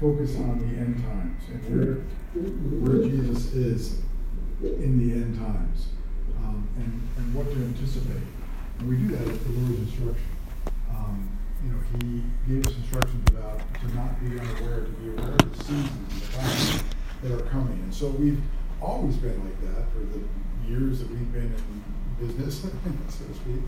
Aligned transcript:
focus 0.00 0.36
on 0.36 0.58
the 0.58 0.80
end 0.80 0.96
times 1.04 1.42
and 1.52 1.60
where, 1.68 1.94
where 2.80 3.06
Jesus 3.06 3.52
is 3.52 4.00
in 4.62 4.96
the 4.98 5.12
end 5.12 5.36
times 5.36 5.88
um, 6.38 6.66
and, 6.78 7.08
and 7.18 7.34
what 7.34 7.52
to 7.52 7.56
anticipate. 7.56 8.24
And 8.78 8.88
we 8.88 8.96
do 8.96 9.08
that 9.08 9.28
at 9.28 9.44
the 9.44 9.50
Lord's 9.52 9.78
instruction. 9.78 10.32
Um, 10.88 11.28
you 11.62 11.70
know, 11.70 11.80
he 12.00 12.24
gave 12.48 12.66
us 12.66 12.74
instructions 12.76 13.28
about 13.28 13.60
to 13.60 13.94
not 13.94 14.18
be 14.20 14.40
unaware, 14.40 14.88
to 14.88 14.92
be 15.04 15.10
aware 15.10 15.36
of 15.36 15.58
the 15.58 15.64
seasons 15.64 15.90
and 15.92 16.22
the 16.22 16.36
times 16.36 16.82
that 17.22 17.32
are 17.32 17.50
coming. 17.50 17.78
And 17.84 17.94
so 17.94 18.08
we've 18.08 18.40
always 18.80 19.16
been 19.16 19.38
like 19.44 19.60
that 19.68 19.92
for 19.92 20.00
the 20.00 20.24
years 20.66 21.00
that 21.00 21.10
we've 21.10 21.30
been 21.30 21.52
in 21.52 22.26
business, 22.26 22.62
so 22.62 23.24
to 23.26 23.34
speak. 23.34 23.60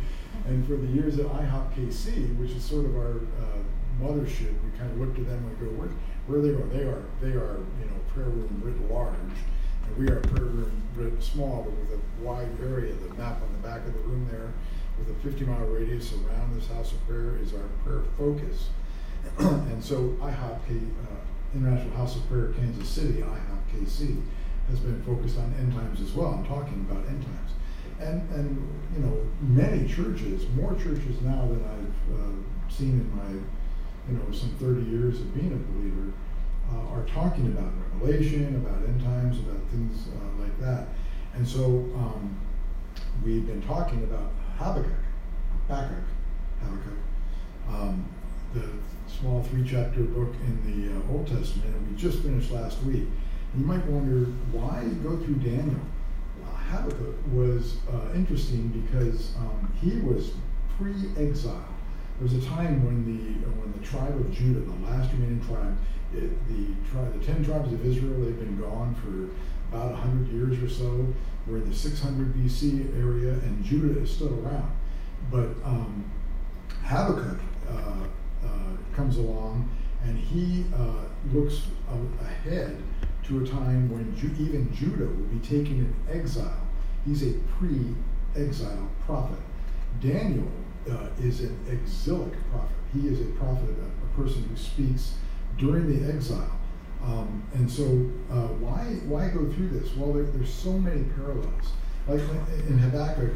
And 0.47 0.67
for 0.67 0.77
the 0.77 0.87
years 0.87 1.19
at 1.19 1.27
IHOP 1.27 1.75
KC, 1.77 2.39
which 2.39 2.53
is 2.53 2.65
sort 2.65 2.87
of 2.87 2.97
our 2.97 3.21
uh, 3.37 3.61
mothership, 4.01 4.53
we 4.65 4.79
kind 4.79 4.91
of 4.91 4.99
look 4.99 5.15
to 5.17 5.25
them 5.25 5.45
and 5.45 5.61
go, 5.61 5.67
where, 5.77 5.91
where 6.27 6.39
are 6.39 6.43
they 6.43 6.53
going? 6.53 6.71
They 6.71 6.85
are, 6.85 7.05
they 7.21 7.37
are, 7.37 7.59
you 7.81 7.87
know, 7.87 7.99
prayer 8.15 8.29
room 8.29 8.63
writ 8.65 8.91
large. 8.91 9.15
And 9.87 9.97
we 9.97 10.09
are 10.09 10.21
prayer 10.21 10.47
room 10.47 10.83
writ 10.95 11.23
small, 11.23 11.63
but 11.63 11.73
with 11.73 11.99
a 11.99 12.25
wide 12.25 12.49
area. 12.63 12.95
The 12.95 13.15
map 13.15 13.43
on 13.43 13.53
the 13.53 13.67
back 13.67 13.87
of 13.87 13.93
the 13.93 14.01
room 14.01 14.29
there 14.31 14.53
with 14.99 15.17
a 15.17 15.21
50 15.21 15.45
mile 15.45 15.67
radius 15.67 16.13
around 16.13 16.55
this 16.55 16.69
house 16.69 16.93
of 16.93 17.07
prayer 17.07 17.39
is 17.43 17.55
our 17.55 17.69
prayer 17.85 18.03
focus. 18.17 18.69
and 19.39 19.83
so 19.83 20.17
IHOP, 20.21 20.69
uh, 20.69 21.55
International 21.55 21.97
House 21.97 22.17
of 22.17 22.29
Prayer, 22.29 22.53
Kansas 22.53 22.89
City, 22.89 23.23
IHOP 23.23 23.63
KC, 23.73 24.21
has 24.69 24.81
been 24.81 25.03
focused 25.03 25.39
on 25.39 25.55
end 25.59 25.73
times 25.73 26.01
as 26.01 26.13
well. 26.13 26.29
I'm 26.29 26.47
talking 26.47 26.87
about 26.89 27.07
end 27.09 27.23
times. 27.23 27.53
And, 28.01 28.29
and 28.35 28.69
you 28.95 29.01
know, 29.01 29.27
many 29.41 29.87
churches, 29.87 30.49
more 30.57 30.75
churches 30.75 31.21
now 31.23 31.47
than 31.47 31.65
I've 31.65 32.21
uh, 32.21 32.73
seen 32.73 33.01
in 33.01 33.17
my, 33.17 33.43
you 34.09 34.17
know, 34.17 34.33
some 34.33 34.51
30 34.61 34.83
years 34.91 35.21
of 35.21 35.35
being 35.35 35.53
a 35.53 35.73
believer, 35.73 36.13
uh, 36.73 36.95
are 36.95 37.05
talking 37.07 37.47
about 37.49 37.73
Revelation, 37.93 38.57
about 38.57 38.83
end 38.89 39.01
times, 39.03 39.39
about 39.39 39.61
things 39.71 40.09
uh, 40.09 40.43
like 40.43 40.59
that. 40.61 40.89
And 41.35 41.47
so 41.47 41.65
um, 41.97 42.37
we've 43.25 43.47
been 43.47 43.63
talking 43.63 44.03
about 44.05 44.33
Habakkuk, 44.59 44.93
Habakkuk, 45.69 46.05
Habakkuk, 46.61 46.99
um, 47.69 48.05
the 48.55 48.69
small 49.07 49.43
three 49.45 49.65
chapter 49.67 50.03
book 50.03 50.35
in 50.47 50.89
the 50.89 50.95
uh, 50.95 51.13
Old 51.13 51.27
Testament, 51.27 51.75
and 51.75 51.91
we 51.91 51.97
just 51.97 52.23
finished 52.23 52.51
last 52.51 52.83
week. 52.83 53.05
You 53.57 53.65
might 53.65 53.85
wonder 53.87 54.27
why 54.51 54.85
go 55.03 55.17
through 55.19 55.37
Daniel? 55.37 55.81
Well, 56.41 56.55
Habakkuk 56.55 57.17
was 57.33 57.77
uh, 57.93 58.15
interesting 58.15 58.69
because 58.69 59.35
um, 59.37 59.73
he 59.81 59.99
was 60.01 60.33
pre 60.79 60.95
exile. 61.19 61.69
There 62.19 62.29
was 62.29 62.35
a 62.35 62.49
time 62.49 62.85
when 62.85 63.05
the 63.05 63.47
when 63.61 63.73
the 63.73 63.85
tribe 63.87 64.15
of 64.15 64.31
Judah, 64.33 64.61
the 64.61 64.87
last 64.87 65.13
remaining 65.13 65.41
tribe, 65.45 65.77
it, 66.15 66.31
the 66.49 67.19
the 67.19 67.25
ten 67.25 67.45
tribes 67.45 67.73
of 67.73 67.85
Israel, 67.85 68.21
they've 68.21 68.39
been 68.39 68.61
gone 68.61 68.95
for 68.95 69.31
about 69.75 69.93
100 69.93 70.29
years 70.29 70.63
or 70.63 70.69
so. 70.69 71.07
We're 71.47 71.57
in 71.57 71.69
the 71.69 71.75
600 71.75 72.35
BC 72.35 72.97
area, 73.01 73.33
and 73.33 73.65
Judah 73.65 74.01
is 74.01 74.11
still 74.11 74.39
around. 74.45 74.71
But 75.31 75.49
um, 75.65 76.11
Habakkuk 76.85 77.41
uh, 77.69 77.73
uh, 78.45 78.49
comes 78.95 79.17
along, 79.17 79.69
and 80.05 80.19
he 80.19 80.67
uh, 80.77 81.05
looks 81.33 81.63
ahead 82.21 82.77
to 83.25 83.43
a 83.43 83.47
time 83.47 83.91
when 83.91 84.15
Ju- 84.17 84.35
even 84.39 84.73
Judah 84.75 85.07
will 85.07 85.27
be 85.27 85.39
taken 85.39 85.79
in 85.79 85.95
exile. 86.15 86.67
He's 87.07 87.23
a 87.23 87.33
pre-exile 87.59 88.89
prophet. 89.07 89.39
Daniel 90.01 90.51
uh, 90.91 91.09
is 91.21 91.41
an 91.41 91.59
exilic 91.71 92.33
prophet. 92.51 92.77
He 92.93 93.09
is 93.09 93.21
a 93.21 93.31
prophet, 93.33 93.69
a, 93.69 94.21
a 94.21 94.23
person 94.23 94.43
who 94.45 94.57
speaks 94.57 95.15
during 95.59 95.87
the 95.89 96.13
exile. 96.13 96.59
Um, 97.05 97.43
and 97.55 97.71
so, 97.71 97.85
uh, 98.31 98.49
why 98.59 98.85
why 99.07 99.29
go 99.29 99.51
through 99.53 99.69
this? 99.71 99.95
Well, 99.97 100.13
there, 100.13 100.25
there's 100.25 100.53
so 100.53 100.73
many 100.73 101.05
parallels. 101.17 101.73
Like 102.07 102.21
in 102.69 102.79
Habakkuk, 102.79 103.33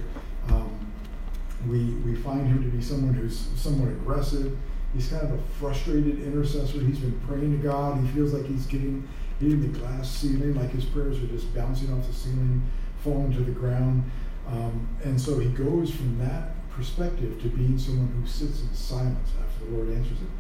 um, 0.49 0.93
we 1.69 1.95
we 2.05 2.15
find 2.15 2.47
him 2.47 2.63
to 2.63 2.69
be 2.69 2.83
someone 2.83 3.15
who's 3.15 3.39
somewhat 3.57 3.89
aggressive. 3.89 4.57
He's 4.95 5.09
kind 5.09 5.23
of 5.23 5.33
a 5.33 5.43
frustrated 5.59 6.23
intercessor. 6.23 6.81
He's 6.81 6.99
been 6.99 7.21
praying 7.27 7.61
to 7.61 7.63
God. 7.63 8.01
He 8.01 8.09
feels 8.09 8.33
like 8.33 8.47
he's 8.47 8.67
getting 8.67 9.07
hitting 9.41 9.61
the 9.61 9.79
glass 9.79 10.11
ceiling, 10.11 10.55
like 10.55 10.71
his 10.71 10.85
prayers 10.85 11.19
are 11.19 11.27
just 11.27 11.53
bouncing 11.55 11.93
off 11.93 12.07
the 12.07 12.13
ceiling, 12.13 12.63
falling 13.03 13.33
to 13.33 13.41
the 13.41 13.51
ground. 13.51 14.11
Um, 14.49 14.89
and 15.05 15.21
so 15.21 15.39
he 15.39 15.49
goes 15.51 15.91
from 15.91 16.19
that 16.19 16.56
perspective 16.77 17.41
to 17.43 17.49
being 17.49 17.79
someone 17.79 18.09
who 18.21 18.27
sits 18.29 18.61
in 18.61 18.73
silence 18.75 19.31
after 19.43 19.65
the 19.65 19.77
Lord 19.77 19.89
answers 19.89 20.19
him 20.19 20.31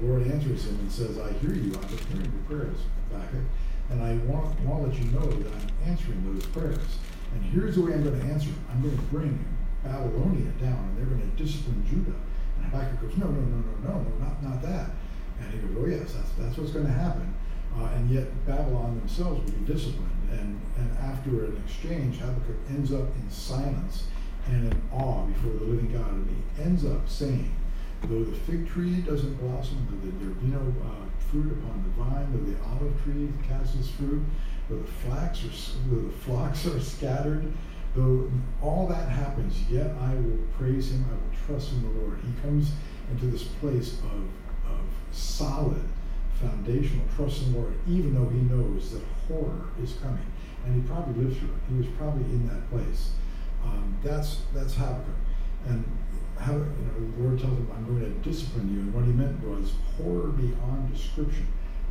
the 0.00 0.06
Lord 0.06 0.26
answers 0.26 0.66
him 0.66 0.78
and 0.80 0.90
says, 0.90 1.18
I 1.18 1.32
hear 1.34 1.54
you, 1.54 1.72
I'm 1.74 1.88
hearing 2.08 2.32
your 2.32 2.44
prayers, 2.48 2.78
Habakkuk, 3.10 3.44
and 3.90 4.02
I 4.02 4.16
want, 4.26 4.58
want 4.60 4.82
to 4.82 4.88
let 4.90 4.98
you 4.98 5.10
know 5.12 5.26
that 5.26 5.52
I'm 5.52 5.90
answering 5.90 6.34
those 6.34 6.46
prayers. 6.46 6.98
And 7.34 7.44
here's 7.44 7.76
the 7.76 7.82
way 7.82 7.92
I'm 7.92 8.02
going 8.02 8.18
to 8.18 8.26
answer. 8.26 8.48
them. 8.48 8.64
I'm 8.70 8.82
going 8.82 8.96
to 8.96 9.02
bring 9.04 9.44
Babylonia 9.82 10.50
down, 10.60 10.78
and 10.88 10.98
they're 10.98 11.06
going 11.06 11.20
to 11.20 11.42
discipline 11.42 11.84
Judah. 11.88 12.16
And 12.56 12.66
Habakkuk 12.66 13.02
goes, 13.02 13.16
no, 13.18 13.26
no, 13.26 13.40
no, 13.40 13.56
no, 13.56 13.88
no, 13.88 14.00
no, 14.02 14.24
not, 14.24 14.42
not 14.42 14.62
that. 14.62 14.90
And 15.40 15.52
he 15.52 15.58
goes, 15.58 15.76
oh 15.78 15.86
yes, 15.86 16.14
that's, 16.14 16.30
that's 16.38 16.56
what's 16.56 16.70
going 16.70 16.86
to 16.86 16.92
happen. 16.92 17.34
Uh, 17.76 17.90
and 17.96 18.08
yet 18.08 18.26
Babylon 18.46 18.98
themselves 18.98 19.44
will 19.44 19.58
be 19.58 19.72
disciplined. 19.72 20.10
And, 20.30 20.60
and 20.78 20.98
after 20.98 21.44
an 21.44 21.62
exchange, 21.66 22.18
Habakkuk 22.18 22.56
ends 22.70 22.92
up 22.92 23.06
in 23.20 23.30
silence 23.30 24.04
and 24.46 24.72
in 24.72 24.82
awe 24.92 25.24
before 25.26 25.52
the 25.52 25.64
living 25.64 25.92
God. 25.92 26.10
And 26.10 26.28
he 26.28 26.62
ends 26.62 26.84
up 26.84 27.08
saying, 27.08 27.54
Though 28.02 28.24
the 28.24 28.36
fig 28.36 28.68
tree 28.68 29.00
doesn't 29.00 29.34
blossom, 29.36 29.86
though 29.90 30.24
there 30.24 30.34
be 30.34 30.46
no 30.48 30.60
uh, 30.84 31.04
fruit 31.30 31.52
upon 31.52 31.82
the 31.84 32.02
vine, 32.02 32.28
though 32.32 32.50
the 32.50 32.58
olive 32.68 33.02
tree 33.02 33.28
casts 33.48 33.76
its 33.76 33.88
fruit, 33.88 34.22
though 34.68 34.78
the 34.78 34.92
flax 34.92 35.42
or 35.44 35.48
though 35.88 36.08
the 36.08 36.12
flocks 36.12 36.66
are 36.66 36.80
scattered, 36.80 37.50
though 37.94 38.30
all 38.60 38.86
that 38.88 39.08
happens, 39.08 39.62
yet 39.70 39.90
I 40.00 40.14
will 40.16 40.38
praise 40.58 40.90
him, 40.90 41.04
I 41.08 41.14
will 41.14 41.46
trust 41.46 41.72
in 41.72 41.82
the 41.82 42.00
Lord. 42.00 42.18
He 42.20 42.42
comes 42.42 42.72
into 43.10 43.26
this 43.26 43.44
place 43.44 43.98
of, 44.00 44.70
of 44.70 44.80
solid, 45.10 45.82
foundational 46.40 47.06
trust 47.16 47.42
in 47.42 47.52
the 47.52 47.58
Lord, 47.60 47.74
even 47.88 48.14
though 48.14 48.28
he 48.28 48.40
knows 48.40 48.92
that 48.92 49.02
horror 49.28 49.68
is 49.82 49.94
coming. 49.94 50.26
And 50.66 50.74
he 50.74 50.88
probably 50.88 51.24
lived 51.24 51.38
through 51.38 51.48
it. 51.48 51.60
He 51.70 51.78
was 51.78 51.86
probably 51.98 52.24
in 52.24 52.48
that 52.48 52.68
place. 52.70 53.12
Um, 53.64 53.98
that's 54.02 54.42
that's 54.52 54.74
Habakkuk. 54.74 55.14
And 55.66 55.84
how, 56.38 56.52
you 56.52 56.58
know, 56.58 57.12
the 57.16 57.22
Lord 57.22 57.38
tells 57.38 57.56
him, 57.56 57.70
I'm 57.74 57.86
going 57.86 58.00
to 58.00 58.28
discipline 58.28 58.74
you. 58.74 58.80
And 58.80 58.94
what 58.94 59.04
he 59.04 59.12
meant 59.12 59.42
was 59.42 59.72
horror 59.96 60.28
beyond 60.28 60.92
description. 60.92 61.46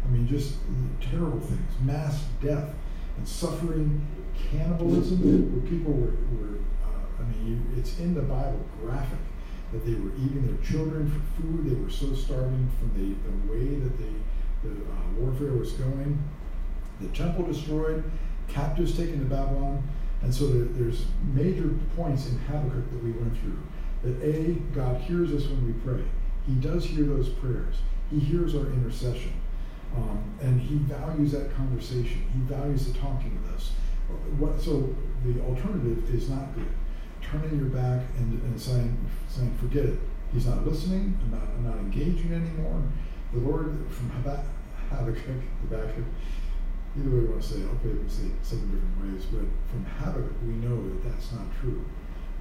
I 0.06 0.10
mean, 0.10 0.28
just 0.28 0.58
terrible 1.02 1.40
things, 1.40 1.72
mass 1.82 2.26
death 2.42 2.74
and 3.18 3.28
suffering, 3.28 4.06
cannibalism, 4.52 5.20
where 5.22 5.70
people 5.70 5.94
were, 5.94 6.18
were 6.36 6.58
uh, 6.84 7.22
I 7.22 7.24
mean, 7.24 7.48
you, 7.48 7.80
it's 7.80 8.00
in 8.00 8.14
the 8.14 8.22
Bible 8.22 8.66
graphic 8.82 9.20
that 9.72 9.86
they 9.86 9.94
were 9.94 10.12
eating 10.16 10.46
their 10.46 10.64
children 10.64 11.10
for 11.10 11.42
food. 11.42 11.70
They 11.70 11.76
were 11.76 11.90
so 11.90 12.14
starving 12.14 12.70
from 12.80 12.92
the, 12.94 13.16
the 13.28 13.52
way 13.52 13.80
that 13.80 13.98
the, 13.98 14.68
the 14.68 14.76
uh, 14.76 15.20
warfare 15.20 15.54
was 15.54 15.72
going. 15.74 16.22
The 17.02 17.08
temple 17.08 17.46
destroyed, 17.46 18.04
captives 18.48 18.96
taken 18.96 19.20
to 19.20 19.26
Babylon. 19.26 19.82
And 20.24 20.34
so 20.34 20.48
there, 20.48 20.66
there's 20.66 21.06
major 21.34 21.70
points 21.96 22.30
in 22.30 22.38
Habakkuk 22.40 22.90
that 22.92 23.04
we 23.04 23.12
went 23.12 23.38
through 23.40 23.60
that 24.04 24.22
A, 24.22 24.54
God 24.76 25.00
hears 25.02 25.32
us 25.32 25.48
when 25.48 25.66
we 25.66 25.74
pray. 25.74 26.04
He 26.46 26.56
does 26.56 26.86
hear 26.86 27.06
those 27.06 27.30
prayers. 27.30 27.76
He 28.10 28.20
hears 28.20 28.54
our 28.54 28.66
intercession. 28.68 29.34
Um, 29.96 30.24
and 30.42 30.60
he 30.60 30.76
values 30.76 31.32
that 31.32 31.56
conversation. 31.56 32.24
He 32.34 32.40
values 32.54 32.92
the 32.92 32.98
talking 33.00 33.40
with 33.42 33.56
us. 33.56 33.72
What, 34.38 34.60
so 34.60 34.94
the 35.26 35.40
alternative 35.42 36.14
is 36.14 36.30
not 36.30 36.54
good. 36.54 36.68
Turning 37.22 37.58
your 37.58 37.70
back 37.70 38.02
and, 38.18 38.42
and 38.44 38.60
saying, 38.60 38.98
saying, 39.30 39.56
forget 39.60 39.86
it. 39.86 40.00
He's 40.34 40.48
not 40.48 40.66
listening. 40.66 41.18
I'm 41.24 41.32
not, 41.32 41.48
I'm 41.56 41.64
not 41.64 41.78
engaging 41.78 42.34
anymore. 42.34 42.82
The 43.34 43.40
Lord, 43.40 43.78
from 43.90 44.10
Habakkuk, 44.10 44.46
Habakkuk, 44.90 46.06
either 46.98 47.10
way 47.10 47.22
you 47.22 47.30
want 47.30 47.42
to 47.42 47.48
say 47.48 47.60
it, 47.62 47.68
hopefully 47.68 47.96
we 47.96 48.10
say 48.10 48.28
it 48.28 48.38
seven 48.42 48.70
different 48.70 48.98
ways, 49.02 49.26
but 49.32 49.46
from 49.70 49.86
Habakkuk, 49.86 50.34
we 50.46 50.54
know 50.62 50.78
that 50.78 51.10
that's 51.10 51.32
not 51.32 51.48
true 51.60 51.84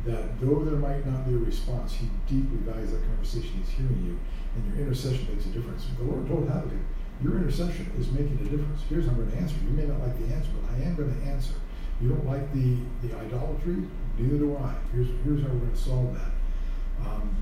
that 0.04 0.40
though 0.40 0.64
there 0.64 0.78
might 0.78 1.06
not 1.06 1.26
be 1.26 1.34
a 1.34 1.38
response, 1.38 1.94
he 1.94 2.08
deeply 2.26 2.58
values 2.66 2.90
that 2.90 3.04
conversation. 3.06 3.62
He's 3.62 3.70
hearing 3.70 4.02
you, 4.04 4.18
and 4.56 4.66
your 4.66 4.86
intercession 4.86 5.28
makes 5.30 5.46
a 5.46 5.50
difference. 5.50 5.86
The 5.96 6.04
Lord 6.04 6.26
told 6.26 6.48
Habakkuk, 6.48 6.72
your 7.22 7.36
intercession 7.36 7.90
is 7.98 8.10
making 8.10 8.38
a 8.40 8.50
difference. 8.50 8.82
Here's 8.88 9.06
how 9.06 9.12
I'm 9.12 9.18
going 9.18 9.30
to 9.30 9.36
answer. 9.38 9.54
You 9.62 9.70
may 9.70 9.86
not 9.86 10.00
like 10.00 10.18
the 10.18 10.34
answer, 10.34 10.50
but 10.58 10.74
I 10.74 10.82
am 10.82 10.96
going 10.96 11.14
to 11.14 11.26
answer. 11.26 11.54
You 12.00 12.08
don't 12.08 12.26
like 12.26 12.52
the, 12.52 12.78
the 13.06 13.16
idolatry? 13.16 13.76
Neither 14.18 14.38
do 14.38 14.56
I. 14.56 14.74
Here's, 14.92 15.06
here's 15.22 15.42
how 15.42 15.48
we're 15.48 15.60
going 15.60 15.72
to 15.72 15.78
solve 15.78 16.14
that. 16.14 17.06
Um, 17.06 17.36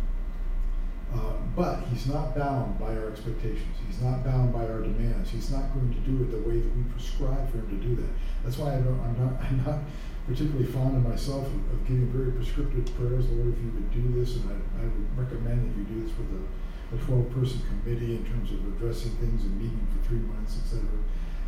uh, 1.15 1.35
but 1.57 1.83
he's 1.91 2.07
not 2.07 2.37
bound 2.37 2.79
by 2.79 2.97
our 2.97 3.11
expectations. 3.11 3.77
He's 3.87 4.01
not 4.01 4.25
bound 4.25 4.53
by 4.53 4.67
our 4.67 4.81
demands. 4.81 5.31
He's 5.31 5.51
not 5.51 5.73
going 5.75 5.93
to 5.93 6.01
do 6.01 6.23
it 6.23 6.31
the 6.31 6.49
way 6.49 6.61
that 6.61 6.77
we 6.77 6.83
prescribe 6.95 7.51
for 7.51 7.59
him 7.59 7.69
to 7.69 7.87
do 7.87 7.97
that. 7.97 8.11
That's 8.45 8.59
why 8.59 8.75
I 8.75 8.81
don't, 8.81 9.01
I'm 9.01 9.17
not, 9.19 9.43
I'm 9.43 9.65
not 9.65 9.79
particularly 10.27 10.67
fond 10.67 10.97
of 10.97 11.07
myself 11.07 11.47
of, 11.47 11.73
of 11.73 11.87
giving 11.87 12.09
very 12.13 12.33
prescriptive 12.33 12.87
prayers. 12.97 13.29
Lord, 13.31 13.53
if 13.53 13.59
you 13.59 13.71
would 13.75 13.91
do 13.91 14.21
this, 14.21 14.37
and 14.37 14.51
I, 14.51 14.83
I 14.83 14.85
would 14.85 15.19
recommend 15.19 15.67
that 15.67 15.79
you 15.79 15.85
do 15.85 16.07
this 16.07 16.17
with 16.17 16.31
a 16.31 16.43
a 16.93 16.97
12 17.07 17.31
person 17.35 17.63
committee 17.71 18.17
in 18.17 18.25
terms 18.27 18.51
of 18.51 18.59
addressing 18.67 19.13
things 19.23 19.45
and 19.45 19.55
meeting 19.57 19.87
for 19.95 20.03
three 20.09 20.19
months, 20.19 20.59
etc. 20.59 20.87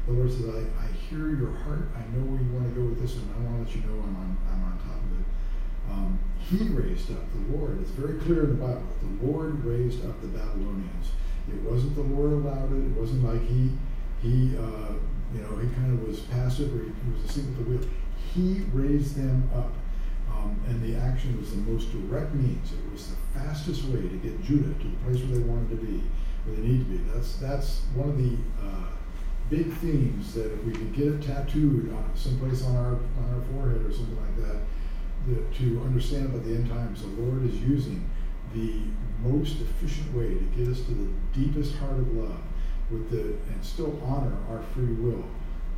The 0.07 0.13
Lord 0.13 0.31
says, 0.31 0.47
I, 0.47 0.63
I 0.79 0.87
hear 1.11 1.35
your 1.35 1.51
heart. 1.67 1.91
I 1.95 2.03
know 2.15 2.23
where 2.31 2.39
you 2.39 2.51
want 2.55 2.71
to 2.71 2.75
go 2.79 2.87
with 2.87 3.03
this, 3.03 3.19
and 3.19 3.27
I 3.35 3.39
want 3.43 3.59
to 3.59 3.63
let 3.67 3.75
you 3.75 3.83
know 3.87 3.99
I'm 4.03 4.17
on, 4.19 4.39
I'm 4.51 4.63
on 4.71 4.79
top 4.79 5.03
of 5.03 5.19
it. 5.19 5.27
Um, 5.91 6.19
he 6.39 6.69
raised 6.69 7.11
up 7.11 7.23
the 7.33 7.57
Lord. 7.57 7.81
It's 7.81 7.91
very 7.91 8.19
clear 8.21 8.45
in 8.45 8.59
the 8.59 8.65
Bible. 8.67 8.87
The 9.01 9.27
Lord 9.27 9.65
raised 9.65 10.05
up 10.05 10.21
the 10.21 10.29
Babylonians. 10.29 11.13
It 11.49 11.61
wasn't 11.63 11.95
the 11.95 12.03
Lord 12.03 12.33
allowed 12.33 12.73
it. 12.73 12.85
It 12.85 12.97
wasn't 12.99 13.25
like 13.25 13.43
he, 13.49 13.71
he, 14.21 14.57
uh, 14.57 14.95
you 15.35 15.41
know, 15.41 15.57
he 15.57 15.69
kind 15.75 15.93
of 15.93 16.07
was 16.07 16.21
passive 16.21 16.75
or 16.75 16.85
he, 16.85 16.91
he 16.91 17.13
was 17.13 17.25
asleep 17.31 17.47
at 17.49 17.57
the 17.59 17.71
wheel. 17.71 17.89
He 18.35 18.63
raised 18.73 19.17
them 19.17 19.49
up. 19.55 19.73
Um, 20.31 20.59
and 20.67 20.83
the 20.83 20.99
action 20.99 21.39
was 21.39 21.51
the 21.51 21.59
most 21.59 21.93
direct 21.93 22.35
means. 22.35 22.73
It 22.73 22.93
was 22.93 23.09
the 23.09 23.39
fastest 23.39 23.85
way 23.85 24.03
to 24.03 24.17
get 24.17 24.43
Judah 24.43 24.73
to 24.75 24.89
the 24.89 24.97
place 25.05 25.23
where 25.23 25.39
they 25.39 25.45
wanted 25.45 25.71
to 25.71 25.77
be, 25.77 26.03
where 26.45 26.57
they 26.57 26.63
need 26.63 26.79
to 26.79 26.85
be. 26.85 26.97
That's 27.13 27.37
that's 27.37 27.83
one 27.95 28.09
of 28.09 28.19
the 28.19 28.37
uh, 28.61 28.87
big 29.51 29.73
themes 29.75 30.35
that 30.35 30.53
if 30.53 30.65
we 30.65 30.73
could 30.73 30.95
get 30.95 31.09
it 31.09 31.23
tattooed 31.23 31.93
on 31.93 32.11
someplace 32.15 32.65
on 32.65 32.77
our 32.77 32.95
on 32.95 33.35
our 33.35 33.43
forehead 33.53 33.85
or 33.85 33.93
something 33.93 34.17
like 34.17 34.49
that, 34.49 34.57
the, 35.27 35.43
to 35.59 35.83
understand 35.83 36.27
about 36.27 36.45
the 36.45 36.55
end 36.55 36.69
times, 36.69 37.03
the 37.03 37.09
Lord 37.09 37.45
is 37.45 37.55
using 37.61 38.09
the 38.55 38.81
most 39.21 39.61
efficient 39.61 40.13
way 40.15 40.35
to 40.35 40.45
get 40.57 40.69
us 40.69 40.81
to 40.83 40.93
the 40.93 41.09
deepest 41.33 41.77
heart 41.77 41.99
of 41.99 42.13
love, 42.15 42.41
with 42.91 43.11
the 43.11 43.39
and 43.53 43.65
still 43.65 44.01
honor 44.05 44.37
our 44.51 44.63
free 44.75 44.93
will. 44.95 45.25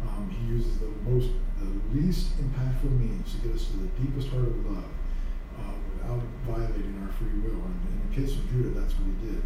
Um, 0.02 0.28
he 0.30 0.52
uses 0.52 0.78
the 0.78 0.90
most 1.08 1.28
the 1.58 1.96
least 1.96 2.36
impactful 2.38 2.90
means 2.98 3.32
to 3.34 3.38
get 3.46 3.54
us 3.56 3.66
to 3.66 3.76
the 3.76 3.88
deepest 4.00 4.28
heart 4.28 4.44
of 4.44 4.66
love 4.66 4.84
uh, 5.58 5.72
without 5.92 6.20
violating 6.46 7.00
our 7.02 7.12
free 7.12 7.38
will. 7.40 7.62
And 7.62 7.76
in 7.88 8.10
the 8.10 8.14
case 8.14 8.36
of 8.36 8.50
Judah, 8.50 8.80
that's 8.80 8.94
what 8.94 9.06
he 9.06 9.30
did. 9.30 9.42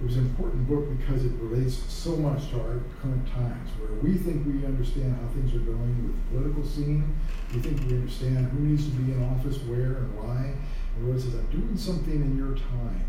It 0.00 0.04
was 0.04 0.16
an 0.16 0.26
important 0.26 0.68
book 0.68 0.86
because 0.96 1.24
it 1.24 1.32
relates 1.40 1.74
so 1.92 2.16
much 2.16 2.50
to 2.50 2.60
our 2.60 2.80
current 3.02 3.26
times, 3.32 3.68
where 3.80 3.92
we 4.00 4.16
think 4.16 4.46
we 4.46 4.64
understand 4.64 5.16
how 5.16 5.26
things 5.34 5.52
are 5.54 5.58
going 5.58 6.06
with 6.06 6.14
the 6.14 6.38
political 6.38 6.64
scene. 6.64 7.16
We 7.52 7.60
think 7.60 7.80
we 7.80 7.96
understand 7.96 8.46
who 8.46 8.60
needs 8.60 8.84
to 8.84 8.92
be 8.92 9.12
in 9.12 9.24
office, 9.24 9.58
where, 9.64 10.06
and 10.06 10.14
why. 10.16 10.54
And 10.94 11.02
the 11.02 11.08
Lord 11.08 11.20
says, 11.20 11.34
I'm 11.34 11.46
doing 11.46 11.76
something 11.76 12.14
in 12.14 12.38
your 12.38 12.54
time 12.56 13.04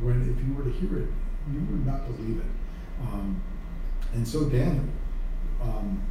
when 0.00 0.22
if 0.22 0.44
you 0.44 0.54
were 0.54 0.64
to 0.64 0.72
hear 0.80 0.98
it, 0.98 1.08
you 1.52 1.60
would 1.70 1.86
not 1.86 2.06
believe 2.06 2.38
it. 2.38 2.50
Um, 3.02 3.40
and 4.12 4.26
so 4.26 4.48
Daniel, 4.48 4.84
um, 5.62 6.02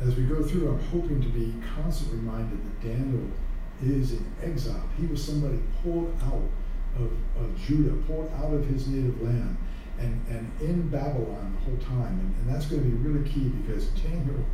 as 0.00 0.16
we 0.16 0.24
go 0.24 0.42
through, 0.42 0.70
I'm 0.70 0.82
hoping 0.86 1.20
to 1.20 1.28
be 1.28 1.54
constantly 1.76 2.18
reminded 2.18 2.58
that 2.64 2.80
Daniel 2.80 3.28
is 3.82 4.12
in 4.12 4.26
exile. 4.42 4.88
He 4.98 5.06
was 5.06 5.22
somebody 5.22 5.58
pulled 5.82 6.14
out 6.24 6.42
of, 6.96 7.12
of 7.42 7.56
Judah, 7.66 7.94
pulled 8.06 8.30
out 8.34 8.52
of 8.52 8.66
his 8.66 8.86
native 8.88 9.20
land, 9.22 9.56
and, 9.98 10.20
and 10.28 10.50
in 10.60 10.88
Babylon 10.88 11.56
the 11.58 11.70
whole 11.70 11.78
time. 11.78 12.18
And, 12.18 12.34
and 12.40 12.54
that's 12.54 12.66
going 12.66 12.82
to 12.82 12.88
be 12.88 12.96
really 12.96 13.28
key 13.28 13.48
because 13.48 13.88
Daniel 13.88 14.44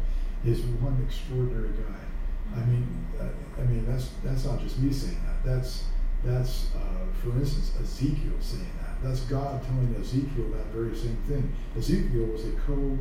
is 0.44 0.60
one 0.80 1.00
extraordinary 1.06 1.70
guy. 1.70 2.60
I 2.60 2.64
mean, 2.64 3.06
uh, 3.20 3.28
I 3.60 3.64
mean 3.64 3.86
that's 3.86 4.10
that's 4.24 4.44
not 4.44 4.60
just 4.60 4.78
me 4.80 4.92
saying 4.92 5.20
that. 5.24 5.48
That's 5.48 5.84
that's 6.24 6.70
uh, 6.74 7.06
for 7.22 7.30
instance 7.38 7.72
Ezekiel 7.80 8.34
saying 8.40 8.66
that. 8.80 9.00
That's 9.02 9.20
God 9.20 9.62
telling 9.64 9.94
Ezekiel 10.00 10.48
that 10.50 10.66
very 10.66 10.96
same 10.96 11.16
thing. 11.28 11.52
Ezekiel 11.76 12.26
was 12.26 12.44
a 12.46 12.52
co 12.66 12.98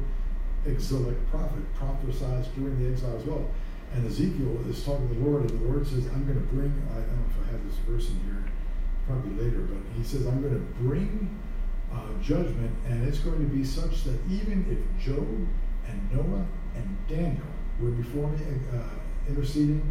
exilic 0.65 1.15
prophet, 1.29 1.63
prophesied 1.75 2.45
during 2.55 2.81
the 2.83 2.91
exile 2.91 3.17
as 3.17 3.23
well. 3.23 3.49
And 3.93 4.05
Ezekiel 4.05 4.59
is 4.69 4.83
talking 4.83 5.07
to 5.09 5.15
the 5.15 5.21
Lord, 5.21 5.49
and 5.49 5.59
the 5.59 5.65
Lord 5.65 5.87
says, 5.87 6.05
I'm 6.07 6.25
going 6.25 6.37
to 6.37 6.53
bring, 6.53 6.71
I 6.91 6.95
don't 6.95 7.07
know 7.07 7.25
if 7.31 7.47
I 7.47 7.51
have 7.51 7.65
this 7.65 7.77
verse 7.87 8.09
in 8.09 8.19
here, 8.25 8.43
probably 9.09 9.43
later, 9.43 9.61
but 9.61 9.81
he 9.97 10.03
says, 10.03 10.27
I'm 10.27 10.41
going 10.41 10.53
to 10.53 10.83
bring 10.83 11.35
uh, 11.91 12.13
judgment, 12.21 12.71
and 12.87 13.07
it's 13.07 13.19
going 13.19 13.39
to 13.39 13.55
be 13.55 13.63
such 13.63 14.03
that 14.03 14.19
even 14.29 14.65
if 14.69 15.03
Job 15.03 15.27
and 15.87 16.11
Noah 16.13 16.45
and 16.75 16.97
Daniel 17.07 17.47
were 17.81 17.89
before 17.89 18.29
me 18.29 18.37
uh, 18.71 18.83
interceding, 19.27 19.81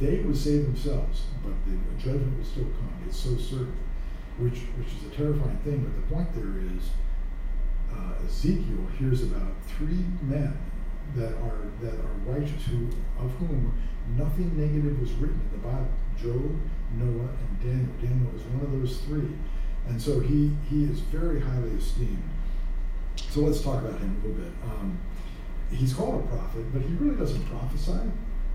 they 0.00 0.18
would 0.20 0.36
save 0.36 0.64
themselves, 0.64 1.22
but 1.44 1.52
the 1.66 2.02
judgment 2.02 2.36
will 2.36 2.44
still 2.44 2.64
come. 2.64 2.92
It's 3.06 3.16
so 3.16 3.36
certain, 3.36 3.76
which, 4.38 4.58
which 4.76 4.88
is 4.88 5.12
a 5.12 5.16
terrifying 5.16 5.58
thing, 5.58 5.84
but 5.84 5.94
the 5.94 6.14
point 6.14 6.34
there 6.34 6.58
is, 6.76 6.90
uh, 7.92 8.26
Ezekiel 8.26 8.86
hears 8.98 9.22
about 9.22 9.54
three 9.66 10.04
men 10.22 10.56
that 11.16 11.32
are 11.34 11.62
that 11.80 11.94
are 11.94 12.16
righteous, 12.26 12.66
who 12.66 12.88
of 13.18 13.30
whom 13.38 13.72
nothing 14.16 14.56
negative 14.56 15.00
was 15.00 15.12
written 15.14 15.40
in 15.40 15.60
the 15.60 15.66
Bible: 15.66 15.88
Job, 16.20 16.56
Noah, 16.96 17.28
and 17.28 17.60
Daniel. 17.60 17.92
Daniel 18.00 18.34
is 18.34 18.42
one 18.42 18.64
of 18.64 18.72
those 18.72 18.98
three, 19.02 19.28
and 19.88 20.00
so 20.00 20.20
he 20.20 20.56
he 20.70 20.84
is 20.84 21.00
very 21.00 21.40
highly 21.40 21.70
esteemed. 21.72 22.22
So 23.30 23.40
let's 23.40 23.60
talk 23.60 23.82
about 23.82 23.98
him 24.00 24.20
a 24.22 24.26
little 24.26 24.42
bit. 24.42 24.52
Um, 24.64 24.98
he's 25.70 25.92
called 25.92 26.24
a 26.24 26.26
prophet, 26.28 26.72
but 26.72 26.82
he 26.82 26.94
really 26.94 27.16
doesn't 27.16 27.44
prophesy. 27.46 28.10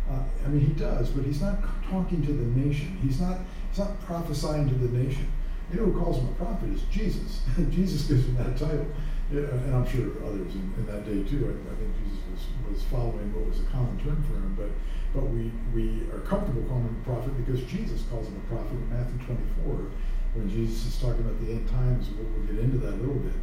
Uh, 0.09 0.19
I 0.45 0.47
mean, 0.49 0.65
he 0.65 0.73
does, 0.73 1.09
but 1.09 1.23
he's 1.23 1.41
not 1.41 1.59
talking 1.89 2.25
to 2.25 2.33
the 2.33 2.59
nation. 2.59 2.97
He's 3.01 3.21
not 3.21 3.39
he's 3.69 3.79
not 3.79 3.99
prophesying 4.05 4.67
to 4.69 4.75
the 4.75 4.97
nation. 4.97 5.31
You 5.71 5.79
know 5.79 5.85
who 5.85 5.99
calls 5.99 6.17
him 6.17 6.27
a 6.27 6.33
prophet 6.33 6.69
is 6.69 6.83
Jesus. 6.91 7.41
Jesus 7.69 8.03
gives 8.03 8.25
him 8.25 8.35
that 8.35 8.57
title. 8.57 8.85
Yeah, 9.31 9.49
and 9.49 9.73
I'm 9.73 9.87
sure 9.87 10.11
others 10.25 10.53
in, 10.53 10.73
in 10.77 10.85
that 10.87 11.05
day 11.05 11.23
too. 11.23 11.47
I, 11.47 11.71
I, 11.71 11.75
think 11.75 11.89
Jesus 12.03 12.19
was, 12.29 12.41
was 12.69 12.83
following 12.85 13.33
what 13.33 13.49
was 13.49 13.61
a 13.61 13.63
common 13.71 13.97
term 14.03 14.21
for 14.27 14.35
him, 14.35 14.53
but 14.59 14.69
but 15.13 15.23
we, 15.29 15.51
we 15.73 16.01
are 16.11 16.19
comfortable 16.19 16.63
calling 16.63 16.83
him 16.85 17.01
a 17.01 17.05
prophet 17.05 17.37
because 17.45 17.63
Jesus 17.63 18.03
calls 18.09 18.27
him 18.27 18.35
a 18.35 18.49
prophet 18.49 18.71
in 18.71 18.89
Matthew 18.89 19.17
24 19.25 19.91
when 20.33 20.49
Jesus 20.49 20.87
is 20.87 20.99
talking 20.99 21.21
about 21.21 21.39
the 21.45 21.51
end 21.51 21.69
times. 21.69 22.09
We'll, 22.17 22.25
we'll 22.27 22.47
get 22.47 22.63
into 22.63 22.77
that 22.79 22.93
a 22.93 22.97
little 22.97 23.15
bit. 23.15 23.33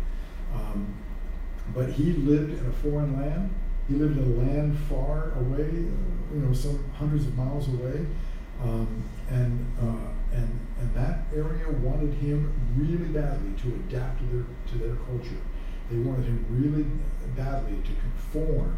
Um, 0.52 0.94
but 1.72 1.90
he 1.90 2.12
lived 2.12 2.58
in 2.58 2.66
a 2.66 2.72
foreign 2.72 3.16
land. 3.16 3.54
He 3.88 3.94
lived 3.94 4.18
in 4.18 4.24
a 4.24 4.44
land 4.44 4.76
far 4.88 5.32
away, 5.32 5.62
uh, 5.62 6.34
you 6.34 6.40
know, 6.40 6.52
some 6.52 6.84
hundreds 6.92 7.26
of 7.26 7.36
miles 7.36 7.68
away, 7.68 8.06
um, 8.62 9.02
and 9.28 9.66
uh, 9.80 10.36
and 10.36 10.60
and 10.80 10.94
that 10.94 11.24
area 11.34 11.68
wanted 11.68 12.14
him 12.14 12.52
really 12.76 13.08
badly 13.08 13.52
to 13.62 13.68
adapt 13.68 14.18
to 14.18 14.24
their 14.26 14.44
to 14.68 14.78
their 14.78 14.96
culture. 15.06 15.40
They 15.90 15.98
wanted 15.98 16.26
him 16.26 16.46
really 16.50 16.86
badly 17.36 17.78
to 17.82 17.90
conform 18.00 18.76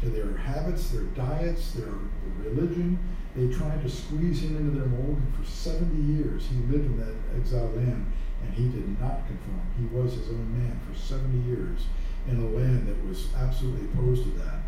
to 0.00 0.10
their 0.10 0.36
habits, 0.36 0.90
their 0.90 1.02
diets, 1.02 1.72
their 1.72 1.94
religion. 2.38 2.98
They 3.34 3.52
tried 3.54 3.82
to 3.82 3.90
squeeze 3.90 4.42
him 4.42 4.56
into 4.56 4.78
their 4.78 4.88
mold, 4.88 5.18
and 5.18 5.34
for 5.34 5.44
70 5.50 5.94
years 6.00 6.46
he 6.46 6.56
lived 6.72 6.86
in 6.86 6.98
that 6.98 7.14
exiled 7.36 7.76
land, 7.76 8.10
and 8.42 8.54
he 8.54 8.68
did 8.68 9.00
not 9.00 9.26
conform. 9.26 9.62
He 9.78 9.84
was 9.86 10.14
his 10.14 10.28
own 10.28 10.52
man 10.58 10.80
for 10.88 10.98
70 10.98 11.38
years 11.48 11.86
in 12.26 12.40
a 12.40 12.46
land 12.46 12.88
that 12.88 13.06
was 13.06 13.28
absolutely 13.36 13.86
opposed 13.88 14.24
to 14.24 14.30
that. 14.38 14.60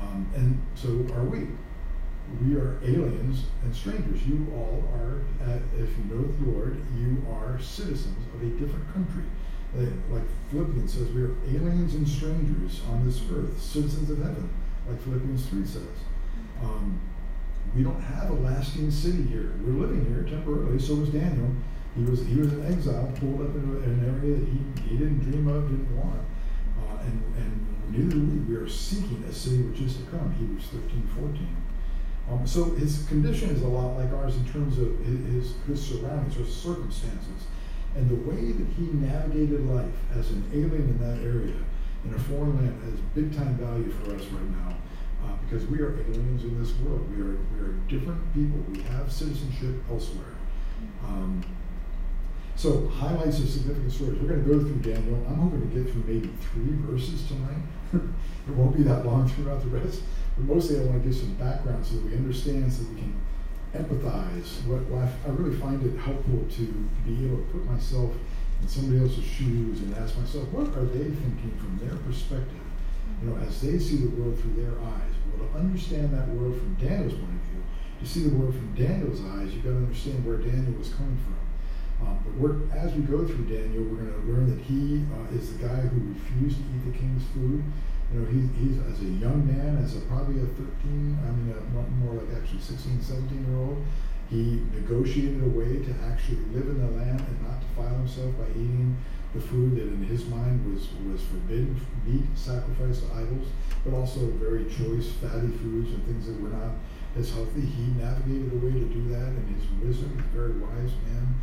Um, 0.00 0.28
and 0.34 0.60
so 0.74 0.88
are 1.14 1.24
we. 1.24 1.48
We 2.44 2.54
are 2.56 2.78
aliens 2.82 3.44
and 3.62 3.74
strangers. 3.74 4.26
You 4.26 4.46
all 4.54 4.88
are, 4.94 5.20
uh, 5.44 5.58
if 5.76 5.90
you 5.98 6.04
know 6.04 6.22
the 6.22 6.50
Lord, 6.50 6.80
you 6.96 7.26
are 7.30 7.60
citizens 7.60 8.16
of 8.34 8.42
a 8.42 8.46
different 8.46 8.90
country 8.92 9.24
like 9.74 10.22
Philippians 10.50 10.92
says, 10.92 11.08
we 11.10 11.22
are 11.22 11.34
aliens 11.48 11.94
and 11.94 12.06
strangers 12.06 12.82
on 12.90 13.06
this 13.06 13.22
earth, 13.32 13.60
citizens 13.60 14.10
of 14.10 14.18
heaven, 14.18 14.50
like 14.88 15.00
Philippians 15.02 15.46
3 15.46 15.66
says. 15.66 15.82
Um, 16.62 17.00
we 17.74 17.82
don't 17.82 18.00
have 18.00 18.30
a 18.30 18.34
lasting 18.34 18.90
city 18.90 19.22
here. 19.22 19.54
We're 19.62 19.86
living 19.86 20.04
here 20.06 20.24
temporarily. 20.24 20.78
So 20.78 20.96
was 20.96 21.08
Daniel. 21.08 21.50
He 21.96 22.04
was 22.04 22.26
he 22.26 22.36
was 22.36 22.52
an 22.52 22.72
exile, 22.72 23.12
pulled 23.20 23.42
up 23.42 23.54
into 23.54 23.78
an 23.84 24.00
area 24.04 24.36
that 24.36 24.48
he, 24.48 24.88
he 24.88 24.96
didn't 24.96 25.20
dream 25.20 25.46
of, 25.48 25.68
didn't 25.68 25.96
want. 25.96 26.20
Uh, 26.80 26.98
and, 27.02 27.22
and 27.36 27.66
neither 27.90 28.16
we. 28.16 28.54
We 28.54 28.56
are 28.56 28.68
seeking 28.68 29.24
a 29.28 29.32
city 29.32 29.62
which 29.62 29.80
is 29.80 29.96
to 29.96 30.02
come. 30.04 30.34
Hebrews 30.38 30.68
13, 30.72 31.08
14. 31.14 31.56
Um, 32.30 32.46
so 32.46 32.64
his 32.76 33.04
condition 33.06 33.50
is 33.50 33.62
a 33.62 33.68
lot 33.68 33.96
like 33.98 34.12
ours 34.12 34.36
in 34.36 34.44
terms 34.46 34.78
of 34.78 34.98
his, 35.00 35.54
his 35.66 35.84
surroundings 35.84 36.38
or 36.38 36.44
circumstances. 36.44 37.46
And 37.94 38.08
the 38.08 38.30
way 38.30 38.52
that 38.52 38.66
he 38.74 38.84
navigated 38.84 39.66
life 39.68 39.92
as 40.16 40.30
an 40.30 40.44
alien 40.52 40.72
in 40.72 40.98
that 40.98 41.22
area, 41.22 41.54
in 42.04 42.14
a 42.14 42.18
foreign 42.18 42.56
land, 42.56 42.82
has 42.84 43.00
big 43.14 43.34
time 43.34 43.54
value 43.56 43.90
for 43.90 44.14
us 44.14 44.24
right 44.26 44.50
now. 44.50 44.76
Uh, 45.24 45.36
because 45.44 45.64
we 45.68 45.78
are 45.80 46.00
aliens 46.00 46.42
in 46.42 46.58
this 46.58 46.74
world. 46.78 47.08
We 47.14 47.22
are, 47.22 47.38
we 47.54 47.60
are 47.60 47.72
different 47.86 48.34
people. 48.34 48.58
We 48.72 48.82
have 48.82 49.12
citizenship 49.12 49.76
elsewhere. 49.88 50.34
Um, 51.04 51.44
so, 52.56 52.88
highlights 52.88 53.38
of 53.38 53.48
significant 53.48 53.92
stories. 53.92 54.18
We're 54.20 54.28
going 54.28 54.44
to 54.44 54.50
go 54.50 54.58
through 54.58 54.92
Daniel. 54.92 55.24
I'm 55.28 55.36
hoping 55.36 55.60
to 55.60 55.66
get 55.74 55.92
through 55.92 56.04
maybe 56.06 56.30
three 56.52 56.74
verses 56.86 57.26
tonight. 57.26 57.62
it 57.92 58.54
won't 58.54 58.76
be 58.76 58.82
that 58.82 59.06
long 59.06 59.28
throughout 59.28 59.60
the 59.62 59.68
rest. 59.68 60.02
But 60.36 60.44
mostly, 60.44 60.80
I 60.80 60.84
want 60.84 61.02
to 61.02 61.08
give 61.08 61.16
some 61.16 61.34
background 61.34 61.86
so 61.86 61.94
that 61.94 62.04
we 62.04 62.14
understand, 62.14 62.72
so 62.72 62.82
that 62.82 62.94
we 62.94 63.00
can 63.00 63.20
empathize. 63.74 64.64
What, 64.66 64.82
what 64.90 65.08
I, 65.26 65.30
really 65.30 65.56
find 65.56 65.84
it 65.84 65.98
helpful 65.98 66.44
to 66.56 66.62
be 67.06 67.26
able 67.26 67.38
to 67.38 67.44
put 67.52 67.64
myself 67.64 68.12
in 68.62 68.68
somebody 68.68 69.02
else's 69.02 69.24
shoes 69.24 69.82
and 69.82 69.94
ask 69.98 70.16
myself, 70.16 70.46
what 70.54 70.70
are 70.78 70.86
they 70.86 71.10
thinking 71.10 71.52
from 71.58 71.82
their 71.82 71.98
perspective? 72.06 72.62
You 73.20 73.30
know, 73.30 73.36
as 73.42 73.60
they 73.60 73.78
see 73.78 73.96
the 73.96 74.14
world 74.14 74.38
through 74.38 74.54
their 74.54 74.78
eyes. 74.78 75.12
Well, 75.26 75.48
to 75.48 75.58
understand 75.58 76.14
that 76.14 76.28
world 76.28 76.54
from 76.54 76.74
Daniel's 76.78 77.14
point 77.14 77.34
of 77.34 77.44
view, 77.50 77.62
to 78.00 78.06
see 78.06 78.22
the 78.22 78.34
world 78.34 78.54
from 78.54 78.74
Daniel's 78.74 79.20
eyes, 79.34 79.54
you've 79.54 79.64
got 79.64 79.74
to 79.74 79.82
understand 79.82 80.24
where 80.24 80.38
Daniel 80.38 80.78
was 80.78 80.94
coming 80.94 81.18
from. 81.26 81.38
Um, 82.02 82.18
but 82.38 82.76
as 82.76 82.94
we 82.94 83.02
go 83.02 83.26
through 83.26 83.46
Daniel, 83.46 83.82
we're 83.84 84.02
going 84.02 84.14
to 84.14 84.26
learn 84.26 84.50
that 84.50 84.58
he 84.64 85.06
uh, 85.14 85.38
is 85.38 85.54
the 85.54 85.66
guy 85.66 85.86
who 85.86 86.14
refused 86.14 86.58
to 86.58 86.62
eat 86.62 86.82
the 86.90 86.98
king's 86.98 87.22
food. 87.34 87.62
You 88.10 88.20
know, 88.20 88.26
he's, 88.26 88.46
he's 88.58 88.76
as 88.90 89.00
a 89.00 89.10
young 89.22 89.46
man, 89.46 89.78
as 89.82 89.96
a 89.96 90.00
probably 90.10 90.42
a 90.42 90.46
13, 90.46 90.66
I 91.22 91.30
mean, 91.30 91.54
a, 91.54 91.90
more 92.02 92.14
like 92.14 92.42
actually 92.42 92.60
16, 92.60 93.00
17 93.00 93.46
year 93.46 93.56
old, 93.56 93.82
he 94.32 94.62
negotiated 94.72 95.44
a 95.44 95.48
way 95.48 95.84
to 95.84 95.94
actually 96.08 96.40
live 96.56 96.64
in 96.64 96.80
the 96.80 96.90
land 96.96 97.20
and 97.20 97.42
not 97.42 97.60
defile 97.60 97.94
himself 97.96 98.32
by 98.38 98.48
eating 98.52 98.96
the 99.34 99.40
food 99.40 99.76
that 99.76 99.82
in 99.82 100.04
his 100.04 100.24
mind 100.26 100.64
was, 100.72 100.88
was 101.04 101.20
forbidden, 101.28 101.78
meat 102.06 102.24
sacrificed 102.34 103.06
to 103.06 103.14
idols, 103.14 103.48
but 103.84 103.92
also 103.92 104.20
very 104.40 104.64
choice 104.64 105.12
fatty 105.20 105.52
foods 105.60 105.90
and 105.90 106.04
things 106.06 106.26
that 106.26 106.40
were 106.40 106.48
not 106.48 106.72
as 107.18 107.30
healthy. 107.30 107.60
He 107.60 107.92
navigated 108.00 108.52
a 108.52 108.56
way 108.56 108.72
to 108.72 108.88
do 108.88 109.08
that 109.10 109.28
in 109.36 109.54
his 109.54 109.68
wisdom. 109.84 110.16
He's 110.16 110.24
a 110.24 110.36
very 110.36 110.52
wise 110.52 110.92
man. 111.04 111.34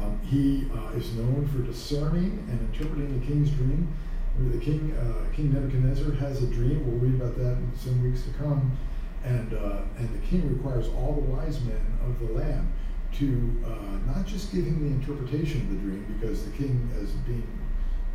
Um, 0.00 0.18
he 0.24 0.70
uh, 0.72 0.96
is 0.96 1.12
known 1.14 1.46
for 1.52 1.58
discerning 1.58 2.46
and 2.48 2.60
interpreting 2.72 3.20
the 3.20 3.26
king's 3.26 3.50
dream. 3.50 3.92
The 4.38 4.58
king, 4.58 4.96
uh, 4.96 5.30
King 5.36 5.52
Nebuchadnezzar, 5.52 6.12
has 6.12 6.42
a 6.42 6.46
dream. 6.46 6.80
We'll 6.86 6.98
read 6.98 7.20
about 7.20 7.36
that 7.36 7.58
in 7.58 7.72
some 7.76 8.02
weeks 8.02 8.22
to 8.24 8.30
come. 8.38 8.78
And, 9.24 9.54
uh, 9.54 9.82
and 9.98 10.12
the 10.12 10.26
king 10.26 10.48
requires 10.52 10.88
all 10.88 11.14
the 11.14 11.32
wise 11.32 11.60
men 11.62 11.98
of 12.04 12.18
the 12.18 12.32
land 12.34 12.72
to 13.12 13.62
uh, 13.64 14.12
not 14.12 14.26
just 14.26 14.52
give 14.52 14.64
him 14.64 14.80
the 14.80 14.94
interpretation 14.94 15.60
of 15.62 15.70
the 15.70 15.76
dream, 15.76 16.18
because 16.18 16.44
the 16.44 16.50
king, 16.56 16.90
as 17.00 17.10
being 17.10 17.46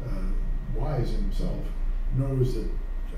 uh, 0.05 0.79
wise 0.79 1.11
himself, 1.11 1.63
knows 2.17 2.55
that 2.55 2.67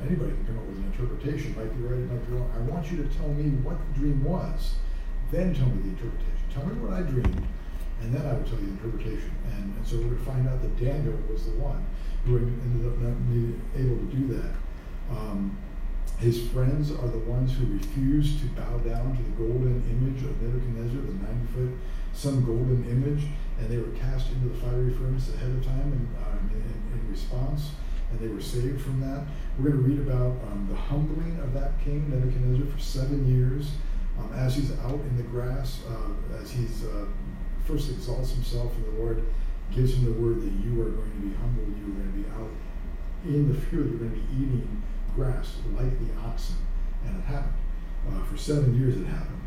anybody 0.06 0.32
can 0.32 0.46
come 0.46 0.58
up 0.60 0.66
with 0.66 0.78
an 0.78 0.92
interpretation, 0.92 1.56
might 1.56 1.76
be 1.76 1.82
right, 1.84 2.00
might 2.12 2.28
be 2.28 2.34
wrong. 2.36 2.52
I 2.56 2.60
want 2.72 2.92
you 2.92 2.98
to 3.02 3.10
tell 3.18 3.30
me 3.30 3.50
what 3.64 3.78
the 3.88 4.00
dream 4.00 4.24
was, 4.24 4.76
then 5.32 5.54
tell 5.56 5.68
me 5.68 5.82
the 5.82 5.90
interpretation. 5.90 6.46
Tell 6.54 6.66
me 6.66 6.76
what 6.82 6.94
I 6.94 7.02
dreamed, 7.02 7.48
and 8.02 8.14
then 8.14 8.26
I 8.26 8.34
will 8.34 8.44
tell 8.44 8.60
you 8.60 8.66
the 8.66 8.72
interpretation. 8.72 9.32
And, 9.56 9.76
and 9.76 9.88
so 9.88 9.98
we're 9.98 10.04
going 10.04 10.18
to 10.18 10.26
find 10.26 10.48
out 10.50 10.62
that 10.62 10.78
Daniel 10.78 11.18
was 11.30 11.46
the 11.46 11.58
one 11.58 11.86
who 12.26 12.38
ended 12.38 12.86
up 12.86 12.98
not 13.00 13.18
being 13.30 13.62
able 13.76 13.98
to 13.98 14.10
do 14.16 14.28
that. 14.36 14.54
Um, 15.10 15.58
his 16.20 16.48
friends 16.50 16.92
are 16.92 17.08
the 17.08 17.20
ones 17.20 17.56
who 17.56 17.66
refused 17.74 18.40
to 18.42 18.46
bow 18.48 18.78
down 18.80 19.16
to 19.16 19.24
the 19.24 19.32
golden 19.32 19.82
image 19.90 20.24
of 20.24 20.42
Nebuchadnezzar, 20.42 21.02
the 21.02 21.14
90 21.14 21.48
foot 21.54 21.80
some 22.14 22.44
golden 22.44 22.84
image, 22.90 23.26
and 23.60 23.70
they 23.70 23.78
were 23.78 23.96
cast 23.98 24.32
into 24.32 24.50
the 24.50 24.56
fiery 24.56 24.94
furnace 24.94 25.34
ahead 25.34 25.50
of 25.52 25.64
time 25.64 25.94
in, 25.94 26.10
uh, 26.22 26.38
in, 26.54 27.00
in 27.00 27.12
response, 27.12 27.72
and 28.12 28.20
they 28.20 28.28
were 28.28 28.42
saved 28.42 28.82
from 28.82 29.00
that. 29.00 29.26
We're 29.58 29.70
going 29.70 29.84
to 29.84 29.90
read 29.90 30.00
about 30.00 30.36
um, 30.52 30.68
the 30.70 30.76
humbling 30.76 31.40
of 31.40 31.54
that 31.54 31.80
king, 31.84 32.10
Nebuchadnezzar, 32.10 32.66
for 32.74 32.80
seven 32.80 33.28
years 33.28 33.72
um, 34.20 34.34
as 34.34 34.56
he's 34.56 34.72
out 34.80 35.00
in 35.00 35.18
the 35.18 35.24
grass, 35.24 35.82
uh, 35.88 36.36
as 36.42 36.52
he's 36.52 36.84
uh, 36.84 37.06
first 37.66 37.90
exalts 37.90 38.32
himself, 38.32 38.76
and 38.76 38.86
the 38.86 39.02
Lord 39.02 39.24
gives 39.72 39.94
him 39.94 40.06
the 40.06 40.20
word 40.20 40.42
that 40.42 40.52
you 40.66 40.82
are 40.82 40.90
going 40.90 41.12
to 41.12 41.18
be 41.18 41.34
humble, 41.36 41.64
you 41.78 41.94
are 41.94 41.96
going 41.96 42.12
to 42.12 42.20
be 42.20 42.30
out 42.36 42.52
in 43.24 43.48
the 43.48 43.56
field, 43.56 43.88
you're 43.88 44.00
going 44.00 44.12
to 44.12 44.18
be 44.18 44.44
eating 44.44 44.84
grass 45.20 45.58
like 45.76 45.92
the 46.00 46.22
oxen. 46.22 46.56
And 47.06 47.18
it 47.18 47.26
happened. 47.26 47.54
Uh, 48.08 48.24
for 48.24 48.38
seven 48.38 48.80
years 48.80 48.96
it 48.96 49.06
happened. 49.06 49.42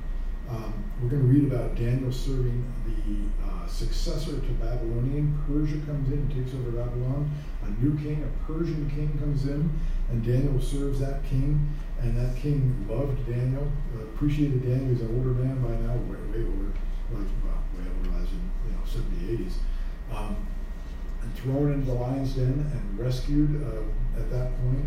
Um, 0.50 0.84
we're 1.00 1.08
going 1.08 1.22
to 1.22 1.28
read 1.28 1.50
about 1.50 1.74
Daniel 1.76 2.12
serving 2.12 2.62
the 2.84 3.48
uh, 3.48 3.66
successor 3.66 4.32
to 4.32 4.52
Babylonian. 4.60 5.32
Persia 5.46 5.80
comes 5.86 6.12
in 6.12 6.18
and 6.18 6.30
takes 6.30 6.54
over 6.54 6.70
Babylon. 6.72 7.30
A 7.64 7.70
new 7.82 7.96
king, 7.96 8.22
a 8.22 8.52
Persian 8.52 8.90
king, 8.90 9.16
comes 9.18 9.46
in, 9.46 9.70
and 10.10 10.24
Daniel 10.24 10.60
serves 10.60 11.00
that 11.00 11.24
king. 11.24 11.66
And 12.02 12.18
that 12.18 12.36
king 12.36 12.86
loved 12.90 13.26
Daniel, 13.26 13.70
uh, 13.96 14.02
appreciated 14.02 14.62
Daniel. 14.62 14.92
He's 14.92 15.00
an 15.00 15.16
older 15.16 15.32
man 15.32 15.56
by 15.62 15.72
now, 15.86 15.94
way, 16.10 16.20
way 16.28 16.44
older, 16.44 16.72
like, 17.14 17.30
well, 17.44 17.62
way 17.78 17.88
older, 17.96 18.22
as 18.22 18.28
in 18.28 18.50
you 18.66 18.72
know, 18.72 18.84
70, 18.84 19.44
80s. 19.44 19.54
Um, 20.12 20.36
and 21.22 21.34
thrown 21.36 21.72
into 21.72 21.86
the 21.86 21.94
lion's 21.94 22.34
den 22.34 22.68
and 22.74 22.98
rescued 22.98 23.64
uh, 23.64 24.20
at 24.20 24.28
that 24.30 24.50
point 24.60 24.84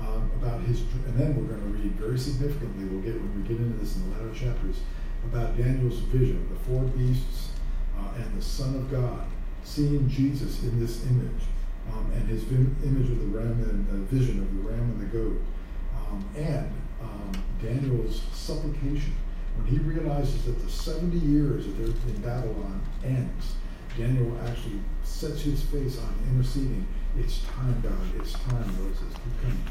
um, 0.00 0.30
about 0.40 0.60
his, 0.62 0.80
and 0.80 1.18
then 1.18 1.36
we're 1.36 1.48
going 1.48 1.60
to 1.60 1.78
read 1.78 1.92
very 1.92 2.18
significantly, 2.18 2.84
we'll 2.84 3.02
get 3.02 3.14
when 3.14 3.42
we 3.42 3.48
get 3.48 3.58
into 3.58 3.78
this 3.78 3.96
in 3.96 4.10
the 4.10 4.16
latter 4.16 4.34
chapters, 4.34 4.80
about 5.24 5.56
Daniel's 5.56 5.98
vision, 6.10 6.48
the 6.50 6.58
four 6.70 6.82
beasts 6.82 7.50
uh, 7.98 8.10
and 8.16 8.38
the 8.38 8.42
Son 8.42 8.74
of 8.76 8.90
God, 8.90 9.26
seeing 9.64 10.08
Jesus 10.08 10.62
in 10.62 10.78
this 10.78 11.04
image, 11.06 11.42
um, 11.92 12.10
and 12.14 12.28
his 12.28 12.44
image 12.50 13.10
of 13.10 13.18
the 13.20 13.26
ram 13.26 13.62
and 13.62 13.88
the 13.88 14.16
vision 14.16 14.40
of 14.40 14.54
the 14.56 14.68
ram 14.68 14.80
and 14.80 15.00
the 15.00 15.16
goat, 15.16 15.40
um, 15.96 16.24
and 16.36 16.72
um, 17.00 17.32
Daniel's 17.62 18.22
supplication. 18.32 19.14
When 19.56 19.66
he 19.66 19.78
realizes 19.78 20.44
that 20.44 20.62
the 20.62 20.70
70 20.70 21.16
years 21.18 21.64
that 21.64 21.72
they're 21.78 21.86
in 21.86 22.20
Babylon 22.20 22.82
ends, 23.02 23.54
Daniel 23.96 24.36
actually 24.46 24.80
sets 25.02 25.40
his 25.40 25.62
face 25.62 25.98
on 25.98 26.14
interceding. 26.30 26.86
It's 27.18 27.42
time, 27.44 27.80
God. 27.80 28.20
It's 28.20 28.32
time, 28.32 28.66
Moses. 28.82 29.00
Keep 29.00 29.40
coming 29.40 29.64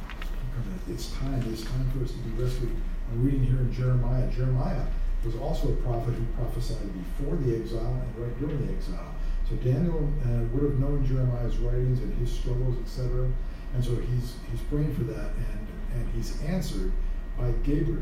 it's 0.89 1.11
time, 1.11 1.43
it's 1.51 1.63
time 1.63 1.89
for 1.91 2.03
us 2.03 2.11
to 2.11 2.17
be 2.17 2.43
rescued. 2.43 2.75
I'm 3.11 3.25
reading 3.25 3.43
here 3.43 3.59
in 3.59 3.73
Jeremiah. 3.73 4.27
Jeremiah 4.31 4.85
was 5.23 5.35
also 5.35 5.69
a 5.69 5.75
prophet 5.77 6.13
who 6.13 6.25
prophesied 6.37 6.91
before 6.93 7.35
the 7.37 7.55
exile 7.55 8.01
and 8.01 8.23
right 8.23 8.39
during 8.39 8.65
the 8.65 8.73
exile. 8.73 9.15
So 9.49 9.55
Daniel 9.57 10.09
uh, 10.25 10.43
would 10.53 10.63
have 10.63 10.79
known 10.79 11.05
Jeremiah's 11.05 11.57
writings 11.57 11.99
and 11.99 12.13
his 12.17 12.31
struggles, 12.31 12.77
etc. 12.83 13.29
And 13.73 13.83
so 13.83 13.95
he's 13.95 14.35
he's 14.51 14.61
praying 14.69 14.95
for 14.95 15.03
that, 15.03 15.31
and 15.35 15.67
and 15.95 16.09
he's 16.15 16.41
answered 16.43 16.91
by 17.37 17.51
Gabriel. 17.63 18.01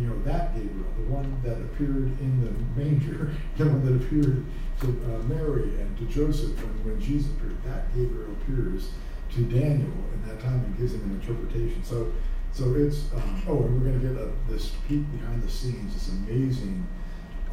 You 0.00 0.08
know 0.08 0.22
that 0.22 0.54
Gabriel, 0.54 0.86
the 0.96 1.12
one 1.12 1.40
that 1.42 1.58
appeared 1.58 2.18
in 2.20 2.44
the 2.44 2.80
manger, 2.80 3.32
the 3.56 3.66
one 3.66 3.84
that 3.84 4.04
appeared 4.04 4.44
to 4.80 4.86
uh, 4.88 5.22
Mary 5.24 5.70
and 5.80 5.96
to 5.98 6.04
Joseph 6.06 6.56
when, 6.56 6.92
when 6.92 7.00
Jesus 7.00 7.30
appeared. 7.32 7.62
That 7.64 7.94
Gabriel 7.94 8.30
appears 8.32 8.90
to 9.36 9.42
Daniel 9.42 9.92
in 10.14 10.28
that 10.28 10.40
time 10.40 10.64
and 10.64 10.78
gives 10.78 10.94
him 10.94 11.02
an 11.02 11.20
interpretation. 11.20 11.84
So, 11.84 12.10
so 12.52 12.74
it's 12.74 13.12
um, 13.12 13.42
oh, 13.46 13.62
and 13.62 13.76
we're 13.76 13.90
going 13.90 14.00
to 14.00 14.08
get 14.08 14.16
a, 14.16 14.32
this 14.50 14.72
peek 14.88 15.04
behind 15.12 15.42
the 15.42 15.50
scenes. 15.50 15.92
This 15.92 16.08
amazing 16.08 16.86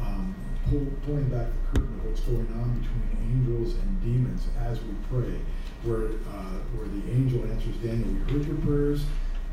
um, 0.00 0.34
pull, 0.70 0.86
pulling 1.04 1.28
back 1.28 1.48
the 1.52 1.78
curtain 1.78 1.94
of 2.00 2.06
what's 2.06 2.20
going 2.20 2.48
on 2.56 2.80
between 2.80 3.04
angels 3.28 3.74
and 3.74 4.00
demons 4.00 4.48
as 4.64 4.80
we 4.82 4.94
pray. 5.10 5.36
Where 5.84 6.16
uh, 6.32 6.56
where 6.72 6.88
the 6.88 7.04
angel 7.12 7.44
answers 7.52 7.76
Daniel, 7.76 8.08
we 8.08 8.32
heard 8.32 8.46
your 8.46 8.56
prayers. 8.64 9.04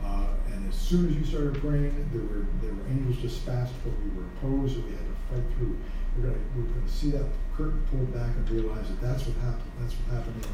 Uh, 0.02 0.26
and 0.54 0.68
as 0.68 0.76
soon 0.76 1.10
as 1.10 1.16
you 1.16 1.26
started 1.26 1.60
praying, 1.60 1.92
there 2.14 2.24
were 2.24 2.48
there 2.64 2.72
were 2.72 2.88
angels 2.88 3.18
dispatched, 3.20 3.76
but 3.84 3.92
we 4.00 4.10
were 4.16 4.24
opposed, 4.40 4.80
and 4.80 4.86
we 4.86 4.92
had 4.92 5.04
to 5.04 5.18
fight 5.28 5.58
through. 5.58 5.76
We're 6.16 6.32
going 6.32 6.40
we're 6.56 6.88
to 6.88 6.92
see 6.92 7.12
that 7.12 7.28
curtain 7.56 7.84
pulled 7.92 8.14
back 8.14 8.32
and 8.36 8.50
realize 8.50 8.88
that 8.88 9.02
that's 9.02 9.28
what 9.28 9.36
happened. 9.44 9.72
That's 9.80 9.94
what 9.94 10.16
happened 10.16 10.48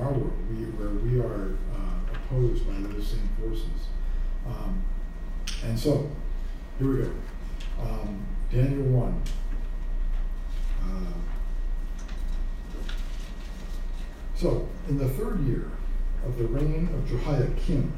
our 0.00 0.12
world, 0.12 0.32
we, 0.50 0.64
where 0.76 0.90
we 0.90 1.20
are 1.20 1.56
uh, 1.74 2.14
opposed 2.14 2.66
by 2.66 2.74
those 2.88 3.08
same 3.08 3.28
forces. 3.40 3.88
Um, 4.46 4.82
and 5.64 5.78
so, 5.78 6.10
here 6.78 6.88
we 6.88 7.02
go. 7.02 7.10
Um, 7.80 8.26
Daniel 8.50 8.82
1. 8.82 9.22
Uh, 10.82 10.86
so, 14.34 14.68
in 14.88 14.98
the 14.98 15.08
third 15.08 15.40
year 15.46 15.70
of 16.24 16.38
the 16.38 16.46
reign 16.46 16.88
of 16.94 17.08
Jehoiakim, 17.08 17.92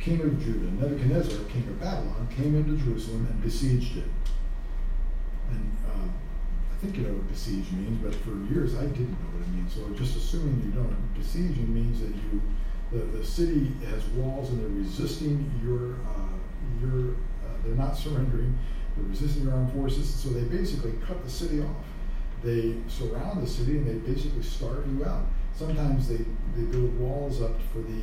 king 0.00 0.20
of 0.20 0.42
Judah, 0.42 0.70
Nebuchadnezzar, 0.82 1.44
king 1.44 1.62
of 1.68 1.80
Babylon, 1.80 2.28
came 2.34 2.56
into 2.56 2.76
Jerusalem 2.84 3.26
and 3.30 3.42
besieged 3.42 3.98
it. 3.98 4.08
And 5.50 5.76
uh, 5.86 6.08
think 6.82 6.96
you 6.96 7.04
know 7.04 7.14
what 7.14 7.28
besiege 7.28 7.70
means, 7.70 8.02
but 8.02 8.12
for 8.26 8.34
years 8.52 8.74
I 8.74 8.86
didn't 8.90 9.14
know 9.14 9.30
what 9.30 9.46
it 9.46 9.54
means. 9.54 9.72
So 9.72 9.88
just 9.94 10.16
assuming 10.16 10.60
you 10.66 10.72
don't, 10.74 10.90
besieging 11.14 11.72
means 11.72 12.00
that 12.00 12.10
you, 12.10 12.42
the, 12.90 13.18
the 13.18 13.24
city 13.24 13.70
has 13.86 14.04
walls 14.18 14.50
and 14.50 14.60
they're 14.60 14.82
resisting 14.82 15.48
your, 15.62 15.94
uh, 16.02 16.34
your, 16.82 17.14
uh, 17.46 17.54
they're 17.64 17.78
not 17.78 17.96
surrendering, 17.96 18.58
they're 18.96 19.06
resisting 19.06 19.44
your 19.44 19.54
armed 19.54 19.72
forces. 19.72 20.12
So 20.12 20.30
they 20.30 20.42
basically 20.42 20.94
cut 21.06 21.22
the 21.24 21.30
city 21.30 21.62
off. 21.62 21.76
They 22.42 22.74
surround 22.88 23.40
the 23.40 23.46
city 23.46 23.78
and 23.78 23.86
they 23.86 24.12
basically 24.12 24.42
starve 24.42 24.84
you 24.92 25.04
out. 25.04 25.26
Sometimes 25.54 26.08
they, 26.08 26.24
they 26.56 26.64
build 26.66 26.98
walls 26.98 27.40
up 27.40 27.62
for 27.72 27.78
the, 27.78 28.02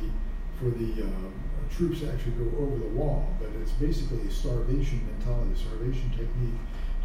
for 0.58 0.70
the 0.70 1.04
uh, 1.04 1.76
troops 1.76 2.00
to 2.00 2.10
actually 2.10 2.32
go 2.32 2.48
over 2.58 2.78
the 2.78 2.88
wall, 2.96 3.28
but 3.38 3.50
it's 3.60 3.72
basically 3.72 4.26
a 4.26 4.30
starvation 4.30 5.06
mentality, 5.06 5.52
a 5.52 5.56
starvation 5.56 6.08
technique 6.16 6.58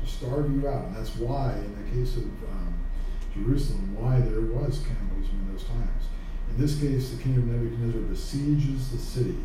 starve 0.05 0.51
you 0.51 0.67
out. 0.67 0.85
And 0.85 0.95
that's 0.95 1.15
why, 1.15 1.53
in 1.53 1.73
the 1.75 1.91
case 1.97 2.15
of 2.17 2.23
um, 2.23 2.73
Jerusalem, 3.33 3.95
why 3.95 4.19
there 4.19 4.41
was 4.41 4.83
cannibalism 4.85 5.45
in 5.45 5.51
those 5.51 5.65
times. 5.65 6.07
In 6.49 6.61
this 6.61 6.79
case, 6.79 7.11
the 7.11 7.21
king 7.21 7.35
of 7.35 7.45
Nebuchadnezzar 7.45 8.01
besieges 8.01 8.91
the 8.91 8.97
city. 8.97 9.37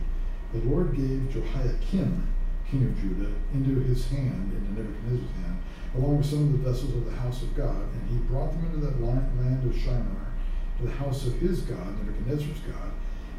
The 0.52 0.60
Lord 0.60 0.94
gave 0.94 1.30
Jehoiakim, 1.32 2.26
king 2.70 2.84
of 2.84 3.00
Judah, 3.00 3.32
into 3.54 3.80
his 3.80 4.06
hand, 4.08 4.52
into 4.52 4.80
Nebuchadnezzar's 4.80 5.36
hand, 5.42 5.62
along 5.96 6.18
with 6.18 6.26
some 6.26 6.42
of 6.42 6.52
the 6.52 6.70
vessels 6.70 6.94
of 6.94 7.04
the 7.04 7.16
house 7.16 7.42
of 7.42 7.54
God, 7.56 7.82
and 7.94 8.10
he 8.10 8.16
brought 8.26 8.52
them 8.52 8.64
into 8.66 8.78
the 8.78 8.94
land 9.04 9.66
of 9.66 9.76
Shinar, 9.76 10.30
to 10.78 10.84
the 10.84 10.92
house 10.92 11.26
of 11.26 11.34
his 11.34 11.62
God, 11.62 11.98
Nebuchadnezzar's 11.98 12.60
God, 12.60 12.92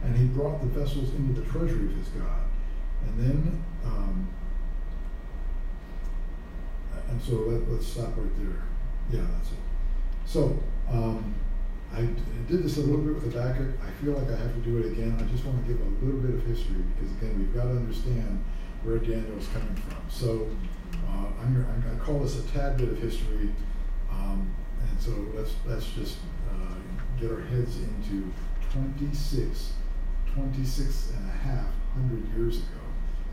and 0.04 0.16
he 0.16 0.26
brought 0.26 0.60
the 0.62 0.68
vessels 0.68 1.14
into 1.16 1.40
the 1.40 1.48
treasury 1.48 1.86
of 1.86 1.96
his 1.96 2.08
God. 2.10 2.42
And 3.08 3.20
then 3.20 3.64
um, 3.86 4.28
and 7.12 7.22
so 7.22 7.34
let, 7.34 7.62
us 7.78 7.86
stop 7.86 8.16
right 8.16 8.36
there. 8.38 8.64
Yeah, 9.12 9.28
that's 9.34 9.52
it. 9.52 9.58
So, 10.26 10.58
um, 10.90 11.36
I 11.94 12.08
did 12.48 12.64
this 12.64 12.78
a 12.78 12.82
little 12.82 13.04
bit 13.04 13.16
with 13.16 13.34
Habakkuk. 13.34 13.76
I 13.86 13.92
feel 14.02 14.14
like 14.14 14.30
I 14.30 14.38
have 14.38 14.56
to 14.56 14.62
do 14.62 14.78
it 14.78 14.94
again. 14.94 15.18
I 15.20 15.30
just 15.30 15.44
want 15.44 15.62
to 15.66 15.74
give 15.74 15.82
a 15.82 16.06
little 16.06 16.22
bit 16.22 16.36
of 16.36 16.46
history 16.46 16.84
because, 16.96 17.12
again, 17.18 17.38
we've 17.38 17.54
got 17.54 17.66
to 17.66 17.72
understand 17.72 18.42
where 18.84 18.98
Daniel 18.98 19.38
is 19.38 19.48
coming 19.48 19.76
from. 19.76 20.00
So, 20.10 20.48
uh, 21.10 21.28
I'm, 21.42 21.66
I'm 21.68 21.82
going 21.82 22.00
to 22.00 22.04
call 22.04 22.20
this 22.20 22.40
a 22.40 22.48
tad 22.54 22.78
bit 22.78 22.90
of 22.90 22.98
history. 22.98 23.52
Um, 24.10 24.56
and 24.80 25.02
so 25.02 25.12
let's, 25.36 25.54
let's 25.68 25.90
just 25.92 26.18
uh, 26.50 26.76
get 27.20 27.30
our 27.30 27.42
heads 27.42 27.78
into 27.78 28.32
26, 28.72 29.74
26 30.34 31.12
and 31.18 31.30
a 31.30 31.34
half 31.34 31.68
hundred 31.94 32.26
years 32.38 32.58
ago. 32.58 32.82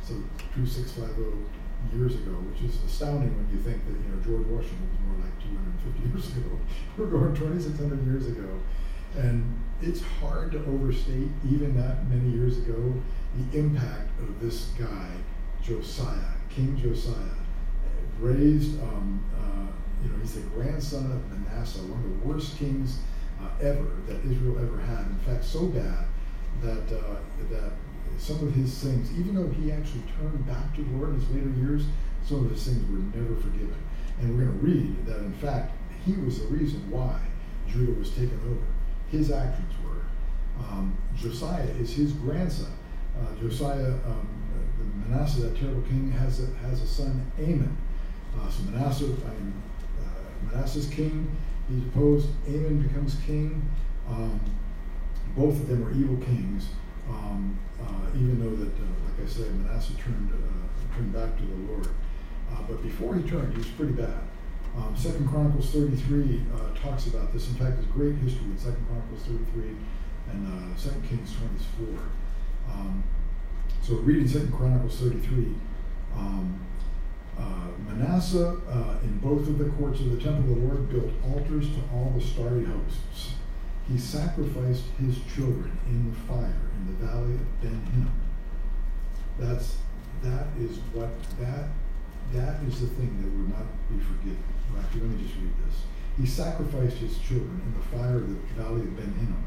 So 0.03 0.15
2650 0.57 1.58
years 1.95 2.15
ago, 2.15 2.33
which 2.51 2.63
is 2.63 2.83
astounding 2.85 3.35
when 3.37 3.49
you 3.51 3.59
think 3.63 3.85
that 3.87 3.93
you 3.93 4.09
know 4.11 4.21
George 4.21 4.47
Washington 4.47 4.89
was 4.91 5.01
more 5.07 5.19
like 5.25 5.35
250 5.41 6.09
years 6.11 6.27
ago. 6.37 6.59
We're 6.97 7.07
going 7.07 7.35
2,600 7.35 8.07
years 8.07 8.27
ago, 8.27 8.49
and 9.17 9.43
it's 9.81 10.03
hard 10.21 10.53
to 10.53 10.59
overstate 10.67 11.29
even 11.51 11.77
that 11.77 12.07
many 12.09 12.31
years 12.31 12.59
ago 12.59 12.95
the 13.37 13.59
impact 13.59 14.11
of 14.21 14.41
this 14.41 14.73
guy 14.79 15.11
Josiah, 15.63 16.33
King 16.49 16.77
Josiah, 16.77 17.15
raised. 18.21 18.81
Um, 18.83 19.23
uh, 19.37 19.73
you 20.03 20.11
know, 20.11 20.19
he's 20.21 20.35
the 20.35 20.43
grandson 20.43 21.11
of 21.11 21.21
Manasseh, 21.31 21.81
one 21.81 22.03
of 22.05 22.21
the 22.21 22.29
worst 22.29 22.57
kings 22.57 22.99
uh, 23.43 23.49
ever 23.61 23.87
that 24.07 24.25
Israel 24.25 24.59
ever 24.59 24.79
had. 24.79 25.07
In 25.07 25.19
fact, 25.27 25.45
so 25.45 25.67
bad 25.67 26.07
that 26.63 26.97
uh, 26.97 27.17
that 27.51 27.73
some 28.19 28.47
of 28.47 28.53
his 28.55 28.77
things, 28.83 29.11
even 29.19 29.35
though 29.35 29.49
he 29.49 29.73
actually 29.73 30.03
turned 30.19 30.47
back 30.47 30.75
to 30.75 30.83
the 30.83 30.97
Lord 30.97 31.15
in 31.15 31.21
his 31.21 31.31
later 31.31 31.51
years, 31.51 31.85
some 32.27 32.45
of 32.45 32.51
his 32.51 32.65
things 32.65 32.83
were 32.91 32.99
never 33.19 33.35
forgiven. 33.41 33.77
And 34.21 34.37
we're 34.37 34.45
going 34.45 34.59
to 34.59 34.65
read 34.65 35.07
that, 35.07 35.19
in 35.19 35.33
fact, 35.35 35.73
he 36.05 36.13
was 36.13 36.41
the 36.41 36.49
reason 36.49 36.91
why 36.91 37.21
Judah 37.69 37.93
was 37.93 38.11
taken 38.11 38.39
over. 38.47 38.67
His 39.11 39.31
actions 39.31 39.73
were. 39.85 40.03
Um, 40.65 40.97
Josiah 41.17 41.63
is 41.81 41.95
his 41.95 42.13
grandson. 42.13 42.73
Uh, 43.19 43.41
Josiah, 43.41 43.95
um, 44.07 44.29
Manasseh, 45.07 45.43
that 45.43 45.59
terrible 45.59 45.83
king, 45.83 46.11
has 46.11 46.41
a, 46.41 46.47
has 46.67 46.83
a 46.83 46.87
son, 46.87 47.31
Amon. 47.39 47.77
Uh, 48.39 48.51
so 48.51 48.63
Manasseh, 48.65 49.05
I 49.05 49.31
mean, 49.31 49.63
uh, 50.01 50.53
Manasseh's 50.53 50.89
king. 50.89 51.31
He's 51.69 51.83
opposed. 51.85 52.29
Amon 52.49 52.83
becomes 52.83 53.17
king. 53.27 53.63
Um, 54.09 54.41
both 55.37 55.55
of 55.55 55.69
them 55.69 55.85
were 55.85 55.93
evil 55.93 56.17
kings. 56.17 56.69
Um, 57.09 57.59
uh, 57.81 58.11
even 58.15 58.41
though 58.41 58.57
that, 58.57 58.73
uh, 58.75 58.87
like 59.05 59.25
I 59.25 59.29
say, 59.29 59.49
Manasseh 59.51 59.95
turned 59.95 60.31
uh, 60.33 60.95
turned 60.95 61.13
back 61.13 61.37
to 61.37 61.45
the 61.45 61.73
Lord. 61.73 61.89
Uh, 62.51 62.63
but 62.69 62.83
before 62.83 63.15
he 63.15 63.29
turned, 63.29 63.53
he 63.53 63.59
was 63.59 63.69
pretty 63.69 63.93
bad. 63.93 64.21
Um, 64.77 64.95
Second 64.97 65.29
Chronicles 65.29 65.71
33 65.71 66.43
uh, 66.55 66.79
talks 66.79 67.07
about 67.07 67.33
this. 67.33 67.49
In 67.49 67.55
fact, 67.55 67.77
there's 67.77 67.87
great 67.87 68.17
history 68.17 68.47
in 68.47 68.59
Second 68.59 68.85
Chronicles 68.87 69.23
33 69.27 69.77
and 70.33 70.47
uh, 70.47 71.09
Kings 71.09 71.35
24. 71.79 72.03
Um, 72.71 73.03
so 73.83 73.95
reading 73.95 74.29
Second 74.29 74.53
Chronicles 74.53 75.01
33, 75.01 75.55
um, 76.15 76.61
Manasseh 77.87 78.57
in 79.03 79.19
both 79.19 79.49
of 79.49 79.59
the 79.59 79.71
courts 79.71 80.01
of 80.01 80.11
the 80.11 80.23
temple 80.23 80.53
of 80.53 80.61
the 80.61 80.67
Lord 80.67 80.91
built 80.91 81.11
altars 81.25 81.69
to 81.69 81.81
all 81.93 82.13
the 82.17 82.25
starry 82.25 82.65
hosts. 82.65 83.38
He 83.89 83.97
sacrificed 83.99 84.85
his 85.01 85.17
children 85.35 85.79
in 85.87 86.11
the 86.11 86.17
fire 86.27 86.61
in 86.77 86.87
the 86.87 87.07
valley 87.07 87.35
of 87.35 87.63
Ben 87.63 87.81
Hinnom. 87.93 88.21
That's 89.39 89.79
that 90.23 90.49
is 90.59 90.79
what 90.93 91.11
that 91.41 91.69
that 92.33 92.63
is 92.65 92.81
the 92.81 92.89
thing 92.89 93.17
that 93.23 93.31
will 93.33 93.49
not 93.49 93.67
be 93.89 93.99
forgiven. 93.99 94.43
Actually, 94.79 95.01
let 95.03 95.11
me 95.11 95.25
just 95.25 95.37
read 95.37 95.55
this. 95.67 95.83
He 96.21 96.27
sacrificed 96.27 96.99
his 96.99 97.19
children 97.19 97.63
in 97.65 97.73
the 97.73 97.97
fire 97.97 98.17
of 98.17 98.29
the 98.29 98.63
valley 98.63 98.83
of 98.83 98.97
Ben 98.97 99.15
Hinnom. 99.15 99.45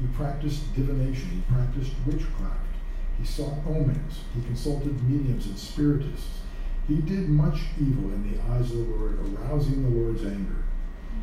He 0.00 0.06
practiced 0.16 0.74
divination. 0.74 1.28
He 1.30 1.54
practiced 1.54 1.92
witchcraft. 2.06 2.72
He 3.18 3.26
sought 3.26 3.58
omens. 3.66 4.20
He 4.34 4.42
consulted 4.42 5.02
mediums 5.08 5.46
and 5.46 5.58
spiritists. 5.58 6.40
He 6.88 6.96
did 6.96 7.28
much 7.28 7.60
evil 7.78 8.10
in 8.10 8.32
the 8.32 8.42
eyes 8.52 8.70
of 8.70 8.78
the 8.78 8.94
Lord, 8.94 9.18
arousing 9.20 9.82
the 9.82 10.00
Lord's 10.00 10.24
anger. 10.24 10.64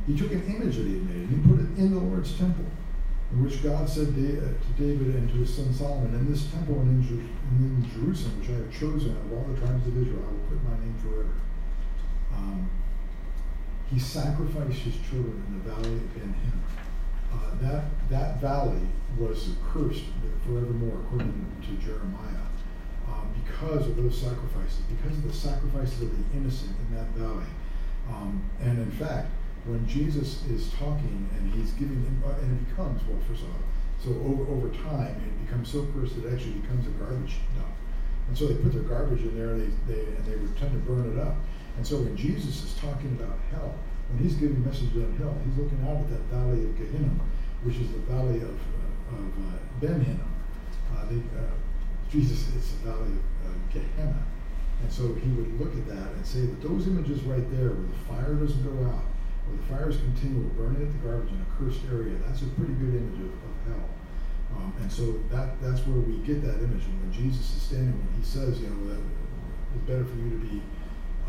He 0.07 0.17
took 0.17 0.31
an 0.31 0.43
image 0.47 0.77
that 0.77 0.87
he 0.87 0.93
had 0.93 1.05
made 1.05 1.29
and 1.29 1.29
he 1.29 1.49
put 1.49 1.59
it 1.59 1.69
in 1.77 1.93
the 1.93 1.99
Lord's 1.99 2.37
temple, 2.37 2.65
in 3.31 3.43
which 3.43 3.61
God 3.63 3.87
said 3.87 4.15
to 4.15 4.55
David 4.77 5.15
and 5.15 5.29
to 5.29 5.35
his 5.37 5.53
son 5.53 5.73
Solomon, 5.73 6.15
In 6.15 6.31
this 6.31 6.45
temple 6.51 6.79
and 6.79 7.03
in, 7.05 7.89
Jerusalem, 7.93 8.39
which 8.39 8.49
I 8.49 8.53
have 8.53 8.71
chosen 8.71 9.11
out 9.11 9.25
of 9.25 9.33
all 9.33 9.45
the 9.53 9.59
tribes 9.59 9.85
of 9.87 9.97
Israel, 9.97 10.23
I 10.27 10.31
will 10.31 10.47
put 10.49 10.63
my 10.63 10.77
name 10.79 10.95
forever. 11.01 11.33
Um, 12.33 12.69
he 13.91 13.99
sacrificed 13.99 14.79
his 14.79 14.95
children 15.09 15.43
in 15.47 15.53
the 15.59 15.69
valley 15.69 15.95
of 15.95 16.13
Ben 16.13 16.33
Hinnom. 16.33 16.63
Uh, 17.33 17.55
that, 17.61 17.83
that 18.09 18.41
valley 18.41 18.81
was 19.17 19.51
cursed 19.71 20.05
forevermore, 20.45 21.01
according 21.01 21.45
to 21.61 21.85
Jeremiah, 21.85 22.45
um, 23.07 23.29
because 23.45 23.87
of 23.87 23.95
those 23.95 24.19
sacrifices, 24.19 24.81
because 24.89 25.17
of 25.17 25.27
the 25.27 25.33
sacrifices 25.33 26.01
of 26.01 26.11
the 26.11 26.37
innocent 26.37 26.75
in 26.87 26.95
that 26.95 27.07
valley. 27.09 27.45
Um, 28.09 28.41
and 28.61 28.79
in 28.79 28.91
fact, 28.91 29.29
when 29.65 29.85
Jesus 29.87 30.45
is 30.47 30.71
talking 30.73 31.29
and 31.37 31.53
he's 31.53 31.71
giving, 31.73 32.05
uh, 32.25 32.29
and 32.41 32.51
it 32.51 32.69
becomes, 32.69 33.01
well, 33.07 33.19
first 33.27 33.43
of 33.43 33.49
all, 33.49 33.63
so 33.99 34.09
over, 34.23 34.49
over 34.51 34.69
time, 34.83 35.19
it 35.19 35.45
becomes 35.45 35.71
so 35.71 35.85
cursed 35.93 36.15
it 36.17 36.31
actually 36.31 36.59
becomes 36.63 36.87
a 36.87 36.91
garbage 36.91 37.35
dump. 37.55 37.75
And 38.27 38.37
so 38.37 38.47
they 38.47 38.55
put 38.55 38.73
their 38.73 38.83
garbage 38.83 39.21
in 39.21 39.35
there, 39.35 39.51
and 39.51 39.61
they, 39.61 39.93
they, 39.93 40.01
and 40.05 40.25
they 40.25 40.35
would 40.37 40.55
tend 40.57 40.71
to 40.71 40.79
burn 40.89 41.11
it 41.11 41.19
up. 41.19 41.35
And 41.77 41.85
so 41.85 41.97
when 41.97 42.15
Jesus 42.15 42.63
is 42.63 42.73
talking 42.79 43.17
about 43.19 43.37
hell, 43.51 43.75
when 44.09 44.23
he's 44.23 44.35
giving 44.35 44.63
messages 44.63 44.95
on 44.95 45.15
hell, 45.17 45.35
he's 45.45 45.57
looking 45.57 45.81
out 45.83 45.97
at 45.97 46.09
that 46.09 46.23
valley 46.31 46.63
of 46.63 46.77
Gehenna, 46.77 47.11
which 47.63 47.75
is 47.75 47.91
the 47.91 47.99
valley 48.07 48.37
of, 48.37 48.55
uh, 48.55 49.17
of 49.17 49.27
uh, 49.35 49.57
Ben 49.81 50.01
Hinnom. 50.01 50.33
Uh, 50.95 51.01
uh, 51.01 51.51
Jesus 52.09 52.47
is 52.55 52.71
the 52.71 52.89
valley 52.89 53.13
of 53.13 53.51
uh, 53.51 53.57
Gehenna. 53.73 54.23
And 54.81 54.91
so 54.91 55.13
he 55.13 55.29
would 55.35 55.59
look 55.59 55.75
at 55.75 55.87
that 55.87 56.13
and 56.15 56.25
say 56.25 56.41
that 56.41 56.61
those 56.61 56.87
images 56.87 57.23
right 57.23 57.43
there, 57.51 57.69
where 57.75 57.89
the 57.89 58.01
fire 58.07 58.33
doesn't 58.33 58.63
go 58.63 58.85
out, 58.87 59.03
where 59.49 59.57
the 59.57 59.65
fires 59.65 59.97
continue 59.97 60.43
to 60.45 60.53
burning 60.53 60.85
at 60.85 60.91
the 60.93 61.01
garbage 61.01 61.33
in 61.33 61.41
a 61.41 61.49
cursed 61.57 61.81
area, 61.89 62.13
that's 62.25 62.41
a 62.45 62.49
pretty 62.53 62.73
good 62.77 62.93
image 62.93 63.17
of, 63.25 63.33
of 63.33 63.53
hell. 63.65 63.89
Um, 64.55 64.73
and 64.81 64.91
so 64.91 65.17
that 65.29 65.61
that's 65.61 65.81
where 65.85 65.97
we 65.97 66.17
get 66.25 66.41
that 66.45 66.61
image. 66.61 66.85
And 66.85 67.01
when 67.01 67.13
Jesus 67.13 67.55
is 67.55 67.61
standing, 67.61 67.93
when 67.93 68.13
he 68.17 68.25
says, 68.25 68.61
you 68.61 68.69
know, 68.69 68.93
that 68.93 69.01
it's 69.73 69.85
better 69.85 70.05
for 70.05 70.17
you 70.17 70.29
to 70.29 70.41
be 70.45 70.61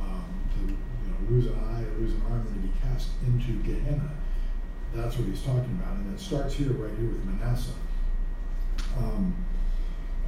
um, 0.01 0.25
to 0.57 0.73
you 0.73 1.09
know 1.09 1.21
lose 1.29 1.47
an 1.47 1.57
eye 1.57 1.85
or 1.85 2.01
lose 2.01 2.13
an 2.13 2.23
arm 2.31 2.45
than 2.45 2.55
to 2.55 2.61
be 2.61 2.73
cast 2.81 3.11
into 3.27 3.61
Gehenna. 3.65 4.11
That's 4.95 5.17
what 5.17 5.29
he's 5.29 5.43
talking 5.43 5.79
about, 5.81 5.97
and 5.97 6.13
it 6.13 6.21
starts 6.21 6.55
here 6.55 6.73
right 6.73 6.93
here 6.99 7.09
with 7.09 7.25
Manasseh. 7.25 7.79
Um, 8.99 9.37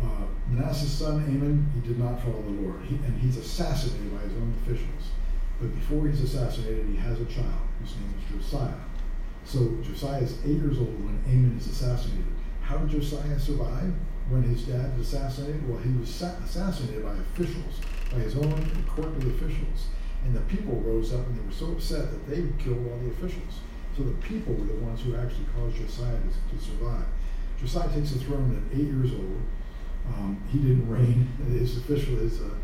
uh, 0.00 0.26
Manasseh's 0.48 0.92
son 0.92 1.24
Amon, 1.24 1.68
he 1.74 1.80
did 1.86 1.98
not 1.98 2.20
follow 2.22 2.42
the 2.42 2.62
Lord, 2.62 2.84
he, 2.84 2.94
and 2.96 3.18
he's 3.20 3.36
assassinated 3.36 4.14
by 4.14 4.22
his 4.22 4.32
own 4.34 4.54
officials. 4.62 5.10
But 5.60 5.74
before 5.74 6.06
he's 6.06 6.20
assassinated, 6.20 6.86
he 6.86 6.96
has 6.96 7.20
a 7.20 7.24
child 7.24 7.68
whose 7.82 7.96
name 7.96 8.14
is 8.18 8.46
Josiah. 8.46 8.74
So 9.44 9.76
Josiah 9.82 10.22
is 10.22 10.38
eight 10.44 10.62
years 10.62 10.78
old 10.78 10.94
when 11.04 11.18
Amon 11.26 11.58
is 11.58 11.66
assassinated. 11.66 12.24
How 12.62 12.78
did 12.78 12.90
Josiah 12.90 13.38
survive 13.38 13.92
when 14.28 14.42
his 14.42 14.62
dad 14.62 14.96
was 14.96 15.12
assassinated? 15.12 15.68
Well, 15.68 15.78
he 15.78 15.90
was 15.98 16.08
assassinated 16.08 17.02
by 17.02 17.12
officials, 17.12 17.80
by 18.10 18.18
his 18.20 18.36
own 18.36 18.84
courtly 18.88 19.30
officials. 19.30 19.88
And 20.24 20.36
the 20.36 20.40
people 20.42 20.80
rose 20.80 21.12
up 21.12 21.26
and 21.26 21.36
they 21.36 21.44
were 21.44 21.52
so 21.52 21.72
upset 21.72 22.10
that 22.10 22.28
they 22.28 22.46
killed 22.62 22.86
all 22.88 22.98
the 22.98 23.10
officials. 23.10 23.60
So 23.96 24.04
the 24.04 24.14
people 24.22 24.54
were 24.54 24.66
the 24.66 24.74
ones 24.74 25.02
who 25.02 25.16
actually 25.16 25.46
caused 25.56 25.76
Josiah 25.76 26.16
to, 26.16 26.56
to 26.56 26.64
survive. 26.64 27.04
Josiah 27.60 27.92
takes 27.92 28.12
the 28.12 28.20
throne 28.20 28.56
at 28.56 28.78
eight 28.78 28.86
years 28.86 29.12
old. 29.12 29.42
Um, 30.08 30.40
he 30.50 30.58
didn't 30.58 30.88
reign. 30.88 31.28
His 31.50 31.76
official, 31.78 32.16
his 32.16 32.40
uh, 32.40 32.54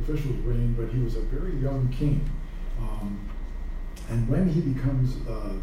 officials 0.00 0.36
reigned, 0.44 0.76
but 0.76 0.88
he 0.88 0.98
was 1.02 1.16
a 1.16 1.20
very 1.20 1.56
young 1.56 1.88
king. 1.96 2.28
Um, 2.78 3.28
and 4.10 4.28
when 4.28 4.48
he 4.48 4.60
becomes 4.60 5.16
uh, 5.28 5.54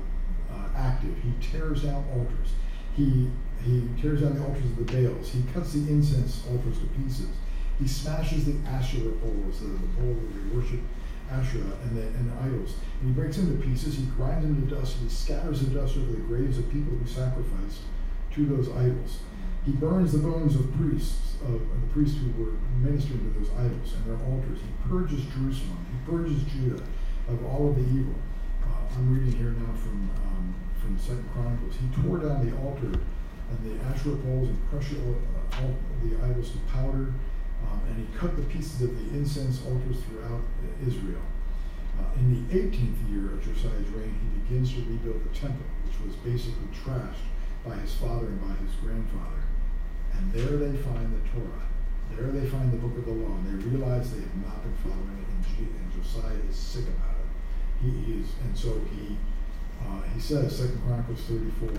uh, 0.52 0.68
active, 0.76 1.16
he 1.24 1.32
tears 1.40 1.84
down 1.84 2.04
altars. 2.14 2.54
He, 2.96 3.30
he 3.64 3.88
tears 4.02 4.22
down 4.22 4.36
the 4.36 4.44
altars 4.44 4.66
of 4.66 4.78
the 4.78 4.84
Baals. 4.84 5.32
He 5.32 5.44
cuts 5.54 5.74
the 5.74 5.90
incense 5.92 6.44
altars 6.50 6.80
to 6.80 6.86
pieces. 6.88 7.30
He 7.80 7.88
smashes 7.88 8.46
the 8.46 8.58
Asherah 8.68 9.12
poles, 9.24 9.60
the, 9.60 9.68
the 9.68 9.88
pole 9.98 10.14
where 10.14 10.34
they 10.38 10.56
worship 10.56 10.80
Asherah 11.32 11.78
and 11.84 11.98
the, 11.98 12.02
and 12.02 12.32
the 12.32 12.36
idols. 12.44 12.76
And 13.00 13.10
he 13.10 13.14
breaks 13.14 13.38
them 13.38 13.58
to 13.58 13.66
pieces. 13.66 13.96
He 13.96 14.04
grinds 14.18 14.46
them 14.46 14.68
to 14.68 14.76
dust. 14.76 14.98
And 14.98 15.10
he 15.10 15.16
scatters 15.16 15.62
the 15.62 15.74
dust 15.74 15.98
over 15.98 16.12
the 16.12 16.26
graves 16.28 16.58
of 16.58 16.70
people 16.70 16.94
who 16.94 17.08
sacrificed 17.08 17.82
to 18.36 18.46
those 18.46 18.70
idols. 18.70 19.20
He 19.66 19.72
burns 19.72 20.12
the 20.12 20.18
bones 20.18 20.56
of 20.56 20.74
priests, 20.74 21.36
of, 21.44 21.56
of 21.56 21.82
the 21.82 21.94
priests 21.94 22.18
who 22.18 22.44
were 22.44 22.54
ministering 22.82 23.34
to 23.34 23.40
those 23.40 23.52
idols 23.58 23.94
and 23.94 24.06
their 24.06 24.26
altars. 24.28 24.60
He 24.60 24.90
purges 24.90 25.24
Jerusalem. 25.34 25.86
He 25.90 26.12
purges 26.12 26.44
Judah 26.44 26.82
of 27.32 27.46
all 27.46 27.70
of 27.70 27.76
the 27.76 27.88
evil. 27.96 28.16
Uh, 28.64 28.96
I'm 28.96 29.14
reading 29.14 29.32
here 29.40 29.56
now 29.56 29.74
from 29.74 30.10
um, 30.28 30.56
from 30.82 30.98
Second 31.00 31.30
Chronicles. 31.34 31.76
He 31.80 31.88
tore 32.02 32.18
down 32.20 32.44
the 32.44 32.56
altar 32.58 33.00
and 33.52 33.60
the 33.68 33.84
Asherah 33.86 34.16
poles 34.24 34.48
and 34.50 34.60
crushed 34.70 34.94
all, 35.04 35.16
uh, 35.16 35.62
all 35.62 35.76
the 36.04 36.16
idols 36.24 36.52
to 36.52 36.58
powder, 36.72 37.12
um, 37.68 37.80
and 37.88 37.96
he 38.00 38.08
cut 38.18 38.36
the 38.36 38.44
pieces 38.44 38.82
of 38.82 38.96
the 38.96 39.18
incense 39.18 39.62
altars 39.66 40.00
throughout 40.08 40.42
Israel. 40.88 41.22
Uh, 42.00 42.08
in 42.20 42.32
the 42.32 42.56
18th 42.56 43.00
year 43.12 43.36
of 43.36 43.44
Josiah's 43.44 43.88
reign, 43.92 44.16
he 44.16 44.40
begins 44.40 44.74
to 44.74 44.80
rebuild 44.88 45.22
the 45.24 45.36
temple, 45.38 45.68
which 45.86 46.00
was 46.00 46.16
basically 46.24 46.68
trashed 46.72 47.28
by 47.68 47.76
his 47.76 47.94
father 47.94 48.28
and 48.28 48.42
by 48.42 48.56
his 48.64 48.74
grandfather. 48.80 49.44
And 50.16 50.32
there 50.34 50.58
they 50.58 50.76
find 50.80 51.12
the 51.12 51.24
Torah. 51.30 51.68
There 52.16 52.32
they 52.32 52.48
find 52.48 52.72
the 52.72 52.78
book 52.78 52.98
of 52.98 53.06
the 53.06 53.12
law, 53.12 53.36
and 53.36 53.46
they 53.48 53.68
realize 53.68 54.12
they 54.12 54.20
have 54.20 54.36
not 54.44 54.64
been 54.64 54.76
following 54.84 55.20
it, 55.20 55.28
and 55.60 56.04
Josiah 56.04 56.40
is 56.50 56.56
sick 56.56 56.88
about 56.88 57.11
it. 57.11 57.11
He, 57.82 58.14
is, 58.14 58.28
and 58.44 58.58
so 58.58 58.80
he 58.92 59.18
uh, 59.84 60.02
he 60.14 60.20
says, 60.20 60.58
Second 60.58 60.82
Chronicles 60.86 61.22
34. 61.24 61.70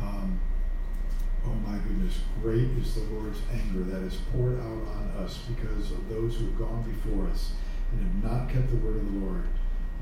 Um, 0.00 0.38
Oh 1.44 1.54
my 1.66 1.76
goodness, 1.78 2.20
great 2.40 2.70
is 2.80 2.94
the 2.94 3.00
Lord's 3.14 3.40
anger 3.52 3.82
that 3.84 4.02
is 4.02 4.16
poured 4.32 4.60
out 4.60 4.86
on 4.94 5.12
us 5.18 5.38
because 5.48 5.90
of 5.90 6.08
those 6.08 6.36
who 6.36 6.46
have 6.46 6.58
gone 6.58 6.82
before 6.82 7.26
us 7.28 7.52
and 7.90 8.00
have 8.00 8.30
not 8.30 8.48
kept 8.48 8.70
the 8.70 8.76
word 8.76 8.96
of 8.96 9.12
the 9.12 9.18
Lord. 9.18 9.44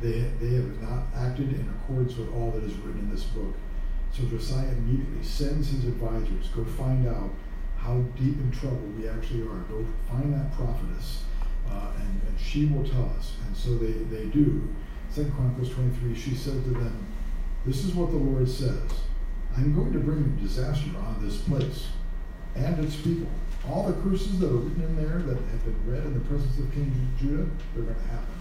They, 0.01 0.31
they 0.41 0.55
have 0.55 0.83
not 0.83 1.05
acted 1.17 1.53
in 1.55 1.69
accordance 1.69 2.17
with 2.17 2.33
all 2.35 2.51
that 2.53 2.65
is 2.65 2.75
written 2.77 3.01
in 3.01 3.11
this 3.11 3.25
book. 3.25 3.55
So 4.13 4.25
Josiah 4.25 4.69
immediately 4.69 5.23
sends 5.23 5.71
his 5.71 5.85
advisors, 5.85 6.49
go 6.49 6.65
find 6.65 7.07
out 7.09 7.31
how 7.79 7.97
deep 8.19 8.39
in 8.39 8.51
trouble 8.51 8.89
we 8.99 9.09
actually 9.09 9.43
are. 9.43 9.61
Go 9.71 9.87
find 10.11 10.35
that 10.35 10.53
prophetess, 10.55 11.25
uh, 11.71 11.93
and, 11.99 12.21
and 12.29 12.39
she 12.39 12.67
will 12.67 12.87
tell 12.87 13.11
us. 13.19 13.37
And 13.47 13.57
so 13.57 13.79
they, 13.79 13.93
they 13.93 14.27
do. 14.27 14.69
Second 15.11 15.35
Chronicles 15.35 15.75
23, 15.75 16.15
she 16.15 16.35
said 16.37 16.63
to 16.65 16.71
them, 16.71 17.07
This 17.67 17.85
is 17.85 17.95
what 17.95 18.11
the 18.11 18.17
Lord 18.17 18.49
says. 18.49 18.91
I'm 19.57 19.75
going 19.75 19.93
to 19.93 19.99
bring 19.99 20.37
disaster 20.37 20.91
on 20.99 21.19
this 21.21 21.39
place 21.39 21.89
and 22.55 22.85
its 22.85 22.95
people. 22.95 23.27
All 23.69 23.89
the 23.89 24.01
curses 24.03 24.39
that 24.39 24.47
are 24.47 24.57
written 24.57 24.83
in 24.83 24.97
there 24.97 25.19
that 25.19 25.37
have 25.37 25.65
been 25.65 25.93
read 25.93 26.05
in 26.05 26.15
the 26.15 26.21
presence 26.21 26.57
of 26.59 26.73
King 26.73 26.95
Judah, 27.19 27.51
they're 27.75 27.83
going 27.83 27.95
to 27.95 28.09
happen. 28.09 28.35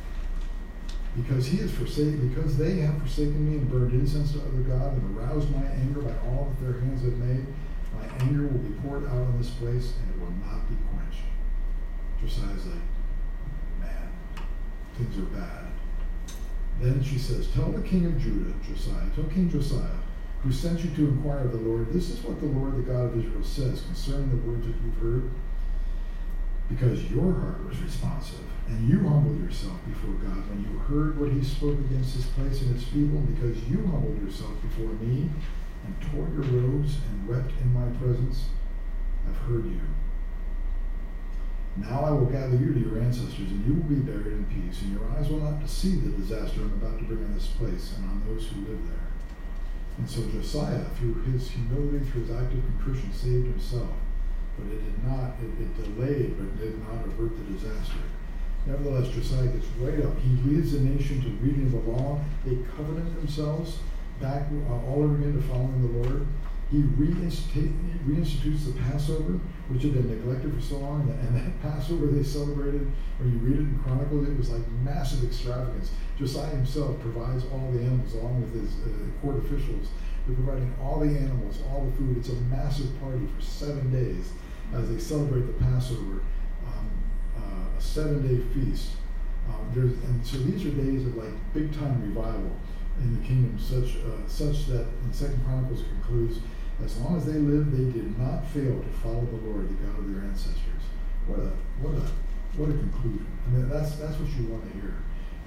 Because 1.15 1.47
he 1.47 1.57
has 1.57 1.71
forsaken, 1.71 2.29
because 2.29 2.55
they 2.55 2.77
have 2.77 3.01
forsaken 3.01 3.49
me 3.49 3.57
and 3.57 3.69
burned 3.69 3.93
incense 3.93 4.33
to 4.33 4.39
other 4.39 4.61
gods 4.61 4.95
and 4.95 5.17
aroused 5.17 5.49
my 5.49 5.65
anger 5.65 6.01
by 6.01 6.13
all 6.29 6.53
that 6.53 6.63
their 6.63 6.79
hands 6.81 7.01
have 7.01 7.17
made, 7.17 7.45
my 7.97 8.05
anger 8.23 8.43
will 8.43 8.59
be 8.59 8.79
poured 8.81 9.05
out 9.07 9.25
on 9.25 9.37
this 9.39 9.49
place 9.49 9.93
and 9.99 10.13
it 10.13 10.21
will 10.21 10.31
not 10.45 10.69
be 10.69 10.77
quenched. 10.93 11.25
Josiah's 12.21 12.67
like, 12.67 12.85
man, 13.81 14.11
things 14.95 15.17
are 15.17 15.33
bad. 15.33 15.68
Then 16.79 17.03
she 17.03 17.17
says, 17.17 17.47
Tell 17.51 17.71
the 17.71 17.81
king 17.81 18.05
of 18.05 18.17
Judah, 18.19 18.53
Josiah, 18.65 19.09
tell 19.13 19.25
King 19.25 19.49
Josiah, 19.49 19.99
who 20.43 20.51
sent 20.51 20.79
you 20.79 20.89
to 20.91 21.09
inquire 21.09 21.39
of 21.39 21.51
the 21.51 21.57
Lord, 21.57 21.91
this 21.91 22.09
is 22.09 22.23
what 22.23 22.39
the 22.39 22.45
Lord, 22.45 22.77
the 22.77 22.83
God 22.83 23.05
of 23.07 23.17
Israel, 23.17 23.43
says 23.43 23.81
concerning 23.81 24.29
the 24.29 24.49
words 24.49 24.65
that 24.65 24.75
you've 24.83 24.95
heard. 24.95 25.29
Because 26.69 27.11
your 27.11 27.33
heart 27.33 27.67
was 27.67 27.81
responsive, 27.81 28.45
and 28.67 28.87
you 28.87 28.99
humbled 28.99 29.43
yourself 29.43 29.77
before 29.85 30.13
God 30.13 30.47
when 30.49 30.61
you 30.61 30.77
heard 30.79 31.19
what 31.19 31.31
he 31.31 31.43
spoke 31.43 31.77
against 31.79 32.15
this 32.15 32.27
place 32.27 32.61
and 32.61 32.75
its 32.75 32.85
people, 32.85 33.19
because 33.21 33.57
you 33.67 33.85
humbled 33.87 34.21
yourself 34.23 34.53
before 34.61 34.93
me 35.01 35.29
and 35.85 35.95
tore 36.11 36.29
your 36.29 36.61
robes 36.61 36.97
and 37.09 37.27
wept 37.27 37.51
in 37.59 37.73
my 37.73 37.89
presence, 37.97 38.45
I've 39.27 39.37
heard 39.49 39.65
you. 39.65 39.81
Now 41.79 42.03
I 42.03 42.11
will 42.11 42.25
gather 42.25 42.55
you 42.55 42.73
to 42.73 42.79
your 42.79 42.99
ancestors, 42.99 43.51
and 43.51 43.65
you 43.65 43.73
will 43.73 43.89
be 43.89 43.95
buried 43.95 44.27
in 44.27 44.45
peace, 44.45 44.81
and 44.81 44.93
your 44.93 45.09
eyes 45.11 45.29
will 45.29 45.39
not 45.39 45.67
see 45.67 45.95
the 45.95 46.11
disaster 46.11 46.61
I'm 46.61 46.73
about 46.73 46.99
to 46.99 47.05
bring 47.05 47.23
on 47.23 47.33
this 47.33 47.47
place 47.47 47.95
and 47.95 48.05
on 48.05 48.23
those 48.27 48.47
who 48.47 48.61
live 48.61 48.79
there. 48.87 49.07
And 49.97 50.09
so 50.09 50.23
Josiah, 50.27 50.85
through 50.97 51.15
his 51.23 51.51
humility, 51.51 52.05
through 52.05 52.23
his 52.23 52.31
active 52.31 52.63
contrition, 52.63 53.13
saved 53.13 53.47
himself. 53.47 53.89
But 54.57 54.67
it 54.73 54.83
did 54.83 55.03
not, 55.07 55.35
it, 55.39 55.51
it 55.61 55.95
delayed, 55.95 56.37
but 56.37 56.59
did 56.59 56.79
not 56.83 57.05
avert 57.05 57.31
the 57.37 57.53
disaster. 57.53 58.03
Nevertheless, 58.65 59.09
Josiah 59.13 59.47
gets 59.47 59.65
right 59.79 60.03
up. 60.05 60.19
He 60.19 60.49
leads 60.49 60.73
the 60.73 60.81
nation 60.81 61.21
to 61.21 61.29
reading 61.43 61.71
the 61.71 61.89
law. 61.89 62.19
They 62.45 62.57
covenant 62.75 63.15
themselves 63.15 63.79
back 64.19 64.47
uh, 64.51 64.73
all 64.73 65.03
over 65.03 65.15
again 65.15 65.33
to 65.33 65.41
following 65.47 65.81
the 65.81 65.99
Lord. 65.99 66.27
He 66.71 66.77
reinstitutes 66.77 68.65
the 68.65 68.73
Passover, 68.83 69.39
which 69.69 69.81
had 69.81 69.93
been 69.93 70.09
neglected 70.09 70.53
for 70.53 70.61
so 70.61 70.77
long. 70.77 71.09
And 71.09 71.35
that 71.35 71.61
Passover 71.61 72.07
they 72.07 72.23
celebrated, 72.23 72.91
when 73.17 73.31
you 73.31 73.39
read 73.39 73.55
it 73.55 73.61
in 73.61 73.79
Chronicles, 73.83 74.27
it 74.27 74.37
was 74.37 74.49
like 74.51 74.67
massive 74.83 75.23
extravagance. 75.23 75.91
Josiah 76.17 76.51
himself 76.51 76.99
provides 77.01 77.43
all 77.51 77.71
the 77.71 77.79
animals, 77.79 78.13
along 78.13 78.41
with 78.41 78.53
his 78.53 78.71
uh, 78.85 79.21
court 79.21 79.37
officials. 79.37 79.87
They're 80.27 80.35
providing 80.35 80.71
all 80.79 80.99
the 80.99 81.07
animals, 81.07 81.59
all 81.71 81.85
the 81.85 81.97
food. 81.97 82.17
It's 82.17 82.29
a 82.29 82.35
massive 82.53 82.99
party 83.01 83.27
for 83.35 83.41
seven 83.41 83.91
days 83.91 84.31
as 84.73 84.89
they 84.89 84.99
celebrate 84.99 85.47
the 85.47 85.53
Passover, 85.53 86.21
um, 86.67 86.89
uh, 87.35 87.77
a 87.77 87.81
seven-day 87.81 88.43
feast. 88.53 88.91
Um, 89.49 89.71
and 89.73 90.23
so 90.23 90.37
these 90.37 90.63
are 90.65 90.69
days 90.69 91.07
of 91.07 91.15
like 91.15 91.33
big-time 91.55 92.03
revival 92.03 92.51
in 93.01 93.19
the 93.19 93.25
kingdom, 93.25 93.57
such 93.57 93.97
uh, 94.03 94.27
such 94.27 94.67
that 94.67 94.85
in 95.03 95.13
Second 95.13 95.43
Chronicles 95.45 95.83
concludes 95.83 96.39
as 96.83 96.97
long 96.99 97.17
as 97.17 97.25
they 97.25 97.37
lived, 97.37 97.71
they 97.71 97.91
did 97.91 98.17
not 98.17 98.47
fail 98.47 98.79
to 98.79 98.89
follow 99.03 99.25
the 99.25 99.49
Lord, 99.49 99.69
the 99.69 99.73
God 99.85 99.99
of 99.99 100.13
their 100.13 100.23
ancestors. 100.23 100.83
What 101.27 101.39
a 101.39 101.51
what 101.83 101.95
a 101.95 102.05
what 102.57 102.69
a 102.69 102.73
conclusion. 102.73 103.27
I 103.45 103.49
mean, 103.51 103.69
that's 103.69 103.95
that's 103.97 104.17
what 104.17 104.29
you 104.39 104.47
want 104.47 104.63
to 104.71 104.79
hear. 104.79 104.95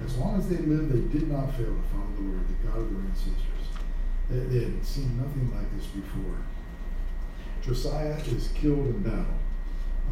As 0.05 0.17
long 0.17 0.37
as 0.37 0.47
they 0.47 0.57
lived, 0.57 0.91
they 0.93 1.19
did 1.19 1.29
not 1.29 1.51
fail 1.55 1.73
to 1.73 1.83
follow 1.91 2.09
the 2.15 2.21
Lord, 2.21 2.45
the 2.47 2.67
God 2.67 2.77
of 2.79 2.89
their 2.91 3.05
ancestors. 3.09 3.65
They, 4.29 4.39
they 4.39 4.65
had 4.65 4.85
seen 4.85 5.17
nothing 5.17 5.51
like 5.53 5.69
this 5.75 5.87
before. 5.87 6.37
Josiah 7.61 8.17
is 8.27 8.49
killed 8.53 8.87
in 8.87 9.03
battle 9.03 9.39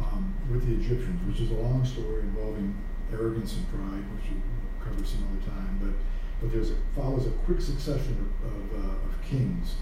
um, 0.00 0.34
with 0.50 0.66
the 0.66 0.74
Egyptians, 0.74 1.20
which 1.26 1.40
is 1.40 1.50
a 1.50 1.60
long 1.60 1.84
story 1.84 2.22
involving 2.22 2.74
arrogance 3.12 3.54
and 3.54 3.68
pride, 3.68 4.04
which 4.16 4.32
we'll 4.32 4.84
cover 4.84 5.04
some 5.04 5.28
other 5.28 5.50
time. 5.50 5.78
But 5.80 5.94
but 6.40 6.50
there's 6.50 6.70
a, 6.70 6.76
follows 6.96 7.26
a 7.26 7.30
quick 7.46 7.60
succession 7.60 8.18
of, 8.18 8.50
of, 8.50 8.84
uh, 8.84 9.06
of 9.06 9.22
kings 9.22 9.76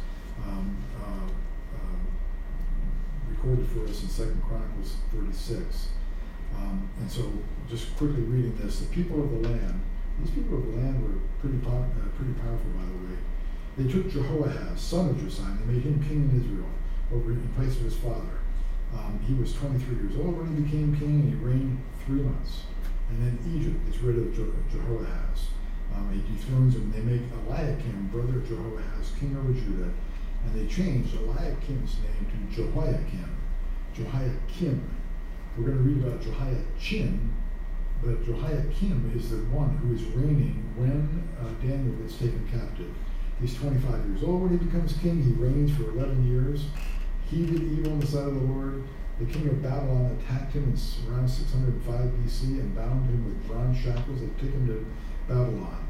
um, 0.51 0.77
uh, 0.99 1.31
uh, 1.77 1.99
recorded 3.31 3.67
for 3.69 3.85
us 3.85 4.03
in 4.03 4.09
Second 4.09 4.43
Chronicles 4.43 4.97
36. 5.15 5.89
Um, 6.57 6.89
and 6.99 7.11
so, 7.11 7.33
just 7.69 7.97
quickly 7.97 8.23
reading 8.23 8.57
this, 8.57 8.81
the 8.81 8.87
people 8.87 9.23
of 9.23 9.31
the 9.31 9.49
land, 9.49 9.81
these 10.21 10.31
people 10.35 10.59
of 10.59 10.67
the 10.67 10.77
land 10.77 11.03
were 11.03 11.21
pretty, 11.41 11.59
pop, 11.59 11.87
uh, 11.87 12.09
pretty 12.17 12.35
powerful, 12.35 12.71
by 12.75 12.85
the 12.85 12.99
way. 13.07 13.19
They 13.79 13.87
took 13.91 14.11
Jehoahaz, 14.11 14.81
son 14.81 15.11
of 15.11 15.21
Josiah, 15.21 15.53
and 15.53 15.61
they 15.61 15.75
made 15.75 15.83
him 15.85 16.03
king 16.03 16.29
in 16.29 16.43
Israel 16.43 16.69
over 17.15 17.31
in 17.31 17.49
place 17.57 17.77
of 17.79 17.85
his 17.85 17.97
father. 17.97 18.43
Um, 18.93 19.21
he 19.27 19.35
was 19.35 19.55
23 19.55 19.97
years 19.97 20.17
old 20.19 20.37
when 20.37 20.51
he 20.55 20.63
became 20.63 20.97
king, 20.99 21.23
and 21.23 21.29
he 21.31 21.35
reigned 21.39 21.81
three 22.05 22.23
months. 22.23 22.65
And 23.09 23.23
then 23.23 23.39
Egypt 23.55 23.79
gets 23.87 24.03
rid 24.03 24.19
of 24.19 24.35
Je- 24.35 24.77
Jehoahaz. 24.77 25.55
Um, 25.95 26.11
he 26.13 26.21
dethrones 26.35 26.75
him. 26.75 26.93
They 26.93 27.01
make 27.01 27.23
Eliakim, 27.33 28.11
brother 28.13 28.39
of 28.39 28.49
Jehoahaz, 28.49 29.13
king 29.19 29.37
over 29.39 29.53
Judah, 29.53 29.91
and 30.45 30.55
they 30.55 30.73
changed 30.73 31.15
Eliakim's 31.15 31.97
name 32.03 32.51
to 32.51 32.55
Jehoiakim. 32.55 33.37
Jehoiakim. 33.95 34.97
We're 35.57 35.65
going 35.65 35.79
to 35.79 35.83
read 35.83 36.05
about 36.05 36.23
Jehoiachin, 36.23 37.35
but 38.03 38.25
Jehoiakim 38.25 39.13
is 39.17 39.31
the 39.31 39.39
one 39.47 39.77
who 39.79 39.95
is 39.95 40.03
reigning 40.15 40.73
when 40.77 41.29
uh, 41.41 41.51
Daniel 41.61 41.95
gets 41.97 42.15
taken 42.15 42.49
captive. 42.51 42.91
He's 43.41 43.55
25 43.57 44.07
years 44.07 44.23
old 44.23 44.43
when 44.43 44.59
he 44.59 44.65
becomes 44.65 44.93
king. 44.99 45.23
He 45.23 45.33
reigns 45.33 45.77
for 45.77 45.91
11 45.91 46.27
years. 46.27 46.67
He 47.31 47.47
did 47.47 47.63
evil 47.63 47.93
in 47.93 48.01
the 48.01 48.07
sight 48.07 48.27
of 48.27 48.35
the 48.35 48.41
Lord. 48.41 48.85
The 49.19 49.27
king 49.27 49.49
of 49.49 49.63
Babylon 49.63 50.19
attacked 50.19 50.55
him 50.55 50.65
in 50.65 51.13
around 51.13 51.29
605 51.29 51.87
BC 51.87 52.43
and 52.61 52.75
bound 52.75 53.09
him 53.09 53.25
with 53.25 53.47
bronze 53.47 53.79
shackles. 53.79 54.21
They 54.21 54.27
took 54.39 54.51
him 54.51 54.67
to 54.69 54.87
Babylon. 55.29 55.90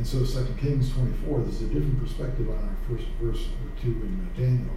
And 0.00 0.06
so 0.08 0.24
2 0.24 0.54
Kings 0.54 0.90
24, 0.94 1.40
this 1.40 1.60
is 1.60 1.68
a 1.68 1.74
different 1.74 2.00
perspective 2.00 2.48
on 2.48 2.56
our 2.56 2.76
first 2.88 3.04
verse 3.20 3.48
or 3.60 3.82
two 3.82 4.00
in 4.00 4.30
Daniel. 4.34 4.72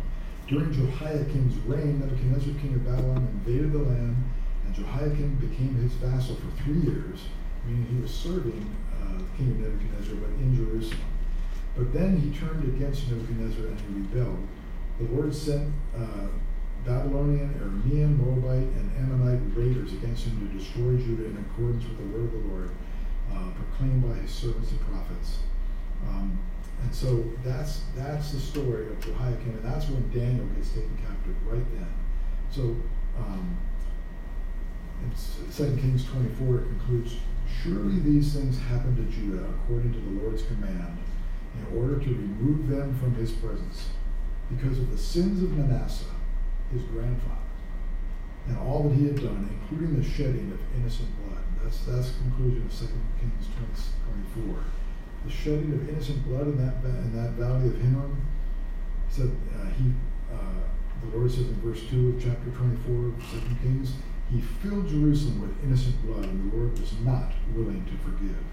During 0.49 0.73
Jehoiakim's 0.73 1.55
reign, 1.59 2.01
Nebuchadnezzar, 2.01 2.59
king 2.59 2.73
of 2.73 2.83
Babylon, 2.83 3.29
invaded 3.31 3.71
the 3.71 3.87
land, 3.87 4.17
and 4.65 4.75
Jehoiakim 4.75 5.35
became 5.35 5.75
his 5.75 5.93
vassal 5.93 6.35
for 6.35 6.51
three 6.61 6.81
years, 6.81 7.31
meaning 7.65 7.85
he 7.85 8.01
was 8.01 8.11
serving 8.13 8.67
uh, 8.99 9.19
the 9.19 9.23
king 9.37 9.51
of 9.51 9.59
Nebuchadnezzar, 9.59 10.15
but 10.15 10.29
in 10.43 10.57
Jerusalem. 10.57 11.07
But 11.77 11.93
then 11.93 12.17
he 12.17 12.37
turned 12.37 12.75
against 12.75 13.09
Nebuchadnezzar 13.09 13.67
and 13.67 13.79
he 13.79 13.93
rebelled. 13.93 14.45
The 14.99 15.05
Lord 15.05 15.33
sent 15.33 15.71
uh, 15.95 16.27
Babylonian, 16.83 17.47
Aramean, 17.63 18.19
Moabite, 18.19 18.67
and 18.75 18.91
Ammonite 18.99 19.39
raiders 19.55 19.93
against 19.93 20.25
him 20.27 20.35
to 20.45 20.59
destroy 20.59 20.97
Judah 20.97 21.27
in 21.27 21.45
accordance 21.47 21.85
with 21.85 21.97
the 21.97 22.11
word 22.11 22.25
of 22.25 22.43
the 22.43 22.49
Lord 22.49 22.71
uh, 23.31 23.49
proclaimed 23.51 24.03
by 24.07 24.15
his 24.21 24.31
servants 24.31 24.71
and 24.71 24.81
prophets. 24.81 25.39
Um, 26.07 26.39
and 26.81 26.93
so 26.93 27.23
that's 27.43 27.83
that's 27.95 28.31
the 28.31 28.39
story 28.39 28.87
of 28.87 28.99
Jehoiakim, 28.99 29.51
and 29.51 29.63
that's 29.63 29.87
when 29.87 30.09
Daniel 30.11 30.45
gets 30.47 30.69
taken 30.69 30.97
captive 30.97 31.35
right 31.47 31.63
then. 31.73 31.87
So 32.51 32.75
um, 33.17 33.57
in 35.01 35.11
2 35.55 35.81
Kings 35.81 36.05
24 36.05 36.57
it 36.57 36.63
concludes, 36.65 37.17
Surely 37.61 37.99
these 37.99 38.33
things 38.33 38.59
happened 38.59 38.97
to 38.97 39.03
Judah 39.15 39.45
according 39.45 39.93
to 39.93 39.99
the 39.99 40.21
Lord's 40.21 40.43
command, 40.43 40.97
in 41.57 41.77
order 41.79 41.99
to 41.99 42.09
remove 42.09 42.67
them 42.67 42.97
from 42.99 43.15
his 43.15 43.31
presence, 43.31 43.89
because 44.49 44.79
of 44.79 44.91
the 44.91 44.97
sins 44.97 45.41
of 45.43 45.51
Manasseh, 45.57 46.05
his 46.71 46.81
grandfather. 46.83 47.37
and 48.47 48.57
all 48.57 48.89
that 48.89 48.95
he 48.95 49.05
had 49.05 49.15
done, 49.15 49.49
including 49.61 49.95
the 50.01 50.03
shedding 50.07 50.51
of 50.51 50.59
innocent 50.77 51.07
blood. 51.17 51.22
That's 51.63 51.79
that's 51.85 52.11
the 52.11 52.19
conclusion 52.19 52.65
of 52.65 52.71
2 52.71 52.87
Kings 53.19 53.47
20, 53.55 54.35
24. 54.35 54.63
The 55.25 55.31
shedding 55.31 55.73
of 55.73 55.89
innocent 55.89 56.25
blood 56.25 56.47
in 56.47 56.57
that 56.57 56.83
in 56.83 57.15
that 57.15 57.31
valley 57.31 57.67
of 57.67 57.79
Hinnom. 57.79 58.21
Said 59.09 59.31
uh, 59.55 59.69
he, 59.77 59.93
uh, 60.33 60.65
the 61.01 61.17
Lord 61.17 61.29
says 61.29 61.47
in 61.47 61.55
verse 61.61 61.83
two 61.89 62.09
of 62.09 62.23
chapter 62.23 62.49
24 62.49 63.07
of 63.07 63.31
2 63.31 63.55
Kings, 63.61 63.93
he 64.31 64.41
filled 64.41 64.89
Jerusalem 64.89 65.41
with 65.41 65.63
innocent 65.63 66.03
blood, 66.05 66.25
and 66.25 66.51
the 66.51 66.57
Lord 66.57 66.79
was 66.79 66.93
not 67.01 67.31
willing 67.53 67.85
to 67.85 67.91
forgive. 68.03 68.43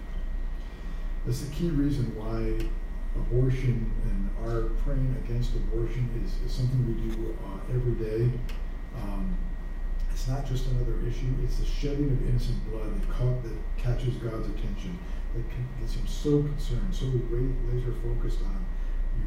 That's 1.25 1.41
the 1.41 1.55
key 1.55 1.71
reason 1.71 2.15
why 2.15 2.69
abortion 3.17 3.91
and 4.05 4.31
our 4.45 4.69
praying 4.85 5.17
against 5.25 5.55
abortion 5.55 6.09
is, 6.25 6.47
is 6.47 6.55
something 6.55 6.87
we 6.87 7.11
do 7.11 7.37
uh, 7.45 7.75
every 7.75 7.93
day. 7.93 8.31
Um, 8.97 9.37
it's 10.11 10.29
not 10.29 10.47
just 10.47 10.67
another 10.67 10.99
issue, 11.07 11.29
it's 11.43 11.59
the 11.59 11.67
shedding 11.67 12.11
of 12.11 12.29
innocent 12.29 12.59
blood 12.71 12.95
that, 12.95 13.09
caught, 13.09 13.43
that 13.43 13.57
catches 13.79 14.15
God's 14.17 14.49
attention, 14.49 14.99
that 15.35 15.45
gets 15.81 15.95
him 15.95 16.07
so 16.07 16.43
concerned, 16.43 16.95
so 16.95 17.07
laser 17.07 17.95
focused 18.03 18.41
on 18.43 18.67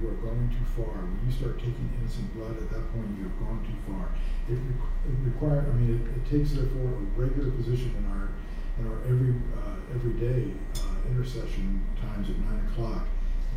you 0.01 0.09
are 0.09 0.19
going 0.19 0.49
too 0.49 0.65
far. 0.75 0.93
When 1.05 1.21
you 1.25 1.31
start 1.31 1.59
taking 1.59 1.91
innocent 1.99 2.33
blood, 2.33 2.57
at 2.57 2.69
that 2.71 2.83
point 2.93 3.13
you 3.17 3.23
have 3.29 3.37
gone 3.39 3.61
too 3.61 3.77
far. 3.85 4.09
It, 4.49 4.57
it 4.57 5.17
requires, 5.23 5.67
I 5.69 5.73
mean, 5.75 5.95
it, 5.95 6.01
it, 6.17 6.23
takes 6.25 6.55
therefore 6.55 6.87
a 6.87 7.03
regular 7.19 7.51
position 7.51 7.93
in 7.97 8.05
our 8.11 8.31
in 8.79 8.89
our 8.89 8.99
every 9.05 9.35
uh, 9.53 9.77
everyday 9.93 10.51
uh, 10.81 11.09
intercession 11.09 11.85
times 12.01 12.29
at 12.29 12.37
nine 12.39 12.65
o'clock. 12.71 13.05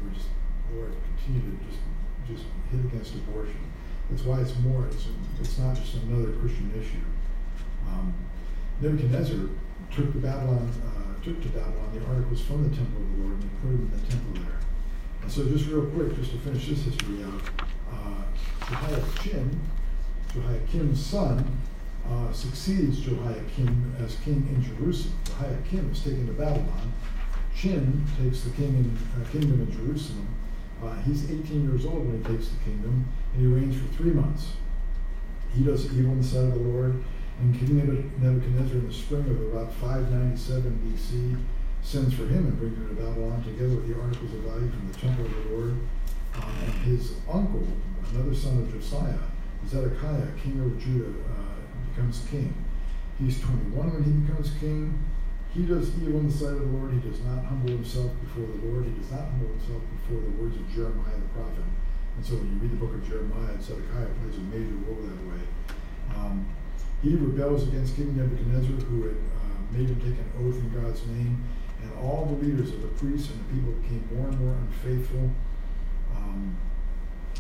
We're 0.02 0.12
just 0.12 0.28
Lord 0.74 0.92
continue 1.16 1.40
to 1.50 1.64
just 1.64 1.80
just 2.26 2.44
hit 2.70 2.84
against 2.84 3.14
abortion. 3.14 3.62
That's 4.10 4.22
why 4.22 4.40
it's 4.40 4.56
more. 4.60 4.86
It's 4.86 5.08
it's 5.40 5.58
not 5.58 5.74
just 5.76 5.94
another 6.04 6.32
Christian 6.38 6.70
issue. 6.76 7.02
Um, 7.88 8.14
Nebuchadnezzar 8.80 9.36
took 9.90 10.12
the 10.12 10.18
Babylon 10.18 10.70
uh, 10.84 11.24
took 11.24 11.42
to 11.42 11.48
Babylon 11.48 11.90
the 11.92 12.04
articles 12.06 12.42
from 12.42 12.68
the 12.68 12.76
temple 12.76 13.02
of 13.02 13.16
the 13.16 13.22
Lord 13.22 13.34
and 13.34 13.42
he 13.42 13.48
put 13.60 13.68
them 13.68 13.90
in 13.92 14.00
the 14.00 14.06
temple 14.06 14.42
there. 14.42 14.60
And 15.22 15.30
so 15.30 15.44
just 15.48 15.66
real 15.66 15.86
quick, 15.86 16.14
just 16.14 16.30
to 16.32 16.38
finish 16.38 16.68
this 16.68 16.82
history 16.82 17.24
out, 17.24 17.42
uh, 17.90 18.22
Jehoiachin, 18.68 19.60
Jehoiakim's 20.32 21.04
son, 21.04 21.58
uh, 22.08 22.32
succeeds 22.32 23.00
Jehoiakim 23.00 23.96
as 23.98 24.16
king 24.24 24.46
in 24.48 24.62
Jerusalem. 24.62 25.18
Jehoiakim 25.24 25.90
is 25.90 26.04
taken 26.04 26.26
to 26.28 26.32
Babylon. 26.32 26.92
Chin 27.56 28.06
takes 28.22 28.42
the 28.42 28.50
king 28.50 28.68
in, 28.68 28.98
uh, 29.20 29.28
kingdom 29.30 29.62
in 29.62 29.72
Jerusalem. 29.72 30.28
Uh, 30.82 30.94
he's 31.02 31.24
18 31.30 31.68
years 31.68 31.86
old 31.86 32.06
when 32.06 32.22
he 32.22 32.36
takes 32.36 32.50
the 32.50 32.64
kingdom, 32.64 33.08
and 33.34 33.40
he 33.40 33.46
reigns 33.46 33.76
for 33.80 33.92
three 33.96 34.12
months. 34.12 34.52
He 35.54 35.64
does 35.64 35.86
evil 35.86 36.12
in 36.12 36.20
the 36.20 36.24
sight 36.24 36.44
of 36.44 36.54
the 36.54 36.60
Lord. 36.60 37.02
And 37.40 37.58
King 37.58 37.76
Nebuchadnezzar, 38.18 38.78
in 38.78 38.88
the 38.88 38.94
spring 38.94 39.28
of 39.28 39.52
about 39.52 39.72
597 39.74 40.72
BC, 40.84 41.36
sends 41.82 42.14
for 42.14 42.26
him 42.26 42.46
and 42.46 42.58
brings 42.58 42.76
him 42.76 42.88
to 42.88 42.94
Babylon 42.94 43.44
together 43.44 43.76
with 43.76 43.88
the 43.88 44.00
articles 44.00 44.32
of 44.32 44.40
value 44.40 44.70
from 44.70 44.90
the 44.90 44.98
temple 44.98 45.26
of 45.26 45.34
the 45.34 45.54
Lord. 45.54 45.76
Um, 46.34 46.52
and 46.64 46.72
his 46.84 47.14
uncle, 47.30 47.66
another 48.12 48.34
son 48.34 48.58
of 48.58 48.72
Josiah, 48.72 49.18
Zedekiah, 49.68 50.28
king 50.42 50.60
of 50.60 50.78
Judah, 50.82 51.12
uh, 51.30 51.56
becomes 51.94 52.26
king. 52.30 52.52
He's 53.18 53.40
21 53.40 53.92
when 53.92 54.04
he 54.04 54.10
becomes 54.10 54.52
king. 54.60 54.98
He 55.52 55.64
does 55.64 55.88
evil 55.96 56.20
in 56.20 56.28
the 56.28 56.32
sight 56.32 56.52
of 56.52 56.60
the 56.60 56.76
Lord. 56.76 56.92
He 56.92 57.00
does 57.00 57.20
not 57.20 57.44
humble 57.44 57.70
himself 57.70 58.12
before 58.20 58.44
the 58.44 58.60
Lord. 58.66 58.84
He 58.84 58.92
does 58.92 59.10
not 59.10 59.24
humble 59.32 59.48
himself 59.56 59.80
before 59.96 60.20
the 60.20 60.36
words 60.36 60.56
of 60.56 60.68
Jeremiah 60.68 61.16
the 61.16 61.28
prophet. 61.32 61.64
And 62.16 62.24
so 62.24 62.36
when 62.36 62.52
you 62.52 62.58
read 62.60 62.72
the 62.72 62.80
book 62.80 62.92
of 62.92 63.08
Jeremiah, 63.08 63.56
Zedekiah 63.60 64.12
plays 64.20 64.36
a 64.36 64.44
major 64.52 64.76
role 64.84 65.00
that 65.00 65.20
way. 65.28 65.40
Um, 66.12 66.44
he 67.02 67.14
rebels 67.14 67.68
against 67.68 67.96
King 67.96 68.16
Nebuchadnezzar, 68.16 68.86
who 68.86 69.02
had 69.08 69.16
uh, 69.16 69.72
made 69.72 69.88
him 69.88 70.00
take 70.00 70.18
an 70.18 70.32
oath 70.40 70.56
in 70.56 70.82
God's 70.82 71.06
name 71.06 71.44
and 71.82 71.92
all 71.98 72.26
the 72.26 72.46
leaders 72.46 72.70
of 72.72 72.82
the 72.82 72.88
priests 72.88 73.30
and 73.30 73.40
the 73.40 73.54
people 73.54 73.72
became 73.82 74.08
more 74.14 74.28
and 74.28 74.40
more 74.40 74.54
unfaithful. 74.54 75.30
Um, 76.16 76.56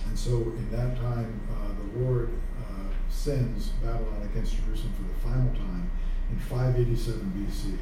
and 0.06 0.18
so 0.18 0.36
in 0.36 0.70
that 0.70 0.96
time, 0.96 1.40
uh, 1.50 1.68
the 1.68 2.04
Lord 2.04 2.30
uh, 2.58 2.88
sends 3.08 3.68
Babylon 3.68 4.22
against 4.30 4.56
Jerusalem 4.56 4.92
for 4.94 5.02
the 5.02 5.34
final 5.34 5.54
time 5.54 5.90
in 6.30 6.38
587 6.38 7.32
BC. 7.36 7.78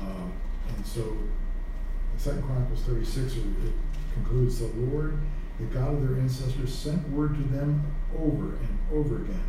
Uh, 0.00 0.28
and 0.76 0.86
so 0.86 1.16
2 2.22 2.42
Chronicles 2.42 2.82
36, 2.82 3.36
it 3.36 3.42
concludes, 4.14 4.60
the 4.60 4.66
Lord, 4.66 5.18
the 5.58 5.66
God 5.66 5.94
of 5.94 6.08
their 6.08 6.18
ancestors, 6.18 6.72
sent 6.72 7.08
word 7.10 7.34
to 7.34 7.42
them 7.54 7.84
over 8.16 8.56
and 8.56 8.78
over 8.92 9.16
again 9.16 9.44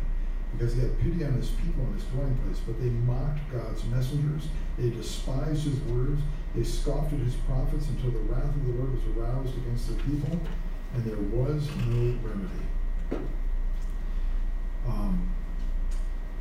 because 0.52 0.74
he 0.74 0.80
had 0.80 0.98
pity 1.00 1.24
on 1.24 1.32
his 1.34 1.50
people 1.50 1.84
and 1.84 1.94
his 1.94 2.04
dwelling 2.04 2.36
place. 2.44 2.60
But 2.66 2.80
they 2.80 2.90
mocked 2.90 3.40
God's 3.52 3.84
messengers. 3.86 4.48
They 4.78 4.90
despised 4.90 5.64
his 5.64 5.80
words. 5.92 6.20
They 6.54 6.64
scoffed 6.64 7.12
at 7.12 7.18
his 7.20 7.34
prophets 7.34 7.88
until 7.88 8.10
the 8.10 8.20
wrath 8.20 8.44
of 8.44 8.66
the 8.66 8.72
Lord 8.72 8.92
was 8.92 9.16
aroused 9.16 9.56
against 9.56 9.88
the 9.88 9.94
people, 10.02 10.38
and 10.94 11.04
there 11.04 11.16
was 11.16 11.66
no 11.88 12.18
remedy. 12.22 13.26
Um, 14.86 15.32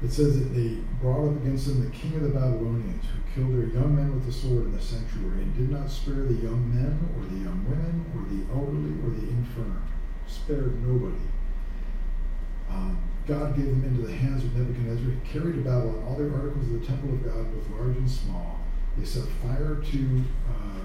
it 0.04 0.12
says 0.12 0.40
that 0.40 0.50
they 0.56 0.82
brought 1.00 1.30
up 1.30 1.36
against 1.38 1.68
them 1.68 1.86
the 1.86 1.96
king 1.96 2.16
of 2.16 2.24
the 2.24 2.30
Babylonians, 2.30 3.06
who 3.06 3.42
killed 3.42 3.54
their 3.54 3.68
young 3.68 3.96
men 3.96 4.14
with 4.14 4.26
the 4.26 4.32
sword 4.32 4.66
in 4.66 4.74
the 4.74 4.82
sanctuary, 4.82 5.44
and 5.44 5.56
did 5.56 5.70
not 5.70 5.90
spare 5.90 6.26
the 6.26 6.34
young 6.34 6.74
men, 6.74 7.00
or 7.16 7.24
the 7.26 7.40
young 7.46 7.64
women, 7.70 8.06
or 8.16 8.26
the 8.28 8.44
elderly, 8.52 8.98
or 9.06 9.16
the 9.16 9.30
infirm. 9.30 9.88
Spared 10.28 10.82
nobody. 10.86 11.22
Um, 12.70 12.98
God 13.32 13.56
gave 13.56 13.68
them 13.68 13.86
into 13.86 14.06
the 14.06 14.12
hands 14.12 14.44
of 14.44 14.54
Nebuchadnezzar. 14.58 15.08
He 15.08 15.40
carried 15.40 15.56
to 15.56 15.62
Babylon 15.64 16.04
all 16.04 16.16
the 16.16 16.28
articles 16.36 16.68
of 16.68 16.82
the 16.82 16.86
temple 16.86 17.16
of 17.16 17.24
God, 17.24 17.48
both 17.56 17.80
large 17.80 17.96
and 17.96 18.12
small. 18.12 18.60
They 18.98 19.06
set 19.06 19.24
fire 19.40 19.80
to 19.80 20.24
uh, 20.52 20.84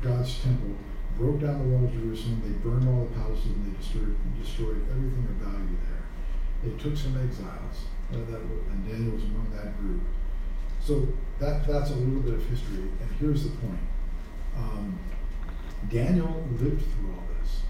God's 0.00 0.32
temple, 0.40 0.80
broke 1.18 1.40
down 1.40 1.60
the 1.60 1.68
wall 1.68 1.84
of 1.84 1.92
Jerusalem. 1.92 2.40
They 2.40 2.56
burned 2.64 2.88
all 2.88 3.04
the 3.04 3.12
palaces 3.20 3.52
and 3.52 3.68
they 3.68 3.76
destroyed, 3.76 4.16
destroyed 4.40 4.80
everything 4.88 5.28
of 5.28 5.36
value 5.44 5.76
there. 5.84 6.04
They 6.64 6.72
took 6.80 6.96
some 6.96 7.20
exiles, 7.20 7.84
uh, 8.16 8.32
that, 8.32 8.40
and 8.40 8.88
Daniel 8.88 9.12
was 9.12 9.24
among 9.24 9.52
that 9.52 9.76
group. 9.78 10.00
So 10.80 11.06
that, 11.38 11.68
that's 11.68 11.90
a 11.90 11.96
little 11.96 12.22
bit 12.22 12.32
of 12.32 12.48
history. 12.48 12.80
And 12.80 13.10
here's 13.20 13.44
the 13.44 13.50
point 13.60 13.84
um, 14.56 14.98
Daniel 15.90 16.48
lived 16.58 16.80
through 16.80 17.12
all 17.12 17.24
this. 17.42 17.60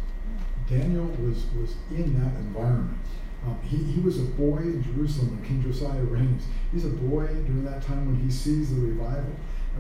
Daniel 0.71 1.07
was, 1.19 1.47
was 1.59 1.75
in 1.91 2.15
that 2.23 2.39
environment. 2.39 3.01
Um, 3.47 3.59
he, 3.63 3.77
he 3.77 4.01
was 4.01 4.19
a 4.19 4.25
boy 4.25 4.59
in 4.59 4.83
Jerusalem 4.83 5.37
when 5.37 5.47
King 5.47 5.63
Josiah 5.63 6.03
reigns. 6.03 6.45
He's 6.73 6.85
a 6.85 6.89
boy 6.89 7.27
during 7.27 7.65
that 7.65 7.83
time 7.83 8.07
when 8.07 8.17
he 8.17 8.31
sees 8.31 8.75
the 8.75 8.81
revival, 8.81 9.35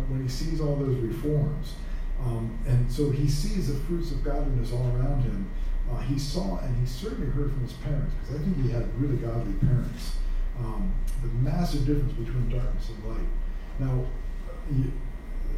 when 0.09 0.22
he 0.22 0.29
sees 0.29 0.61
all 0.61 0.77
those 0.77 0.96
reforms. 0.96 1.74
Um, 2.22 2.59
and 2.66 2.90
so 2.90 3.11
he 3.11 3.29
sees 3.29 3.68
the 3.68 3.79
fruits 3.85 4.11
of 4.11 4.22
godliness 4.22 4.72
all 4.72 4.87
around 4.96 5.22
him. 5.22 5.50
Uh, 5.90 5.98
he 6.00 6.18
saw 6.18 6.59
and 6.59 6.77
he 6.79 6.87
certainly 6.87 7.31
heard 7.31 7.50
from 7.53 7.62
his 7.62 7.72
parents, 7.74 8.14
because 8.20 8.40
I 8.40 8.44
think 8.44 8.62
he 8.62 8.70
had 8.70 8.88
really 9.00 9.16
godly 9.16 9.55
parents. 9.55 10.16
Um, 10.59 10.94
the 11.22 11.29
massive 11.29 11.87
difference 11.87 12.12
between 12.12 12.48
darkness 12.48 12.90
and 12.90 13.11
light. 13.11 13.29
Now, 13.81 14.07
he, 14.68 14.92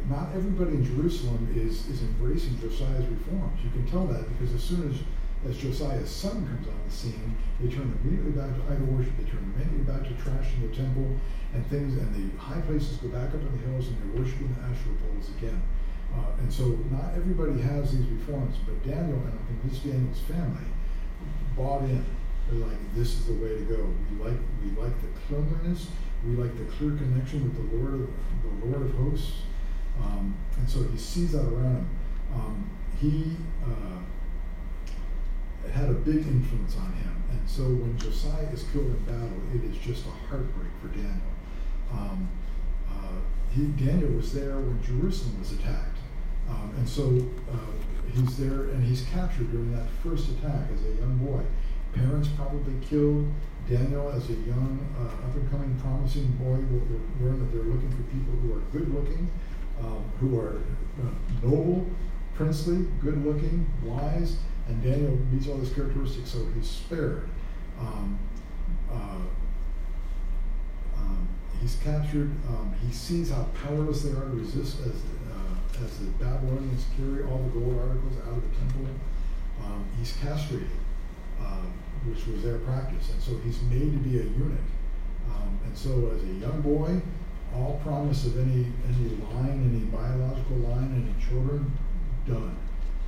not 0.09 0.29
everybody 0.33 0.71
in 0.71 0.85
Jerusalem 0.85 1.53
is, 1.55 1.87
is 1.87 2.01
embracing 2.01 2.59
Josiah's 2.59 3.05
reforms. 3.07 3.59
You 3.63 3.69
can 3.71 3.85
tell 3.87 4.05
that 4.07 4.27
because 4.29 4.53
as 4.55 4.63
soon 4.63 4.89
as 4.91 4.97
as 5.47 5.57
Josiah's 5.57 6.09
son 6.09 6.45
comes 6.45 6.67
on 6.67 6.79
the 6.85 6.91
scene, 6.91 7.37
they 7.59 7.69
turn 7.69 7.97
immediately 8.03 8.31
back 8.31 8.51
to 8.51 8.61
idol 8.73 8.87
worship, 8.87 9.15
they 9.17 9.29
turn 9.29 9.53
immediately 9.55 9.85
back 9.87 10.03
to 10.03 10.13
trashing 10.19 10.67
the 10.67 10.75
temple 10.75 11.07
and 11.53 11.65
things, 11.67 11.95
and 11.95 12.07
the 12.13 12.37
high 12.37 12.61
places 12.61 12.97
go 12.97 13.07
back 13.09 13.29
up 13.29 13.41
in 13.41 13.51
the 13.55 13.63
hills 13.69 13.87
and 13.87 13.97
they're 13.97 14.21
worshiping 14.21 14.53
the 14.55 14.61
Asherah 14.67 14.97
poles 15.07 15.29
again. 15.37 15.61
Uh, 16.13 16.39
and 16.39 16.51
so 16.51 16.77
not 16.91 17.13
everybody 17.15 17.59
has 17.61 17.91
these 17.91 18.07
reforms, 18.07 18.55
but 18.65 18.75
Daniel 18.83 19.19
and 19.19 19.33
I 19.39 19.43
think 19.47 19.71
this 19.71 19.79
Daniel's 19.79 20.19
family 20.21 20.67
bought 21.55 21.83
in. 21.83 22.03
They're 22.49 22.65
like, 22.65 22.95
this 22.95 23.19
is 23.19 23.25
the 23.27 23.33
way 23.33 23.49
to 23.49 23.63
go. 23.63 23.93
We 24.11 24.23
like 24.23 24.39
we 24.63 24.71
like 24.81 24.95
the 25.01 25.07
cleanliness, 25.27 25.87
we 26.25 26.35
like 26.35 26.57
the 26.57 26.65
clear 26.75 26.91
connection 26.91 27.43
with 27.43 27.55
the 27.55 27.75
Lord 27.75 27.93
of 27.93 28.09
the 28.43 28.65
Lord 28.65 28.87
of 28.87 28.95
hosts. 28.95 29.43
Um, 29.99 30.35
and 30.57 30.69
so 30.69 30.83
he 30.83 30.97
sees 30.97 31.33
that 31.33 31.43
around 31.43 31.75
him. 31.75 31.89
Um, 32.33 32.69
he 32.99 33.35
uh, 33.65 33.99
it 35.67 35.73
had 35.73 35.89
a 35.89 35.93
big 35.93 36.27
influence 36.27 36.77
on 36.77 36.93
him. 36.93 37.23
And 37.31 37.49
so 37.49 37.63
when 37.63 37.97
Josiah 37.97 38.47
is 38.53 38.63
killed 38.71 38.87
in 38.87 38.99
battle, 39.05 39.41
it 39.53 39.63
is 39.63 39.77
just 39.77 40.05
a 40.05 40.11
heartbreak 40.27 40.71
for 40.81 40.87
Daniel. 40.87 41.33
Um, 41.91 42.29
uh, 42.89 43.19
he, 43.53 43.65
Daniel 43.83 44.11
was 44.11 44.33
there 44.33 44.55
when 44.55 44.81
Jerusalem 44.81 45.39
was 45.39 45.51
attacked. 45.51 45.97
Um, 46.49 46.73
and 46.77 46.87
so 46.87 47.03
uh, 47.51 48.11
he's 48.13 48.37
there 48.37 48.69
and 48.71 48.83
he's 48.83 49.03
captured 49.13 49.51
during 49.51 49.75
that 49.75 49.87
first 50.03 50.29
attack 50.29 50.71
as 50.73 50.83
a 50.85 50.99
young 50.99 51.17
boy. 51.17 51.43
Parents 51.93 52.29
probably 52.29 52.73
killed. 52.87 53.27
Daniel, 53.69 54.09
as 54.11 54.29
a 54.29 54.33
young, 54.33 54.79
uh, 54.97 55.27
up 55.27 55.35
and 55.35 55.51
coming, 55.51 55.77
promising 55.81 56.27
boy, 56.39 56.55
will, 56.71 56.87
learn 57.19 57.39
that 57.39 57.51
they're 57.51 57.67
looking 57.67 57.91
for 57.91 58.03
people 58.03 58.31
who 58.41 58.53
are 58.53 58.61
good 58.71 58.93
looking, 58.93 59.29
um, 59.81 60.09
who 60.21 60.39
are 60.39 60.61
uh, 61.03 61.45
noble, 61.45 61.85
princely, 62.33 62.85
good 63.01 63.25
looking, 63.25 63.69
wise, 63.83 64.37
and 64.67 64.83
Daniel 64.83 65.17
meets 65.31 65.47
all 65.47 65.57
these 65.57 65.73
characteristics, 65.73 66.31
so 66.31 66.45
he's 66.55 66.69
spared. 66.69 67.29
Um, 67.79 68.19
uh, 68.91 69.19
he's 71.61 71.75
captured. 71.83 72.31
Um, 72.47 72.73
he 72.85 72.93
sees 72.93 73.31
how 73.31 73.47
powerless 73.63 74.03
they 74.03 74.11
are 74.11 74.21
to 74.21 74.35
resist 74.35 74.79
as 74.81 74.95
uh, 74.95 75.83
as 75.85 75.99
the 75.99 76.05
Babylonians 76.23 76.85
carry 76.95 77.23
all 77.23 77.37
the 77.39 77.59
gold 77.59 77.77
articles 77.79 78.13
out 78.25 78.37
of 78.37 78.41
the 78.41 78.57
temple. 78.57 78.87
Um, 79.63 79.85
he's 79.99 80.15
castrated, 80.21 80.69
um, 81.39 81.73
which 82.05 82.25
was 82.27 82.43
their 82.43 82.59
practice, 82.59 83.11
and 83.11 83.21
so 83.21 83.37
he's 83.43 83.61
made 83.63 83.91
to 83.91 83.99
be 83.99 84.19
a 84.19 84.23
eunuch. 84.23 84.59
Um, 85.29 85.59
and 85.65 85.77
so, 85.77 86.11
as 86.15 86.23
a 86.23 86.33
young 86.39 86.61
boy, 86.61 87.01
all 87.53 87.79
promise 87.83 88.25
of 88.25 88.37
any 88.37 88.67
any 88.87 89.09
line, 89.33 89.69
any 89.69 89.85
biological 89.91 90.57
line, 90.57 91.03
any 91.03 91.27
children, 91.27 91.71
done. 92.27 92.57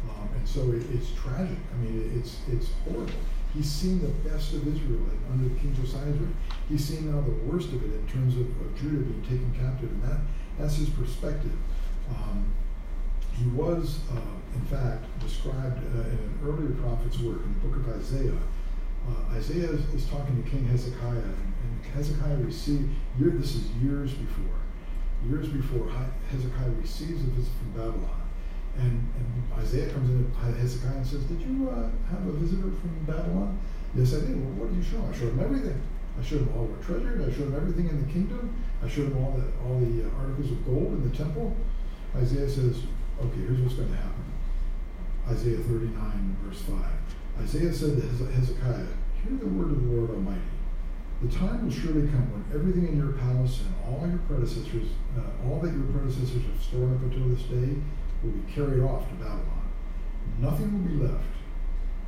Um, 0.07 0.29
and 0.35 0.47
so 0.47 0.71
it, 0.71 0.83
it's 0.93 1.11
tragic. 1.11 1.57
I 1.73 1.77
mean, 1.83 2.11
it's 2.17 2.39
it's 2.51 2.69
horrible. 2.83 3.11
He's 3.53 3.69
seen 3.69 3.99
the 3.99 4.29
best 4.29 4.53
of 4.53 4.67
Israel 4.67 5.01
under 5.31 5.49
King 5.59 5.73
Josiah's 5.75 6.17
reign. 6.17 6.35
He's 6.69 6.85
seen 6.85 7.11
now 7.11 7.21
the 7.21 7.33
worst 7.49 7.69
of 7.69 7.83
it 7.83 7.95
in 7.95 8.07
terms 8.07 8.35
of, 8.35 8.45
of 8.61 8.79
Judah 8.79 8.97
being 8.97 9.23
taken 9.23 9.51
captive, 9.57 9.89
and 9.89 10.03
that 10.03 10.19
that's 10.57 10.75
his 10.75 10.89
perspective. 10.89 11.57
Um, 12.09 12.45
he 13.39 13.45
was, 13.49 13.99
uh, 14.11 14.55
in 14.55 14.61
fact, 14.65 15.05
described 15.19 15.79
uh, 15.95 16.01
in 16.01 16.17
an 16.17 16.39
earlier 16.43 16.71
prophet's 16.81 17.17
work 17.19 17.41
in 17.43 17.53
the 17.53 17.67
book 17.67 17.75
of 17.77 17.97
Isaiah. 17.97 18.37
Uh, 19.07 19.35
Isaiah 19.35 19.69
is, 19.69 19.81
is, 19.93 20.05
talking 20.09 20.43
to 20.43 20.49
King 20.49 20.65
Hezekiah, 20.65 21.09
and, 21.09 21.53
and 21.63 21.85
Hezekiah 21.95 22.37
received. 22.37 22.89
Year, 23.17 23.31
this 23.31 23.55
is 23.55 23.67
years 23.81 24.13
before, 24.13 24.59
years 25.27 25.47
before 25.47 25.89
Hezekiah 26.29 26.71
receives 26.81 27.21
a 27.21 27.27
visit 27.27 27.51
from 27.59 27.71
Babylon. 27.71 28.18
And, 28.77 29.03
and 29.15 29.27
Isaiah 29.57 29.89
comes 29.91 30.09
in 30.09 30.31
to 30.31 30.39
Hezekiah 30.39 30.97
and 30.97 31.07
says, 31.07 31.23
Did 31.23 31.41
you 31.41 31.69
uh, 31.69 31.89
have 32.11 32.25
a 32.27 32.31
visitor 32.33 32.71
from 32.71 32.91
Babylon? 33.05 33.59
Yes, 33.95 34.13
I 34.13 34.21
did. 34.21 34.35
Well, 34.35 34.65
what 34.65 34.69
did 34.69 34.77
you 34.77 34.83
show 34.83 34.97
him? 34.97 35.11
I 35.11 35.17
showed 35.17 35.33
him 35.33 35.39
everything. 35.39 35.81
I 36.19 36.23
showed 36.23 36.41
him 36.41 36.53
all 36.55 36.65
we're 36.65 36.83
treasured. 36.83 37.21
I 37.21 37.31
showed 37.31 37.51
him 37.51 37.55
everything 37.55 37.89
in 37.89 38.05
the 38.05 38.11
kingdom. 38.11 38.53
I 38.83 38.87
showed 38.87 39.11
him 39.11 39.17
all 39.17 39.33
the, 39.33 39.47
all 39.63 39.79
the 39.79 40.05
uh, 40.05 40.21
articles 40.21 40.51
of 40.51 40.65
gold 40.65 40.93
in 40.93 41.09
the 41.09 41.15
temple. 41.15 41.55
Isaiah 42.15 42.49
says, 42.49 42.83
Okay, 43.19 43.41
here's 43.43 43.59
what's 43.59 43.75
going 43.75 43.89
to 43.89 43.97
happen. 43.97 44.23
Isaiah 45.27 45.57
39, 45.57 46.37
verse 46.43 46.61
5. 46.63 46.75
Isaiah 47.43 47.73
said 47.73 47.97
to 47.97 48.25
Hezekiah, 48.31 48.87
Hear 49.23 49.35
the 49.37 49.47
word 49.47 49.71
of 49.71 49.83
the 49.83 49.91
Lord 49.91 50.11
Almighty. 50.11 50.41
The 51.21 51.27
time 51.35 51.65
will 51.65 51.71
surely 51.71 52.07
come 52.07 52.31
when 52.31 52.45
everything 52.55 52.87
in 52.87 52.97
your 52.97 53.11
palace 53.19 53.59
and 53.59 53.75
all 53.83 54.07
your 54.07 54.23
predecessors, 54.23 54.87
uh, 55.19 55.27
all 55.43 55.59
that 55.59 55.75
your 55.75 55.83
predecessors 55.91 56.47
have 56.47 56.63
stored 56.63 56.95
up 56.95 57.03
until 57.03 57.27
this 57.27 57.43
day, 57.51 57.75
will 58.23 58.31
be 58.31 58.51
carried 58.51 58.81
off 58.83 59.07
to 59.09 59.15
Babylon. 59.15 59.69
Nothing 60.39 60.71
will 60.73 60.91
be 60.91 61.03
left. 61.03 61.25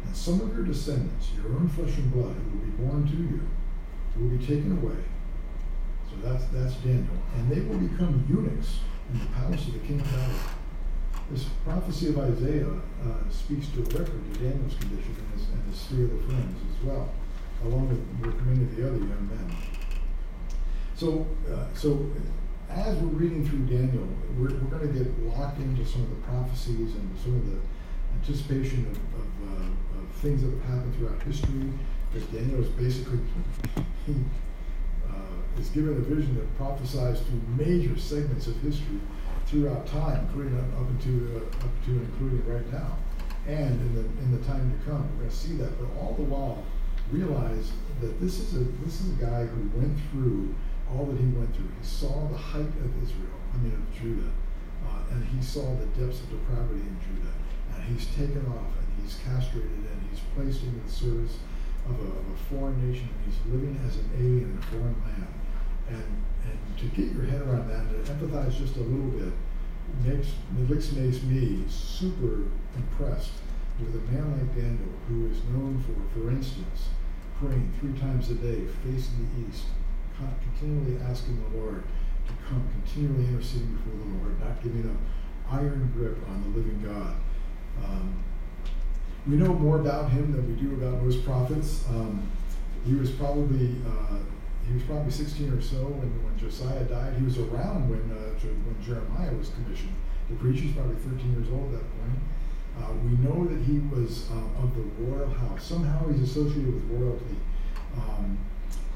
And 0.06 0.16
some 0.16 0.42
of 0.42 0.56
your 0.56 0.66
descendants, 0.66 1.32
your 1.36 1.54
own 1.54 1.70
flesh 1.70 1.98
and 1.98 2.12
blood, 2.12 2.36
who 2.36 2.58
will 2.58 2.66
be 2.66 2.72
born 2.72 3.08
to 3.08 3.16
you, 3.16 3.48
will 4.22 4.38
be 4.38 4.46
taken 4.46 4.78
away. 4.78 4.98
So 6.10 6.16
that's, 6.28 6.46
that's 6.46 6.76
Daniel. 6.76 7.18
And 7.38 7.50
they 7.50 7.62
will 7.62 7.78
become 7.78 8.26
eunuchs 8.30 8.80
in 9.12 9.20
the 9.20 9.26
palace 9.28 9.68
of 9.68 9.74
the 9.74 9.80
king 9.80 10.00
of 10.00 10.06
Babylon. 10.06 10.36
This 11.32 11.46
prophecy 11.64 12.10
of 12.10 12.20
Isaiah 12.20 12.68
uh, 12.68 13.30
speaks 13.30 13.68
directly 13.68 14.20
to 14.34 14.40
Daniel's 14.40 14.76
condition 14.76 15.16
and 15.18 15.40
his, 15.40 15.50
and 15.50 15.64
his 15.72 15.84
three 15.86 16.04
other 16.04 16.18
friends 16.28 16.58
as 16.70 16.86
well, 16.86 17.10
along 17.64 17.88
with, 17.88 18.46
many 18.46 18.64
of 18.64 18.76
the 18.76 18.88
other 18.88 18.98
young 18.98 19.30
men. 19.30 19.56
So, 20.96 21.26
uh, 21.50 21.66
so 21.74 22.06
as 22.76 22.96
we're 22.98 23.20
reading 23.20 23.48
through 23.48 23.66
Daniel, 23.66 24.08
we're, 24.38 24.54
we're 24.54 24.78
going 24.78 24.94
to 24.94 25.00
get 25.00 25.20
locked 25.24 25.60
into 25.60 25.86
some 25.86 26.04
of 26.04 26.10
the 26.10 26.22
prophecies 26.28 26.96
and 26.96 27.20
some 27.22 27.36
of 27.36 27.46
the 27.46 27.58
anticipation 28.16 28.88
of, 28.88 28.98
of, 29.20 29.62
uh, 29.62 30.00
of 30.00 30.10
things 30.22 30.42
that 30.42 30.52
have 30.52 30.64
happened 30.64 30.96
throughout 30.96 31.22
history. 31.24 31.70
Because 32.12 32.28
Daniel 32.30 32.62
is 32.62 32.70
basically, 32.70 33.20
he 34.06 34.16
uh, 35.10 35.60
is 35.60 35.70
given 35.70 35.98
a 35.98 36.02
vision 36.02 36.36
that 36.36 36.58
prophesies 36.58 37.22
through 37.22 37.42
major 37.58 37.98
segments 37.98 38.48
of 38.48 38.56
history 38.62 39.00
throughout 39.48 39.86
time, 39.88 40.28
including 40.28 40.58
up, 40.58 40.82
up 40.82 40.90
into 40.90 41.38
uh, 41.38 41.66
up 41.66 41.86
to 41.86 41.92
and 41.92 42.02
including 42.02 42.46
right 42.46 42.72
now, 42.72 42.98
and 43.48 43.80
in 43.82 43.96
the 43.96 44.02
in 44.24 44.32
the 44.32 44.46
time 44.46 44.72
to 44.72 44.90
come. 44.90 45.10
We're 45.14 45.24
going 45.24 45.30
to 45.30 45.36
see 45.36 45.56
that, 45.58 45.78
but 45.80 45.88
all 46.00 46.14
the 46.16 46.24
while 46.24 46.64
realize 47.12 47.72
that 48.02 48.20
this 48.20 48.40
is 48.40 48.56
a 48.56 48.64
this 48.86 49.02
is 49.02 49.12
a 49.18 49.26
guy 49.26 49.46
who 49.46 49.80
went 49.80 49.98
through 50.12 50.54
all 50.92 51.06
that 51.06 51.18
he 51.18 51.28
went 51.32 51.56
through. 51.56 51.70
He 51.80 51.86
saw 51.86 52.28
the 52.28 52.38
height 52.38 52.72
of 52.84 52.92
Israel, 53.04 53.40
I 53.54 53.58
mean 53.58 53.74
of 53.74 53.88
Judah, 53.96 54.32
uh, 54.88 55.12
and 55.12 55.26
he 55.26 55.42
saw 55.42 55.76
the 55.76 55.88
depths 55.98 56.22
of 56.22 56.30
depravity 56.30 56.82
in 56.82 56.98
Judah. 57.00 57.34
And 57.74 57.84
he's 57.84 58.08
taken 58.16 58.46
off 58.52 58.76
and 58.76 58.88
he's 59.02 59.18
castrated 59.24 59.72
and 59.72 60.00
he's 60.10 60.20
placed 60.36 60.64
into 60.64 60.80
the 60.84 60.92
service 60.92 61.40
of 61.88 61.98
a, 62.00 62.08
of 62.08 62.26
a 62.30 62.38
foreign 62.50 62.78
nation 62.84 63.08
and 63.08 63.22
he's 63.26 63.40
living 63.52 63.80
as 63.88 63.96
an 63.98 64.10
alien 64.20 64.52
in 64.52 64.58
a 64.60 64.66
foreign 64.68 64.98
land. 65.08 65.34
And 65.90 66.24
and 66.42 66.58
to 66.78 66.86
get 66.96 67.14
your 67.14 67.26
head 67.26 67.42
around 67.42 67.70
that, 67.70 67.90
to 67.90 68.12
empathize 68.12 68.58
just 68.58 68.76
a 68.78 68.82
little 68.82 69.12
bit, 69.12 69.34
makes 70.04 70.34
makes, 70.58 70.92
makes 70.92 71.24
me 71.24 71.64
super 71.68 72.46
impressed 72.76 73.34
with 73.80 73.96
a 73.96 74.12
man 74.12 74.32
like 74.32 74.56
Daniel 74.56 74.94
who 75.08 75.30
is 75.30 75.44
known 75.46 75.84
for, 75.86 76.20
for 76.20 76.30
instance, 76.30 76.90
praying 77.40 77.72
three 77.80 77.94
times 78.00 78.30
a 78.30 78.36
day, 78.36 78.62
facing 78.84 79.30
the 79.36 79.50
east, 79.50 79.66
continually 80.42 81.02
asking 81.10 81.42
the 81.42 81.58
Lord 81.58 81.84
to 82.28 82.34
come, 82.48 82.68
continually 82.84 83.28
interceding 83.28 83.76
before 83.76 83.94
the 83.98 84.18
Lord, 84.18 84.40
not 84.40 84.62
giving 84.64 84.90
up 84.90 84.98
iron 85.50 85.92
grip 85.96 86.18
on 86.30 86.42
the 86.44 86.58
living 86.58 86.82
God. 86.82 87.16
Um, 87.84 88.24
we 89.28 89.36
know 89.36 89.54
more 89.54 89.80
about 89.80 90.10
him 90.10 90.32
than 90.32 90.48
we 90.48 90.62
do 90.62 90.74
about 90.74 91.04
most 91.04 91.24
prophets. 91.24 91.86
Um, 91.90 92.30
he 92.86 92.96
was 92.96 93.12
probably 93.12 93.76
uh, 93.86 94.18
he 94.68 94.74
was 94.74 94.84
probably 94.84 95.12
16 95.12 95.54
or 95.54 95.62
so 95.62 95.78
when, 95.78 96.10
when 96.24 96.38
Josiah 96.38 96.84
died. 96.86 97.16
He 97.18 97.26
was 97.26 97.38
around 97.38 97.90
when 97.90 98.02
uh, 98.12 98.34
when 98.40 98.78
Jeremiah 98.84 99.34
was 99.34 99.50
commissioned 99.50 99.94
to 100.30 100.36
preach. 100.36 100.62
He's 100.62 100.74
probably 100.74 100.96
13 100.96 101.34
years 101.34 101.48
old 101.52 101.74
at 101.74 101.82
that 101.82 101.88
point. 102.00 102.20
Uh, 102.80 102.94
we 103.04 103.12
know 103.22 103.46
that 103.46 103.62
he 103.64 103.80
was 103.94 104.32
uh, 104.32 104.64
of 104.64 104.74
the 104.76 104.82
royal 105.04 105.30
house. 105.30 105.66
Somehow 105.66 106.08
he's 106.08 106.22
associated 106.22 106.74
with 106.74 106.86
royalty. 106.90 107.36
Um, 107.98 108.40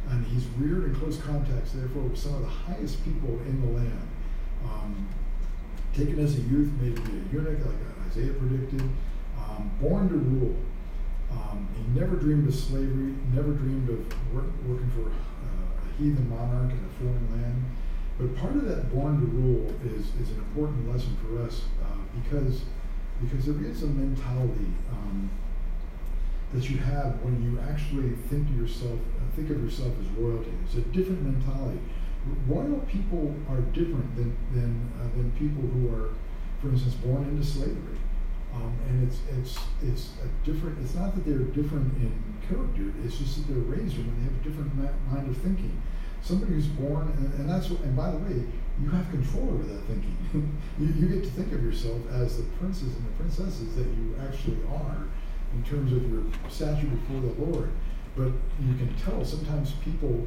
and 0.10 0.26
he's 0.28 0.46
reared 0.58 0.86
in 0.86 0.96
close 0.96 1.18
contacts, 1.18 1.72
therefore, 1.72 2.04
with 2.04 2.18
some 2.18 2.36
of 2.36 2.42
the 2.42 2.48
highest 2.48 3.04
people 3.04 3.40
in 3.48 3.62
the 3.62 3.78
land. 3.78 4.08
Um, 4.64 5.08
taken 5.94 6.20
as 6.20 6.38
a 6.38 6.42
youth, 6.42 6.72
made 6.82 6.96
to 6.96 7.02
be 7.02 7.18
a 7.18 7.34
eunuch, 7.34 7.66
like 7.66 7.76
Isaiah 8.08 8.34
predicted, 8.34 8.82
um, 9.38 9.72
born 9.82 10.10
to 10.10 10.16
rule. 10.16 10.56
Um, 11.32 11.68
he 11.76 12.00
never 12.00 12.16
dreamed 12.16 12.48
of 12.48 12.56
slavery, 12.56 13.14
never 13.34 13.52
dreamed 13.52 13.90
of 13.90 14.34
work, 14.34 14.46
working 14.68 14.92
for 14.92 15.10
uh, 15.10 15.90
a 15.90 15.98
heathen 15.98 16.30
monarch 16.30 16.72
in 16.72 16.78
a 16.78 17.00
foreign 17.00 17.32
land. 17.32 17.64
But 18.18 18.36
part 18.38 18.56
of 18.56 18.66
that 18.66 18.94
born 18.94 19.20
to 19.20 19.26
rule 19.26 19.74
is, 19.86 20.08
is 20.22 20.32
an 20.32 20.38
important 20.38 20.92
lesson 20.92 21.18
for 21.18 21.42
us 21.42 21.64
uh, 21.84 21.98
because, 22.24 22.62
because 23.22 23.46
there 23.46 23.70
is 23.70 23.84
a 23.84 23.88
mentality 23.88 24.72
um, 24.92 25.30
that 26.54 26.70
you 26.70 26.78
have 26.78 27.22
when 27.22 27.44
you 27.44 27.60
actually 27.60 28.12
think 28.30 28.48
to 28.48 28.54
yourself, 28.54 29.00
think 29.36 29.50
of 29.50 29.62
yourself 29.62 29.94
as 30.00 30.08
royalty. 30.18 30.52
It's 30.66 30.76
a 30.76 30.82
different 30.82 31.24
mentality. 31.24 31.80
Royal 32.48 32.80
people 32.88 33.36
are 33.50 33.62
different 33.76 34.16
than 34.16 34.36
than 34.54 34.92
uh, 35.00 35.16
than 35.16 35.32
people 35.38 35.62
who 35.62 35.94
are, 35.94 36.10
for 36.62 36.70
instance, 36.70 36.96
born 36.96 37.24
into 37.28 37.44
slavery. 37.44 38.00
Um, 38.54 38.74
and 38.88 39.08
it's 39.08 39.20
it's 39.38 39.60
it's 39.84 40.10
a 40.24 40.46
different. 40.46 40.80
It's 40.82 40.96
not 40.96 41.14
that 41.16 41.26
they're 41.26 41.46
different 41.54 41.94
in 41.98 42.14
character. 42.48 42.94
It's 43.04 43.18
just 43.18 43.38
that 43.38 43.54
they're 43.54 43.64
raised 43.64 43.98
when 43.98 44.08
they 44.18 44.24
have 44.24 44.34
a 44.34 44.44
different 44.44 44.74
mind 45.12 45.30
of 45.30 45.38
thinking. 45.38 45.82
Somebody 46.22 46.54
who's 46.54 46.68
born, 46.68 47.14
and, 47.18 47.34
and 47.36 47.50
that's 47.50 47.70
what, 47.70 47.82
and 47.82 47.96
by 47.96 48.10
the 48.10 48.18
way, 48.18 48.42
you 48.82 48.90
have 48.90 49.08
control 49.12 49.48
over 49.50 49.64
that 49.64 49.82
thinking. 49.86 50.18
you, 50.80 50.88
you 50.88 51.08
get 51.08 51.24
to 51.24 51.30
think 51.30 51.54
of 51.54 51.62
yourself 51.64 52.02
as 52.12 52.38
the 52.38 52.44
princes 52.58 52.96
and 52.96 53.06
the 53.06 53.12
princesses 53.12 53.76
that 53.76 53.86
you 53.86 54.16
actually 54.28 54.58
are 54.74 55.06
in 55.54 55.64
terms 55.64 55.94
of 55.94 56.10
your 56.10 56.24
stature 56.50 56.88
before 56.88 57.22
the 57.22 57.34
Lord. 57.46 57.72
But 58.16 58.32
you 58.62 58.76
can 58.76 58.96
tell 58.96 59.26
sometimes 59.26 59.74
people, 59.84 60.26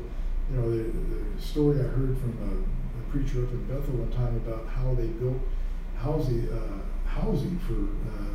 you 0.51 0.57
know, 0.57 0.71
the, 0.71 0.83
the 0.85 1.41
story 1.41 1.81
I 1.81 1.85
heard 1.85 2.19
from 2.19 2.37
a, 2.43 3.01
a, 3.01 3.11
preacher 3.11 3.45
up 3.45 3.51
in 3.51 3.65
Bethel 3.65 3.95
one 3.95 4.13
time 4.13 4.37
about 4.37 4.69
how 4.69 4.95
they 4.95 5.07
built 5.07 5.41
housing, 5.97 6.49
uh, 6.53 7.09
housing 7.09 7.59
for 7.61 7.89
uh, 8.13 8.35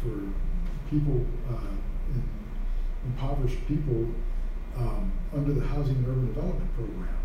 for 0.00 0.30
people, 0.88 1.26
uh, 1.50 1.74
in, 2.14 2.22
impoverished 3.06 3.66
people, 3.66 4.06
um, 4.76 5.12
under 5.34 5.52
the 5.52 5.66
Housing 5.66 5.96
and 5.96 6.06
Urban 6.06 6.26
Development 6.26 6.74
Program. 6.74 7.18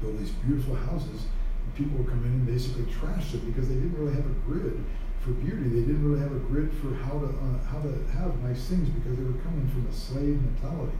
Build 0.00 0.18
these 0.18 0.30
beautiful 0.30 0.74
houses, 0.74 1.26
and 1.64 1.74
people 1.74 1.98
would 1.98 2.08
come 2.08 2.24
in 2.24 2.32
and 2.32 2.46
basically 2.46 2.86
trash 2.92 3.32
them 3.32 3.40
because 3.50 3.68
they 3.68 3.74
didn't 3.74 3.96
really 3.98 4.14
have 4.14 4.24
a 4.24 4.34
grid 4.46 4.82
for 5.26 5.32
beauty. 5.42 5.68
They 5.68 5.82
didn't 5.82 6.06
really 6.06 6.22
have 6.22 6.30
a 6.30 6.38
grid 6.46 6.70
for 6.78 6.94
how 7.02 7.18
to 7.18 7.26
uh, 7.26 7.58
how 7.66 7.82
to 7.82 7.90
have 8.14 8.30
nice 8.46 8.62
things 8.70 8.88
because 8.88 9.18
they 9.18 9.26
were 9.26 9.42
coming 9.42 9.66
from 9.74 9.90
a 9.90 9.92
slave 9.92 10.38
mentality, 10.38 10.94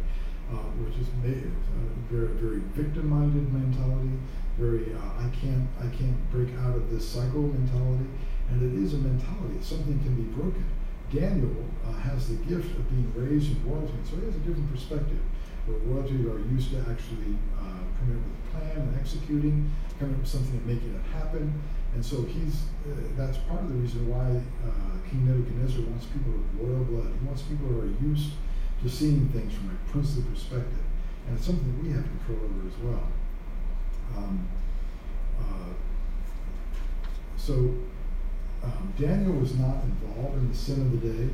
uh, 0.50 0.66
which 0.82 0.98
is 0.98 1.06
made, 1.22 1.46
uh, 1.46 1.86
very 2.10 2.34
very 2.34 2.58
victim-minded 2.74 3.46
mentality, 3.54 4.18
very 4.58 4.90
uh, 4.98 5.22
I 5.22 5.30
can't 5.30 5.70
I 5.78 5.86
can't 5.94 6.18
break 6.34 6.50
out 6.58 6.74
of 6.74 6.90
this 6.90 7.06
cycle 7.06 7.46
mentality, 7.54 8.10
and 8.50 8.58
it 8.66 8.74
is 8.82 8.94
a 8.94 8.98
mentality. 8.98 9.62
Something 9.62 10.02
can 10.02 10.18
be 10.18 10.26
broken. 10.34 10.66
Daniel 11.14 11.62
uh, 11.86 11.94
has 12.02 12.26
the 12.26 12.34
gift 12.50 12.66
of 12.74 12.82
being 12.90 13.06
raised 13.14 13.54
in 13.54 13.62
royalty, 13.62 13.94
so 14.02 14.18
he 14.18 14.26
has 14.26 14.34
a 14.34 14.42
different 14.42 14.66
perspective. 14.74 15.22
Where 15.70 15.78
royalty 15.86 16.18
are 16.26 16.42
used 16.50 16.74
to 16.74 16.82
actually 16.90 17.38
uh, 17.54 17.86
coming 17.99 18.16
up 18.18 18.24
with 18.24 18.36
a 18.36 18.72
plan 18.72 18.88
and 18.88 19.01
executing, 19.01 19.70
coming 19.99 20.14
up 20.14 20.20
with 20.20 20.30
something 20.30 20.57
and 20.57 20.66
making 20.66 20.94
it 20.94 21.03
happen. 21.12 21.53
And 21.94 22.05
so 22.05 22.22
he's, 22.22 22.68
uh, 22.84 22.92
that's 23.16 23.38
part 23.49 23.61
of 23.61 23.68
the 23.68 23.74
reason 23.76 24.09
why 24.09 24.42
uh, 24.68 25.09
King 25.09 25.26
Nebuchadnezzar 25.26 25.82
wants 25.88 26.07
people 26.07 26.34
of 26.34 26.44
royal 26.61 26.84
blood. 26.84 27.09
He 27.09 27.26
wants 27.26 27.42
people 27.42 27.66
who 27.68 27.80
are 27.80 27.92
used 28.05 28.32
to 28.82 28.88
seeing 28.88 29.28
things 29.30 29.55
from 29.55 29.70
a 29.70 29.90
princely 29.90 30.22
perspective. 30.24 30.84
And 31.26 31.36
it's 31.36 31.47
something 31.47 31.64
that 31.64 31.82
we 31.82 31.90
have 31.92 32.05
control 32.05 32.44
over 32.44 32.68
as 32.68 32.76
well. 32.84 33.09
Um, 34.16 34.49
uh, 35.40 35.72
so 37.36 37.74
um, 38.62 38.92
Daniel 38.99 39.32
was 39.32 39.55
not 39.55 39.82
involved 39.84 40.36
in 40.36 40.49
the 40.51 40.57
sin 40.57 40.80
of 40.82 41.01
the 41.01 41.09
day. 41.09 41.30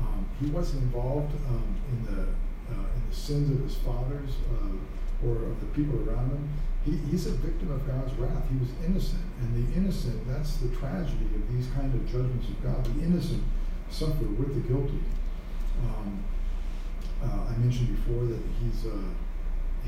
Um, 0.00 0.26
he 0.40 0.46
wasn't 0.50 0.82
involved 0.82 1.32
um, 1.48 1.76
in 1.92 2.04
the 2.06 2.22
uh, 2.70 2.86
in 2.96 3.02
the 3.10 3.14
sins 3.14 3.50
of 3.50 3.62
his 3.62 3.76
fathers 3.76 4.30
uh, 4.52 4.72
or 5.26 5.50
of 5.50 5.60
the 5.60 5.66
people 5.74 5.96
around 6.08 6.30
him. 6.30 6.48
He, 6.84 6.96
he's 7.10 7.26
a 7.26 7.32
victim 7.32 7.70
of 7.72 7.86
God's 7.86 8.12
wrath. 8.14 8.44
He 8.50 8.58
was 8.58 8.68
innocent, 8.84 9.24
and 9.40 9.48
the 9.56 9.76
innocent—that's 9.76 10.58
the 10.58 10.68
tragedy 10.76 11.28
of 11.34 11.52
these 11.52 11.66
kind 11.74 11.94
of 11.94 12.04
judgments 12.06 12.48
of 12.48 12.62
God. 12.62 12.84
The 12.84 13.04
innocent 13.04 13.42
suffer 13.88 14.24
with 14.24 14.54
the 14.54 14.68
guilty. 14.68 15.00
Um, 15.82 16.22
uh, 17.22 17.48
I 17.48 17.56
mentioned 17.56 17.96
before 17.96 18.24
that 18.24 18.40
he's 18.60 18.84
uh, 18.84 19.08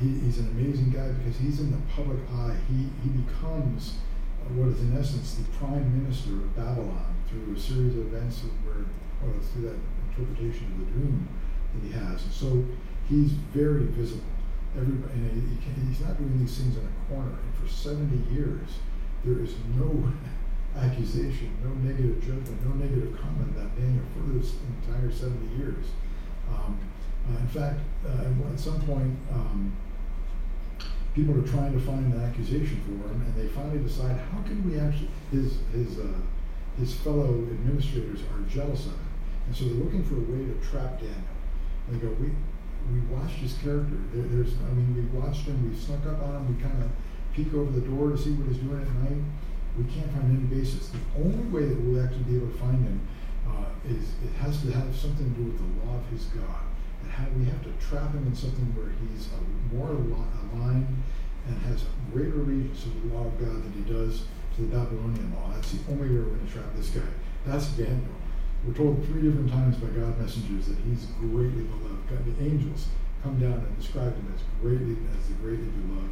he, 0.01 0.09
he's 0.21 0.39
an 0.39 0.49
amazing 0.49 0.91
guy 0.91 1.09
because 1.09 1.37
he's 1.39 1.61
in 1.61 1.71
the 1.71 1.83
public 1.95 2.19
eye. 2.33 2.57
He 2.69 2.89
he 3.03 3.11
becomes 3.11 3.99
what 4.55 4.69
is 4.69 4.81
in 4.81 4.97
essence 4.97 5.35
the 5.35 5.45
prime 5.59 6.03
minister 6.03 6.31
of 6.31 6.55
Babylon 6.55 7.15
through 7.29 7.55
a 7.55 7.59
series 7.59 7.95
of 7.97 8.15
events 8.15 8.43
where, 8.65 8.85
well, 9.23 9.35
through 9.41 9.63
that 9.63 9.79
interpretation 10.11 10.67
of 10.73 10.79
the 10.81 10.93
dream 10.93 11.29
that 11.75 11.87
he 11.87 11.93
has. 11.93 12.23
And 12.23 12.33
so 12.33 12.65
he's 13.09 13.33
very 13.53 13.85
visible. 13.87 14.23
Everybody, 14.77 15.15
he 15.17 15.89
he's 15.89 16.01
not 16.01 16.19
doing 16.19 16.39
these 16.39 16.59
things 16.59 16.77
in 16.77 16.85
a 16.85 17.13
corner. 17.13 17.33
And 17.33 17.55
for 17.57 17.69
70 17.73 18.35
years, 18.35 18.69
there 19.25 19.43
is 19.43 19.55
no 19.75 20.13
accusation, 20.77 21.57
no 21.65 21.71
negative 21.81 22.21
judgment, 22.21 22.63
no 22.65 22.75
negative 22.75 23.19
comment 23.19 23.57
about 23.57 23.75
Daniel 23.77 24.05
for 24.13 24.33
this 24.37 24.53
entire 24.85 25.11
70 25.11 25.57
years. 25.57 25.87
Um, 26.51 26.79
uh, 27.29 27.39
in 27.39 27.49
fact, 27.49 27.81
uh, 28.07 28.53
at 28.53 28.61
some 28.61 28.81
point, 28.83 29.17
um, 29.33 29.73
people 31.15 31.37
are 31.37 31.47
trying 31.49 31.73
to 31.73 31.81
find 31.81 32.13
an 32.13 32.21
accusation 32.23 32.81
for 32.85 33.09
him, 33.09 33.23
and 33.25 33.35
they 33.35 33.49
finally 33.49 33.79
decide 33.79 34.21
how 34.31 34.43
can 34.43 34.63
we 34.69 34.79
actually 34.79 35.09
his 35.33 35.59
his 35.73 35.99
uh, 35.99 36.21
his 36.79 36.95
fellow 36.95 37.33
administrators 37.51 38.21
are 38.21 38.43
jealous 38.49 38.85
of 38.87 38.93
him, 38.93 39.09
and 39.47 39.57
so 39.57 39.65
they're 39.65 39.83
looking 39.83 40.05
for 40.05 40.17
a 40.17 40.27
way 40.31 40.45
to 40.45 40.55
trap 40.61 41.01
Daniel. 41.01 41.17
They 41.89 41.99
go, 41.99 42.09
we 42.21 42.31
we 42.93 43.01
watched 43.15 43.43
his 43.43 43.55
character. 43.59 43.97
There, 44.13 44.27
there's 44.29 44.55
I 44.55 44.73
mean 44.75 44.95
we 44.95 45.05
watched 45.19 45.47
him, 45.47 45.57
we 45.69 45.77
snuck 45.77 46.05
up 46.07 46.23
on 46.23 46.37
him, 46.37 46.57
we 46.57 46.63
kind 46.63 46.83
of 46.83 46.91
peek 47.35 47.53
over 47.55 47.71
the 47.71 47.87
door 47.87 48.11
to 48.11 48.19
see 48.19 48.33
what 48.33 48.49
he's 48.49 48.63
doing 48.63 48.81
at 48.81 48.89
night. 49.05 49.23
We 49.77 49.85
can't 49.93 50.11
find 50.13 50.33
any 50.33 50.49
basis. 50.49 50.89
The 50.89 51.05
only 51.21 51.45
way 51.53 51.69
that 51.69 51.79
we'll 51.81 52.03
actually 52.03 52.25
be 52.25 52.37
able 52.37 52.49
to 52.49 52.59
find 52.59 52.81
him 52.81 53.01
uh, 53.47 53.69
is 53.85 54.17
it 54.25 54.33
has 54.41 54.63
to 54.63 54.73
have 54.73 54.89
something 54.97 55.29
to 55.29 55.37
do 55.37 55.45
with 55.53 55.59
the 55.61 55.71
law 55.85 56.01
of 56.01 56.07
his 56.09 56.25
God 56.33 56.65
and 57.03 57.13
how 57.13 57.29
we 57.37 57.45
have 57.45 57.63
to 57.65 57.73
trap 57.77 58.13
him 58.13 58.27
in 58.27 58.35
something 58.35 58.65
where 58.73 58.89
he's 59.05 59.29
more 59.71 59.93
aligned 59.93 60.89
and 61.47 61.59
has 61.69 61.85
greater 62.13 62.41
allegiance 62.41 62.83
to 62.83 62.89
the 62.89 63.15
law 63.15 63.27
of 63.27 63.39
God 63.39 63.63
than 63.63 63.73
he 63.73 63.85
does 63.85 64.25
to 64.57 64.63
the 64.63 64.77
Babylonian 64.77 65.33
law. 65.35 65.53
That's 65.55 65.73
the 65.73 65.93
only 65.93 66.09
way 66.09 66.17
we're 66.17 66.35
going 66.35 66.47
to 66.47 66.53
trap 66.53 66.67
this 66.75 66.89
guy. 66.91 67.07
That's 67.45 67.67
Daniel. 67.77 68.17
We're 68.67 68.75
told 68.75 69.05
three 69.07 69.23
different 69.23 69.51
times 69.51 69.77
by 69.77 69.89
God 69.89 70.19
messengers 70.19 70.67
that 70.67 70.79
he's 70.79 71.07
greatly 71.21 71.63
beloved. 71.63 71.96
The 72.09 72.45
angels 72.45 72.89
come 73.23 73.41
down 73.41 73.55
and 73.55 73.79
describe 73.79 74.15
him 74.15 74.33
as 74.35 74.43
greatly 74.63 74.97
as 75.19 75.29
the 75.29 75.35
greatly 75.35 75.67
beloved 75.67 76.11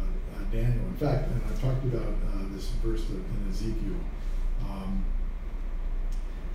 uh, 0.00 0.40
uh, 0.40 0.44
Daniel. 0.50 0.86
In 0.86 0.96
fact, 0.96 1.30
and 1.30 1.42
I've 1.44 1.60
talked 1.60 1.84
about 1.84 2.14
uh, 2.32 2.44
this 2.52 2.70
verse 2.82 3.04
in 3.10 3.46
Ezekiel. 3.50 4.00
Um, 4.64 5.04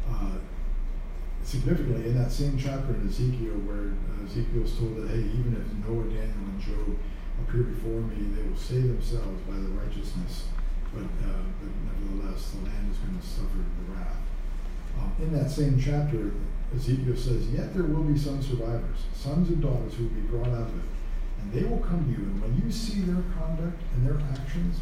uh, 0.10 0.38
significantly 1.44 2.08
in 2.08 2.18
that 2.18 2.32
same 2.32 2.58
chapter 2.58 2.96
in 2.96 3.08
Ezekiel 3.08 3.60
where 3.68 3.94
uh, 3.94 4.26
Ezekiel 4.26 4.64
is 4.64 4.76
told 4.80 4.96
that, 4.98 5.12
hey, 5.12 5.22
even 5.22 5.54
if 5.54 5.68
Noah, 5.86 6.08
Daniel, 6.08 6.48
and 6.50 6.60
Job 6.60 6.98
appear 7.44 7.64
before 7.64 8.02
me, 8.02 8.32
they 8.36 8.48
will 8.48 8.58
save 8.58 8.88
themselves 8.88 9.42
by 9.44 9.56
the 9.56 9.72
righteousness, 9.76 10.48
but, 10.94 11.06
uh, 11.28 11.44
but 11.60 11.72
nevertheless, 11.86 12.52
the 12.52 12.64
land 12.66 12.90
is 12.90 12.98
going 12.98 13.20
to 13.20 13.26
suffer 13.26 13.60
the 13.60 13.86
wrath. 13.92 14.24
Um, 14.98 15.12
in 15.20 15.34
that 15.34 15.50
same 15.52 15.80
chapter, 15.80 16.32
Ezekiel 16.76 17.16
says, 17.16 17.48
Yet 17.50 17.74
there 17.74 17.84
will 17.84 18.04
be 18.04 18.18
some 18.18 18.42
survivors, 18.42 19.06
sons 19.14 19.50
and 19.50 19.62
daughters 19.62 19.94
who 19.96 20.04
will 20.04 20.18
be 20.18 20.22
brought 20.22 20.48
out 20.48 20.70
of 20.70 20.78
it, 20.78 20.90
and 21.42 21.54
they 21.54 21.64
will 21.64 21.80
come 21.80 22.06
to 22.06 22.12
you, 22.12 22.26
and 22.28 22.42
when 22.42 22.62
you 22.64 22.72
see 22.72 23.02
their 23.02 23.24
conduct 23.38 23.82
and 23.94 24.08
their 24.08 24.20
actions, 24.32 24.80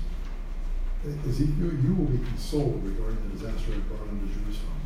Ezekiel, 1.27 1.73
you 1.81 1.95
will 1.95 2.05
be 2.05 2.23
consoled 2.23 2.83
regarding 2.85 3.17
the 3.27 3.35
disaster 3.35 3.73
I 3.73 3.79
brought 3.89 4.07
into 4.09 4.27
Jerusalem 4.31 4.81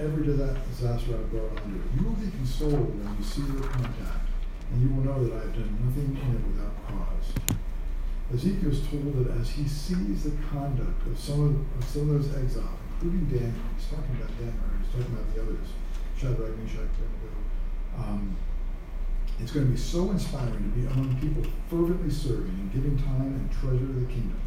every 0.00 0.24
disaster 0.24 1.12
I've 1.12 1.30
brought 1.30 1.60
on 1.60 1.76
you. 1.76 1.82
You 1.96 2.08
will 2.08 2.16
be 2.16 2.30
consoled 2.30 2.96
when 2.96 3.16
you 3.16 3.24
see 3.24 3.42
their 3.52 3.68
contact, 3.68 4.32
and 4.72 4.80
you 4.80 4.88
will 4.88 5.04
know 5.04 5.24
that 5.28 5.36
I 5.36 5.40
have 5.44 5.52
done 5.52 5.76
nothing 5.84 6.16
in 6.16 6.30
it 6.40 6.44
without 6.48 6.72
cause. 6.88 7.28
Ezekiel 8.32 8.70
is 8.70 8.80
told 8.88 9.12
that 9.20 9.36
as 9.36 9.50
he 9.50 9.68
sees 9.68 10.24
the 10.24 10.32
conduct 10.48 11.06
of 11.06 11.18
some 11.18 11.40
of, 11.44 11.52
of 11.76 11.84
some 11.84 12.08
of 12.08 12.22
those 12.22 12.32
exiles, 12.32 12.80
including 12.96 13.26
Daniel, 13.28 13.60
he's 13.76 13.88
talking 13.92 14.16
about 14.16 14.32
Daniel, 14.40 14.70
he's 14.80 14.88
talking 14.88 15.12
about 15.12 15.28
the 15.34 15.42
others, 15.42 15.68
Shadrach, 16.20 16.56
Meshach, 16.58 16.90
Abednego. 17.00 17.32
Um, 17.96 18.36
it's 19.40 19.52
going 19.52 19.66
to 19.66 19.72
be 19.72 19.78
so 19.78 20.10
inspiring 20.10 20.52
to 20.52 20.76
be 20.76 20.86
among 20.86 21.16
people 21.18 21.50
fervently 21.70 22.10
serving 22.10 22.52
and 22.52 22.72
giving 22.72 22.98
time 22.98 23.32
and 23.40 23.50
treasure 23.52 23.86
to 23.86 24.00
the 24.04 24.06
kingdom 24.06 24.40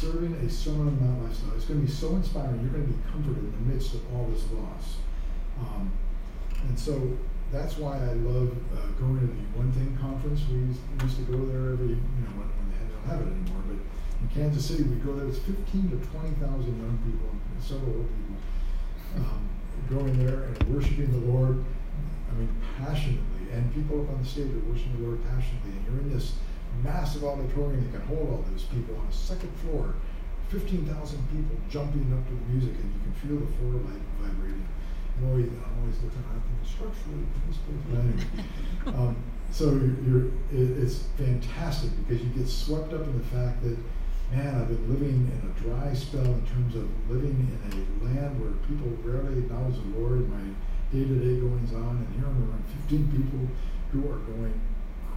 serving 0.00 0.32
a 0.32 0.48
Sermon 0.48 0.88
on 0.88 0.96
the 0.96 1.04
Mount 1.04 1.28
lifestyle. 1.28 1.52
It's 1.56 1.66
going 1.66 1.80
to 1.80 1.86
be 1.86 1.92
so 1.92 2.16
inspiring. 2.16 2.56
You're 2.64 2.72
going 2.72 2.88
to 2.88 2.92
be 2.92 3.02
comforted 3.12 3.44
in 3.44 3.52
the 3.52 3.64
midst 3.68 3.92
of 3.92 4.00
all 4.16 4.24
this 4.32 4.48
loss. 4.56 4.96
Um, 5.60 5.92
and 6.64 6.78
so 6.78 6.96
that's 7.52 7.76
why 7.76 8.00
I 8.00 8.16
love 8.24 8.48
uh, 8.72 8.88
going 8.96 9.20
to 9.20 9.28
the 9.28 9.44
One 9.60 9.68
Thing 9.76 9.92
conference. 10.00 10.40
We 10.48 10.72
used, 10.72 10.80
we 10.96 11.04
used, 11.04 11.20
to 11.20 11.28
go 11.28 11.44
there 11.52 11.76
every, 11.76 12.00
you 12.00 12.22
know, 12.24 12.32
when, 12.40 12.48
when 12.48 12.66
they 12.72 12.80
don't 12.88 13.06
have 13.12 13.20
it 13.20 13.28
anymore. 13.28 13.60
But 13.68 13.76
in 13.76 14.26
Kansas 14.32 14.64
City, 14.64 14.88
we 14.88 14.96
go 15.04 15.12
there. 15.12 15.28
It's 15.28 15.44
15 15.44 15.60
to 15.92 16.00
20,000 16.00 16.40
young 16.40 16.96
people 17.04 17.36
and 17.36 17.60
several 17.60 18.00
old 18.00 18.08
people 18.08 18.40
um, 19.20 19.49
going 19.90 20.24
there 20.24 20.44
and 20.44 20.74
worshiping 20.74 21.10
the 21.10 21.26
Lord. 21.32 21.64
I 22.30 22.34
mean, 22.38 22.48
passionately. 22.78 23.50
And 23.52 23.74
people 23.74 24.02
up 24.02 24.10
on 24.10 24.22
the 24.22 24.28
stage 24.28 24.46
are 24.46 24.70
worshiping 24.70 25.02
the 25.02 25.06
Lord 25.08 25.20
passionately. 25.26 25.74
And 25.74 25.82
you're 25.86 26.00
in 26.06 26.12
this 26.14 26.34
massive 26.82 27.24
auditorium 27.24 27.82
that 27.84 27.98
can 27.98 28.06
hold 28.06 28.30
all 28.30 28.44
those 28.50 28.64
people 28.64 28.96
on 28.96 29.06
a 29.06 29.12
second 29.12 29.50
floor, 29.66 29.94
15,000 30.48 30.86
people 31.34 31.56
jumping 31.68 32.06
up 32.14 32.22
to 32.26 32.34
the 32.34 32.46
music, 32.54 32.74
and 32.78 32.88
you 32.94 33.00
can 33.02 33.14
feel 33.18 33.38
the 33.42 33.52
floor 33.58 33.74
like 33.90 34.02
vibrating. 34.22 34.66
And 35.18 35.28
always, 35.28 35.46
I'm 35.46 35.74
always 35.82 35.98
looking 36.02 36.22
at 36.22 36.38
the 36.38 36.68
structurally, 36.68 37.26
this 37.48 37.58
place. 37.66 37.82
Anyway, 37.98 38.98
um, 38.98 39.16
so 39.50 39.66
you're, 39.74 39.98
you're 40.06 40.26
it, 40.54 40.82
it's 40.82 41.04
fantastic 41.18 41.90
because 42.06 42.22
you 42.22 42.30
get 42.30 42.48
swept 42.48 42.92
up 42.92 43.02
in 43.02 43.18
the 43.18 43.24
fact 43.26 43.62
that, 43.62 43.76
man, 44.30 44.54
I've 44.54 44.68
been 44.68 44.88
living 44.88 45.30
in 45.30 45.40
a 45.50 45.60
dry 45.60 45.92
spell 45.94 46.24
in 46.24 46.46
terms 46.46 46.76
of 46.76 46.88
living 47.10 47.34
in 47.50 47.58
a 47.72 48.04
land 48.04 48.40
where 48.40 48.52
people 48.68 48.88
rarely 49.02 49.38
acknowledge 49.38 49.74
the 49.74 49.98
Lord, 49.98 50.22
in 50.22 50.30
my 50.30 50.54
day-to-day 50.92 51.40
goings 51.40 51.72
on, 51.74 52.06
and 52.06 52.14
here 52.14 52.26
I'm 52.26 52.50
around 52.50 52.64
15 52.88 53.10
people 53.10 53.48
who 53.92 54.10
are 54.10 54.18
going 54.18 54.60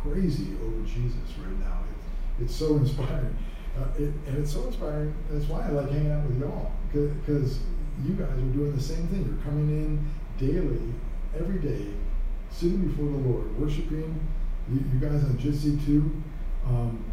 crazy 0.01 0.55
over 0.63 0.81
Jesus 0.85 1.29
right 1.39 1.59
now. 1.59 1.79
It, 2.39 2.43
it's 2.43 2.55
so 2.55 2.75
inspiring. 2.81 3.35
Uh, 3.77 3.85
it, 3.97 4.13
and 4.27 4.37
it's 4.37 4.53
so 4.53 4.65
inspiring. 4.67 5.13
That's 5.29 5.45
why 5.45 5.65
I 5.65 5.69
like 5.69 5.89
hanging 5.89 6.11
out 6.11 6.25
with 6.25 6.39
y'all 6.39 6.71
because 6.91 7.59
you 8.03 8.13
guys 8.13 8.29
are 8.29 8.53
doing 8.53 8.75
the 8.75 8.81
same 8.81 9.07
thing. 9.07 9.25
You're 9.25 9.43
coming 9.43 9.69
in 9.69 10.07
daily, 10.37 10.93
every 11.37 11.59
day, 11.59 11.87
sitting 12.51 12.87
before 12.87 13.05
the 13.05 13.29
Lord, 13.29 13.59
worshiping. 13.59 14.19
You, 14.71 14.83
you 14.93 14.99
guys 14.99 15.23
on 15.23 15.37
Jitsi 15.37 15.83
too, 15.85 16.11
um, 16.67 17.03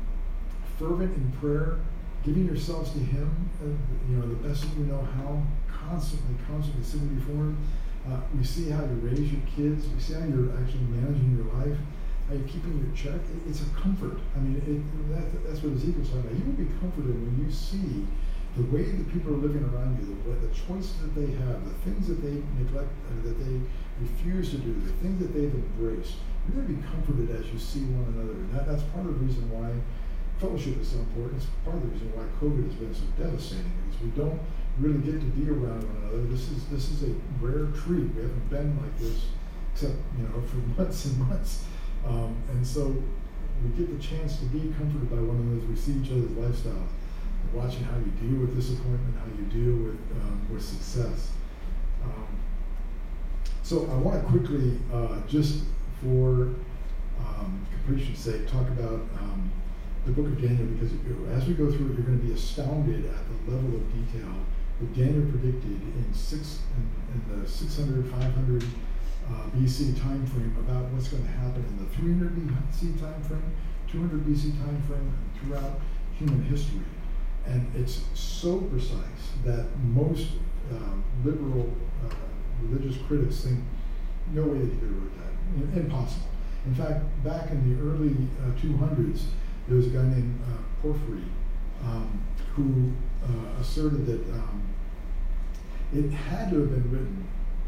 fervent 0.79 1.15
in 1.17 1.33
prayer, 1.33 1.79
giving 2.25 2.47
yourselves 2.47 2.93
to 2.93 2.99
Him. 2.99 3.51
Uh, 3.63 3.67
you 4.11 4.17
know 4.17 4.29
the 4.29 4.49
best 4.49 4.63
that 4.63 4.77
you 4.77 4.87
know 4.87 5.07
how. 5.17 5.43
Constantly, 5.69 6.37
constantly 6.47 6.85
sitting 6.85 7.09
before 7.17 7.51
Him. 7.51 7.59
Uh, 8.09 8.21
we 8.37 8.45
see 8.45 8.71
how 8.71 8.83
you 8.83 9.01
raise 9.03 9.33
your 9.33 9.43
kids. 9.57 9.89
We 9.89 10.01
see 10.01 10.15
how 10.15 10.25
you're 10.27 10.53
actually 10.59 10.87
managing 10.89 11.37
your 11.37 11.53
life 11.61 11.79
are 12.31 12.37
you're 12.37 12.49
keeping 12.49 12.79
your 12.79 12.95
check? 12.95 13.21
It's 13.49 13.63
a 13.63 13.71
comfort. 13.75 14.19
I 14.37 14.39
mean, 14.39 14.63
it, 14.63 14.79
that, 15.11 15.27
that's 15.47 15.63
what 15.63 15.75
Ezekiel's 15.75 16.09
talking 16.09 16.31
about. 16.31 16.39
You 16.39 16.47
will 16.47 16.63
be 16.63 16.71
comforted 16.79 17.11
when 17.11 17.35
you 17.43 17.51
see 17.51 18.07
the 18.55 18.67
way 18.71 18.87
that 18.87 19.07
people 19.11 19.35
are 19.35 19.43
living 19.43 19.67
around 19.67 19.99
you, 19.99 20.07
the, 20.27 20.47
the 20.47 20.53
choices 20.55 20.95
that 21.03 21.15
they 21.15 21.27
have, 21.47 21.59
the 21.67 21.75
things 21.83 22.07
that 22.07 22.23
they 22.23 22.39
neglect, 22.59 22.91
uh, 23.11 23.27
that 23.27 23.35
they 23.35 23.59
refuse 23.99 24.51
to 24.51 24.59
do, 24.59 24.75
the 24.75 24.95
things 25.03 25.19
that 25.19 25.35
they've 25.35 25.55
embraced. 25.55 26.23
You're 26.47 26.63
going 26.63 26.71
to 26.71 26.75
be 26.79 26.83
comforted 26.87 27.31
as 27.35 27.47
you 27.51 27.59
see 27.59 27.83
one 27.99 28.15
another. 28.15 28.39
And 28.39 28.51
that, 28.55 28.67
that's 28.67 28.83
part 28.95 29.07
of 29.07 29.19
the 29.19 29.23
reason 29.27 29.51
why 29.51 29.75
fellowship 30.41 30.81
is 30.81 30.89
so 30.89 30.99
important. 30.99 31.37
It's 31.37 31.51
part 31.65 31.77
of 31.77 31.83
the 31.83 31.89
reason 31.89 32.09
why 32.17 32.25
COVID 32.41 32.65
has 32.65 32.75
been 32.75 32.95
so 32.95 33.05
devastating 33.21 33.73
is 33.91 34.01
we 34.01 34.09
don't 34.17 34.41
really 34.79 34.99
get 35.05 35.21
to 35.21 35.31
be 35.37 35.51
around 35.51 35.85
one 35.85 35.97
another. 36.03 36.25
This 36.33 36.49
is 36.51 36.65
this 36.73 36.91
is 36.91 37.05
a 37.05 37.13
rare 37.41 37.69
treat. 37.77 38.09
We 38.17 38.23
haven't 38.25 38.49
been 38.49 38.77
like 38.81 38.97
this 38.99 39.29
except 39.73 39.95
you 40.17 40.25
know 40.25 40.41
for 40.49 40.57
months 40.81 41.05
and 41.05 41.19
months. 41.29 41.65
Um, 42.07 42.35
and 42.51 42.67
so 42.67 42.97
we 43.63 43.69
get 43.77 43.93
the 43.93 44.03
chance 44.03 44.41
to 44.41 44.47
be 44.47 44.73
comforted 44.73 45.11
by 45.11 45.21
one 45.21 45.37
another. 45.37 45.67
We 45.69 45.77
see 45.77 45.93
each 46.01 46.11
other's 46.11 46.33
lifestyles, 46.33 46.89
watching 47.53 47.85
how 47.85 47.99
you 47.99 48.13
deal 48.17 48.41
with 48.41 48.57
disappointment, 48.57 49.15
how 49.21 49.29
you 49.37 49.45
deal 49.53 49.77
with 49.85 50.01
um, 50.25 50.41
with 50.51 50.65
success. 50.65 51.31
Um, 52.03 52.27
so 53.63 53.85
I 53.93 53.97
want 53.97 54.21
to 54.23 54.27
quickly, 54.27 54.81
uh, 54.93 55.21
just 55.29 55.65
for 56.01 56.57
um, 57.21 57.67
completion's 57.71 58.19
sake, 58.19 58.49
talk 58.49 58.67
about 58.69 59.05
um, 59.21 59.30
the 60.07 60.13
book 60.13 60.27
of 60.27 60.41
Daniel 60.41 60.67
because 60.67 60.93
as 61.37 61.47
we 61.47 61.55
go 61.55 61.71
through 61.71 61.93
it, 61.93 61.95
you're 61.99 62.07
going 62.07 62.21
to 62.21 62.27
be 62.27 62.33
astounded 62.33 63.05
at 63.07 63.21
the 63.29 63.53
level 63.53 63.77
of 63.77 63.85
detail 63.93 64.33
that 64.81 64.95
Daniel 64.97 65.29
predicted 65.31 65.81
in 65.81 66.15
six 66.15 66.61
in, 66.77 67.33
in 67.35 67.43
the 67.43 67.49
600, 67.49 68.11
500 68.11 68.63
uh, 68.63 69.33
BC 69.55 70.01
time 70.01 70.25
frame 70.27 70.57
about 70.59 70.91
what's 70.91 71.09
going 71.09 71.23
to 71.23 71.31
happen 71.31 71.65
in 71.69 71.77
the 71.79 71.91
300 71.97 72.35
BC 72.35 72.99
time 72.99 73.23
frame, 73.23 73.53
200 73.93 74.25
BC 74.25 74.57
time 74.59 74.83
frame, 74.89 75.13
and 75.13 75.41
throughout 75.41 75.81
human 76.19 76.43
history. 76.45 76.81
And 77.47 77.71
it's 77.77 78.03
so 78.15 78.59
precise 78.59 79.33
that 79.45 79.67
most 79.85 80.29
uh, 80.73 80.77
liberal 81.25 81.71
uh, 82.05 82.15
religious 82.63 83.01
critics 83.07 83.43
think 83.43 83.61
no 84.33 84.45
way 84.45 84.59
that 84.59 84.65
he 84.65 84.79
could 84.79 84.89
have 84.89 85.03
wrote 85.03 85.13
that. 85.19 85.81
Impossible. 85.81 86.27
In 86.67 86.75
fact, 86.75 87.03
back 87.25 87.51
in 87.51 87.69
the 87.69 87.91
early 87.91 88.11
200s, 88.61 89.21
uh, 89.21 89.25
there 89.71 89.79
was 89.79 89.87
a 89.87 89.91
guy 89.91 90.03
named 90.03 90.39
uh, 90.45 90.59
Porphyry 90.83 91.25
um, 91.85 92.21
who 92.55 92.93
uh, 93.25 93.61
asserted 93.61 94.05
that 94.05 94.35
um, 94.35 94.63
it 95.95 96.11
had 96.11 96.51
to 96.51 96.61
have 96.61 96.71
been 96.71 96.91
written 96.91 97.27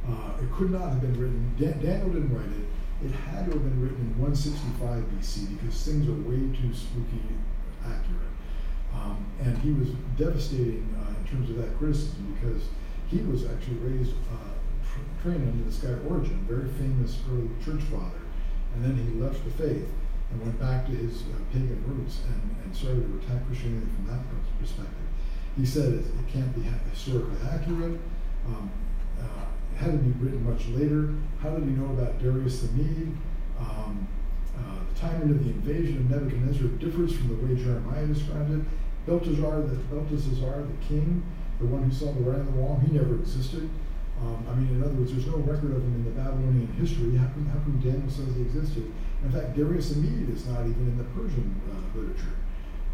uh, 0.08 0.32
it 0.42 0.50
could 0.52 0.70
not 0.70 0.88
have 0.88 1.00
been 1.00 1.14
written, 1.18 1.54
Dan- 1.58 1.80
Daniel 1.80 2.10
didn't 2.10 2.34
write 2.34 2.50
it, 2.50 2.66
it 3.06 3.12
had 3.12 3.46
to 3.46 3.52
have 3.52 3.62
been 3.62 3.80
written 3.80 4.00
in 4.00 4.18
165 4.18 5.04
BC 5.14 5.58
because 5.58 5.82
things 5.84 6.08
are 6.08 6.18
way 6.26 6.38
too 6.58 6.74
spooky 6.74 7.22
accurate. 7.84 8.30
Um, 8.92 9.24
and 9.40 9.56
he 9.58 9.72
was 9.72 9.90
devastating 10.18 10.86
uh, 10.98 11.14
in 11.18 11.24
terms 11.26 11.50
of 11.50 11.56
that 11.56 11.76
criticism 11.78 12.34
because 12.34 12.62
he 13.08 13.18
was 13.22 13.46
actually 13.46 13.78
raised, 13.78 14.12
uh, 14.30 14.54
tra- 14.82 15.22
trained 15.22 15.48
under 15.48 15.64
this 15.64 15.78
guy 15.78 15.94
Origen, 16.08 16.46
very 16.48 16.68
famous 16.78 17.18
early 17.30 17.48
church 17.64 17.82
father. 17.90 18.22
And 18.74 18.84
then 18.84 18.96
he 18.96 19.20
left 19.20 19.42
the 19.44 19.50
faith 19.50 19.88
and 20.32 20.42
went 20.42 20.58
back 20.58 20.86
to 20.86 20.92
his 20.92 21.22
uh, 21.22 21.38
pagan 21.52 21.82
roots 21.86 22.22
and, 22.26 22.56
and 22.64 22.74
started 22.74 23.04
to 23.04 23.12
attack 23.20 23.46
Christianity 23.46 23.86
from 23.96 24.06
that 24.08 24.20
perspective. 24.58 25.06
He 25.56 25.66
said 25.66 25.92
it, 25.92 26.04
it 26.06 26.26
can't 26.32 26.54
be 26.54 26.62
historically 26.90 27.36
accurate. 27.50 28.00
Um, 28.46 28.70
uh, 29.20 29.44
had 29.76 29.92
to 29.92 29.98
be 29.98 30.10
written 30.24 30.42
much 30.48 30.66
later. 30.68 31.14
How 31.40 31.50
did 31.50 31.64
he 31.64 31.70
know 31.70 31.92
about 31.92 32.18
Darius 32.22 32.60
the 32.60 32.72
Mede? 32.72 33.12
Um, 33.58 34.08
uh, 34.56 34.84
the 34.92 35.00
timing 35.00 35.30
of 35.30 35.44
the 35.44 35.50
invasion 35.50 35.98
of 35.98 36.10
Nebuchadnezzar 36.10 36.68
differs 36.78 37.16
from 37.16 37.28
the 37.28 37.38
way 37.46 37.60
Jeremiah 37.60 38.06
describes 38.06 38.52
it. 38.52 38.60
Belteshazzar, 39.06 39.62
the, 39.62 39.76
Belteshazzar, 39.90 40.62
the 40.62 40.86
king, 40.86 41.22
the 41.58 41.66
one 41.66 41.82
who 41.82 41.92
saw 41.92 42.12
the 42.12 42.20
writing 42.20 42.46
on 42.46 42.54
the 42.54 42.60
wall, 42.60 42.80
he 42.84 42.92
never 42.92 43.16
existed. 43.16 43.68
Um, 44.20 44.46
I 44.48 44.54
mean, 44.54 44.76
in 44.76 44.82
other 44.84 44.94
words, 44.94 45.10
there's 45.10 45.26
no 45.26 45.38
record 45.38 45.74
of 45.74 45.82
him 45.82 45.94
in 45.94 46.04
the 46.04 46.14
Babylonian 46.14 46.70
history. 46.78 47.16
How 47.16 47.26
come, 47.34 47.46
how 47.46 47.58
come 47.58 47.80
Daniel 47.82 48.08
says 48.08 48.34
he 48.36 48.42
existed? 48.42 48.92
In 49.24 49.30
fact, 49.30 49.56
Darius 49.56 49.94
Mede 49.96 50.30
is 50.30 50.46
not 50.46 50.60
even 50.60 50.88
in 50.88 50.98
the 50.98 51.04
Persian 51.14 51.60
uh, 51.70 51.98
literature. 51.98 52.36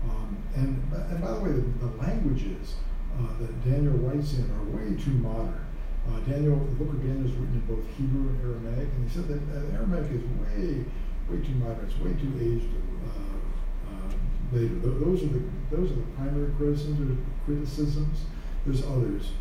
Um, 0.04 0.36
and, 0.54 0.92
and 1.10 1.20
by 1.20 1.32
the 1.32 1.40
way, 1.40 1.52
the, 1.52 1.64
the 1.86 1.96
languages 1.96 2.76
uh, 3.18 3.38
that 3.40 3.64
Daniel 3.64 3.94
writes 3.94 4.34
in 4.34 4.50
are 4.52 4.64
way 4.64 4.94
too 5.02 5.10
modern. 5.10 5.64
Uh, 6.08 6.20
Daniel, 6.20 6.56
the 6.56 6.76
book 6.76 6.94
of 6.94 7.02
Daniel 7.02 7.26
is 7.26 7.32
written 7.32 7.54
in 7.54 7.74
both 7.74 7.84
Hebrew 7.96 8.28
and 8.28 8.40
Aramaic, 8.40 8.88
and 8.88 9.08
he 9.08 9.14
said 9.14 9.28
that 9.28 9.74
Aramaic 9.74 10.10
is 10.12 10.22
way, 10.40 10.84
way 11.28 11.44
too 11.44 11.54
modern. 11.60 11.84
It's 11.84 11.98
way 12.00 12.12
too 12.14 12.32
aged 12.40 12.72
uh, 13.04 13.90
uh 13.90 14.12
later. 14.52 14.80
Th- 14.80 14.98
those 15.04 15.22
are 15.24 15.32
the 15.32 15.42
those 15.70 15.90
are 15.92 15.96
the 15.96 16.08
primary 16.16 16.52
criticisms. 16.56 17.18
criticisms. 17.44 18.24
There's 18.64 18.82
others. 18.84 19.32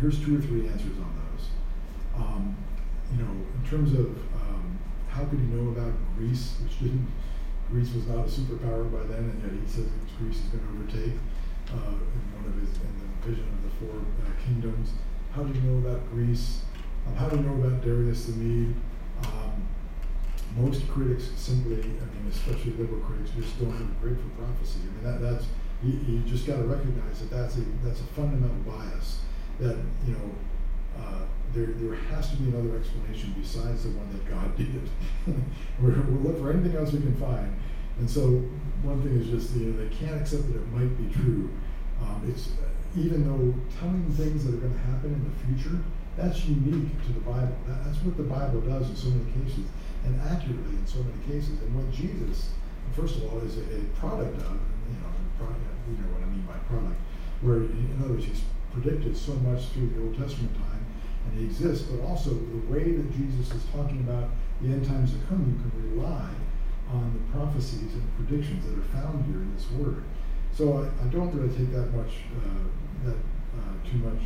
Here's 0.00 0.18
two 0.20 0.38
or 0.38 0.40
three 0.40 0.68
answers 0.68 0.96
on 0.96 1.12
those. 1.20 1.48
Um, 2.16 2.56
you 3.12 3.22
know, 3.22 3.30
in 3.30 3.68
terms 3.68 3.92
of 3.92 4.16
how 5.14 5.24
could 5.24 5.38
he 5.38 5.46
know 5.46 5.70
about 5.70 5.94
Greece, 6.18 6.58
which 6.62 6.80
didn't 6.80 7.06
Greece 7.70 7.94
was 7.94 8.06
not 8.06 8.26
a 8.26 8.28
superpower 8.28 8.90
by 8.90 9.06
then, 9.06 9.30
and 9.30 9.42
yet 9.42 9.52
he 9.52 9.66
says 9.70 9.86
Greece 10.18 10.36
is 10.36 10.50
going 10.50 10.62
to 10.66 10.70
overtake 10.74 11.14
uh, 11.70 11.94
in 11.94 12.22
one 12.34 12.44
of 12.50 12.54
his 12.58 12.70
in 12.82 12.92
the 12.98 13.08
vision 13.26 13.46
of 13.46 13.62
the 13.62 13.72
four 13.78 13.96
uh, 13.96 14.30
kingdoms. 14.44 14.90
How 15.32 15.44
do 15.44 15.54
you 15.54 15.62
know 15.62 15.78
about 15.88 16.10
Greece? 16.10 16.62
Um, 17.06 17.14
how 17.14 17.28
do 17.28 17.36
you 17.36 17.42
know 17.42 17.54
about 17.54 17.82
Darius 17.82 18.26
the 18.26 18.32
Mede? 18.32 18.74
Um, 19.24 19.64
most 20.56 20.86
critics 20.88 21.30
simply, 21.36 21.78
I 21.78 22.06
mean, 22.14 22.30
especially 22.30 22.72
liberal 22.72 23.00
critics, 23.00 23.30
just 23.30 23.58
don't 23.58 23.72
have 23.72 23.80
a 23.80 23.94
grade 24.00 24.18
for 24.18 24.42
prophecy. 24.42 24.80
I 24.82 24.90
mean, 24.94 25.04
that, 25.04 25.20
that's 25.20 25.46
you, 25.82 25.98
you 26.06 26.18
just 26.20 26.46
got 26.46 26.56
to 26.56 26.64
recognize 26.64 27.20
that 27.20 27.30
that's 27.30 27.56
a 27.56 27.62
that's 27.82 28.00
a 28.00 28.08
fundamental 28.14 28.56
bias. 28.66 29.20
That 29.58 29.78
you 30.06 30.12
know, 30.12 30.30
uh, 30.98 31.22
there 31.54 31.66
there 31.66 31.94
has 31.94 32.30
to 32.30 32.36
be 32.36 32.50
another 32.50 32.76
explanation 32.76 33.34
besides 33.40 33.84
the 33.84 33.90
one 33.90 34.10
that 34.12 34.28
God 34.28 34.56
did. 34.56 34.88
we're, 35.80 35.94
we'll 36.10 36.32
look 36.32 36.38
for 36.38 36.52
anything 36.52 36.76
else 36.76 36.92
we 36.92 37.00
can 37.00 37.16
find. 37.16 37.54
And 37.98 38.10
so 38.10 38.42
one 38.82 39.02
thing 39.02 39.16
is 39.16 39.28
just 39.28 39.54
you 39.56 39.70
know 39.70 39.78
they 39.78 39.94
can't 39.94 40.20
accept 40.20 40.46
that 40.48 40.56
it 40.56 40.68
might 40.72 40.92
be 40.98 41.12
true. 41.14 41.50
Um, 42.02 42.22
it's 42.28 42.50
even 42.96 43.26
though 43.26 43.54
telling 43.78 44.04
things 44.12 44.44
that 44.44 44.54
are 44.54 44.62
going 44.62 44.72
to 44.72 44.86
happen 44.86 45.14
in 45.14 45.22
the 45.24 45.34
future, 45.46 45.78
that's 46.16 46.44
unique 46.46 46.94
to 47.06 47.12
the 47.12 47.20
Bible. 47.20 47.56
That, 47.66 47.84
that's 47.84 47.98
what 48.02 48.16
the 48.16 48.22
Bible 48.22 48.60
does 48.62 48.90
in 48.90 48.96
so 48.96 49.08
many 49.10 49.26
cases, 49.42 49.66
and 50.04 50.20
accurately 50.22 50.78
in 50.78 50.86
so 50.86 51.02
many 51.02 51.18
cases. 51.26 51.58
And 51.62 51.74
what 51.74 51.90
Jesus, 51.90 52.54
first 52.94 53.16
of 53.16 53.30
all, 53.30 53.38
is 53.42 53.58
a, 53.58 53.62
a 53.62 53.82
product 53.98 54.38
of, 54.42 54.58
you 54.90 54.98
know, 55.02 55.10
product, 55.38 55.58
you 55.90 55.98
know 55.98 56.10
what 56.14 56.22
I 56.22 56.30
mean 56.30 56.46
by 56.46 56.58
product, 56.70 56.98
where, 57.42 57.66
in 57.66 57.98
other 57.98 58.14
words, 58.14 58.26
he's 58.26 58.42
predicted 58.72 59.16
so 59.16 59.34
much 59.46 59.70
through 59.74 59.90
the 59.90 60.02
Old 60.02 60.18
Testament 60.18 60.54
time, 60.54 60.73
and 61.24 61.38
he 61.38 61.46
exists, 61.46 61.86
but 61.88 62.04
also 62.06 62.30
the 62.30 62.72
way 62.72 62.92
that 62.92 63.12
Jesus 63.12 63.52
is 63.54 63.64
talking 63.72 64.00
about 64.00 64.30
the 64.60 64.68
end 64.68 64.86
times 64.86 65.12
to 65.12 65.18
come, 65.26 65.44
you 65.44 65.56
can 65.60 65.96
rely 65.96 66.30
on 66.92 67.12
the 67.12 67.36
prophecies 67.36 67.92
and 67.94 68.04
predictions 68.16 68.64
that 68.66 68.78
are 68.78 68.88
found 69.00 69.24
here 69.26 69.42
in 69.42 69.54
this 69.54 69.70
word. 69.72 70.04
So 70.52 70.78
I, 70.78 71.04
I 71.04 71.08
don't 71.08 71.34
really 71.34 71.52
take 71.54 71.72
that 71.72 71.92
much 71.92 72.22
uh, 72.38 73.08
that 73.08 73.16
uh, 73.16 73.74
too 73.82 73.98
much 73.98 74.22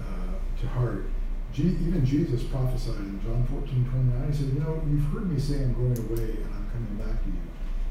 uh, 0.00 0.34
to 0.60 0.66
heart. 0.66 1.06
Je- 1.52 1.78
even 1.86 2.04
Jesus 2.04 2.42
prophesied 2.44 2.98
in 2.98 3.20
John 3.22 3.46
14, 3.46 3.88
29. 3.88 4.32
He 4.32 4.36
said, 4.36 4.48
You 4.52 4.60
know, 4.60 4.82
you've 4.90 5.06
heard 5.12 5.30
me 5.30 5.38
say 5.38 5.62
I'm 5.62 5.74
going 5.74 5.96
away 6.10 6.42
and 6.42 6.50
I'm 6.52 6.68
coming 6.70 6.96
back 6.98 7.22
to 7.22 7.28
you. 7.30 7.44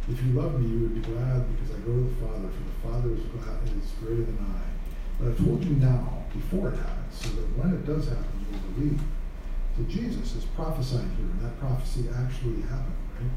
If 0.10 0.24
you 0.24 0.40
love 0.40 0.60
me, 0.60 0.70
you 0.70 0.80
would 0.82 0.96
be 0.96 1.02
glad 1.02 1.44
because 1.56 1.76
I 1.76 1.80
go 1.84 1.92
to 1.96 2.04
the 2.04 2.16
Father, 2.16 2.48
for 2.48 2.64
the 2.64 2.78
Father 2.84 3.10
is, 3.16 3.24
glad, 3.32 3.60
is 3.64 3.92
greater 4.00 4.24
than 4.24 4.40
I. 4.40 4.77
But 5.20 5.30
I've 5.30 5.38
told 5.38 5.64
you 5.64 5.76
now, 5.76 6.26
before 6.34 6.70
it 6.70 6.78
happens, 6.78 7.14
so 7.14 7.30
that 7.30 7.58
when 7.58 7.74
it 7.74 7.86
does 7.86 8.08
happen, 8.08 8.26
you 8.40 8.58
will 8.58 8.74
believe. 8.74 9.02
So 9.76 9.84
Jesus 9.84 10.36
is 10.36 10.46
prophesying 10.46 11.10
here, 11.16 11.26
and 11.26 11.42
that 11.42 11.60
prophecy 11.60 12.06
actually 12.16 12.62
happened, 12.62 12.96
right? 13.20 13.32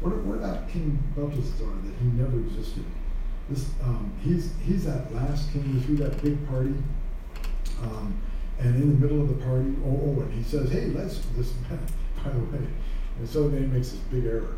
What, 0.00 0.16
what 0.24 0.38
about 0.38 0.68
King 0.68 0.98
Belteshazzar 1.16 1.66
that 1.66 1.94
he 2.00 2.06
never 2.16 2.38
existed? 2.38 2.84
This, 3.48 3.68
um, 3.82 4.12
he's 4.22 4.52
he's 4.64 4.84
that 4.84 5.12
last 5.12 5.52
king 5.52 5.62
who 5.62 5.80
threw 5.80 5.96
that 5.96 6.22
big 6.22 6.46
party, 6.48 6.74
um, 7.82 8.20
and 8.58 8.76
in 8.76 8.88
the 8.88 9.06
middle 9.06 9.20
of 9.20 9.28
the 9.28 9.44
party, 9.44 9.74
oh, 9.84 10.16
oh, 10.16 10.20
and 10.22 10.32
he 10.32 10.42
says, 10.42 10.70
"Hey, 10.70 10.86
let's 10.86 11.18
this." 11.36 11.50
By 12.24 12.30
the 12.30 12.38
way, 12.38 12.66
and 13.18 13.28
so 13.28 13.48
then 13.48 13.62
he 13.62 13.66
makes 13.66 13.90
this 13.90 14.00
big 14.10 14.26
error. 14.26 14.56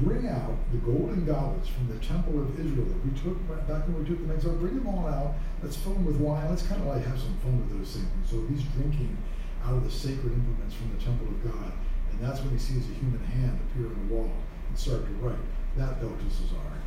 Bring 0.00 0.28
out 0.28 0.54
the 0.70 0.78
golden 0.78 1.24
goblets 1.26 1.68
from 1.68 1.88
the 1.88 1.98
temple 2.04 2.40
of 2.40 2.58
Israel 2.58 2.86
that 2.86 3.04
we 3.04 3.10
took 3.18 3.36
back 3.66 3.86
when 3.88 3.98
we 3.98 4.08
took 4.08 4.26
the 4.26 4.32
exile. 4.32 4.54
Bring 4.54 4.76
them 4.76 4.86
all 4.86 5.06
out. 5.08 5.34
Let's 5.62 5.76
fill 5.76 5.94
them 5.94 6.06
with 6.06 6.16
wine. 6.16 6.48
Let's 6.48 6.62
kind 6.62 6.80
of 6.80 6.86
like 6.86 7.04
have 7.04 7.18
some 7.18 7.36
fun 7.42 7.58
with 7.58 7.78
those 7.78 7.96
things. 7.96 8.08
So 8.30 8.44
he's 8.46 8.62
drinking 8.78 9.16
out 9.64 9.74
of 9.74 9.84
the 9.84 9.90
sacred 9.90 10.32
implements 10.32 10.74
from 10.74 10.94
the 10.94 11.02
temple 11.02 11.26
of 11.26 11.42
God, 11.42 11.72
and 12.12 12.20
that's 12.20 12.40
when 12.40 12.50
he 12.50 12.58
sees 12.58 12.88
a 12.88 12.94
human 12.94 13.22
hand 13.24 13.58
appear 13.68 13.86
on 13.86 14.08
the 14.08 14.14
wall 14.14 14.30
and 14.68 14.78
start 14.78 15.04
to 15.04 15.12
write. 15.18 15.42
That 15.76 16.00
Belteshazzar 16.00 16.78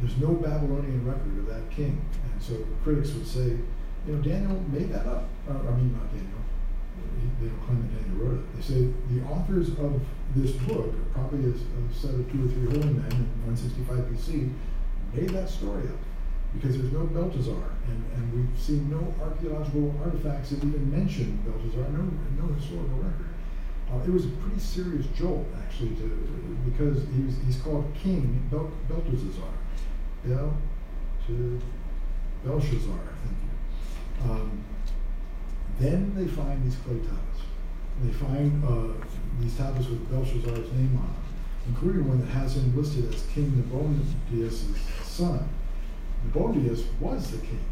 there's 0.00 0.16
no 0.18 0.28
Babylonian 0.34 1.06
record 1.06 1.38
of 1.38 1.46
that 1.46 1.70
king. 1.70 2.04
And 2.32 2.42
so 2.42 2.54
critics 2.82 3.12
would 3.12 3.26
say, 3.26 3.56
you 4.06 4.12
know, 4.12 4.22
Daniel 4.22 4.60
made 4.70 4.92
that 4.92 5.06
up. 5.06 5.28
Uh, 5.48 5.52
I 5.52 5.76
mean, 5.76 5.92
not 5.92 6.10
Daniel. 6.10 6.45
They 7.40 7.48
don't 7.48 7.60
claim 7.66 7.82
that 7.82 8.02
Daniel 8.02 8.24
wrote 8.24 8.38
it. 8.40 8.56
They 8.56 8.62
say 8.62 8.92
the 9.10 9.22
authors 9.24 9.68
of 9.78 10.00
this 10.34 10.52
book, 10.52 10.92
probably 11.12 11.50
a, 11.50 11.54
a 11.54 11.94
set 11.94 12.14
of 12.14 12.30
two 12.30 12.44
or 12.44 12.48
three 12.48 12.66
holy 12.66 12.94
men 12.94 13.12
in 13.12 13.26
165 13.44 13.98
BC, 14.10 14.52
made 15.14 15.30
that 15.30 15.48
story 15.48 15.88
up 15.88 16.00
because 16.54 16.78
there's 16.78 16.92
no 16.92 17.04
Belteshazzar, 17.04 17.70
and, 17.88 18.04
and 18.14 18.32
we've 18.32 18.60
seen 18.60 18.88
no 18.90 19.14
archaeological 19.22 19.94
artifacts 20.02 20.50
that 20.50 20.64
even 20.64 20.90
mention 20.90 21.36
Belteshazzar, 21.44 21.90
no, 21.90 22.08
no 22.40 22.54
historical 22.54 22.96
record. 22.96 23.34
Uh, 23.92 23.98
it 24.02 24.10
was 24.10 24.24
a 24.24 24.30
pretty 24.42 24.58
serious 24.58 25.06
jolt, 25.14 25.46
actually, 25.62 25.94
to, 25.96 26.58
because 26.64 27.04
he's, 27.14 27.36
he's 27.44 27.58
called 27.62 27.86
King 27.94 28.48
Bel- 28.50 28.72
Belteshazzar. 28.88 29.52
Bel 30.24 30.56
to 31.26 31.60
Belshazzar, 32.44 32.98
I 32.98 33.26
think. 33.26 34.30
Um, 34.30 34.64
then 35.78 36.14
they 36.14 36.26
find 36.26 36.64
these 36.64 36.76
clay 36.76 36.98
tablets. 36.98 37.40
They 38.02 38.12
find 38.12 38.64
uh, 38.64 38.92
these 39.40 39.56
tablets 39.56 39.88
with 39.88 40.10
Belshazzar's 40.10 40.72
name 40.72 40.96
on 40.98 41.06
them. 41.06 41.24
including 41.68 42.08
one 42.08 42.20
that 42.20 42.28
has 42.28 42.56
him 42.56 42.76
listed 42.76 43.12
as 43.12 43.22
King 43.34 43.52
Nabonidus' 43.56 44.64
son. 45.04 45.48
Nabonidus 46.24 46.84
was 47.00 47.30
the 47.30 47.38
king. 47.38 47.64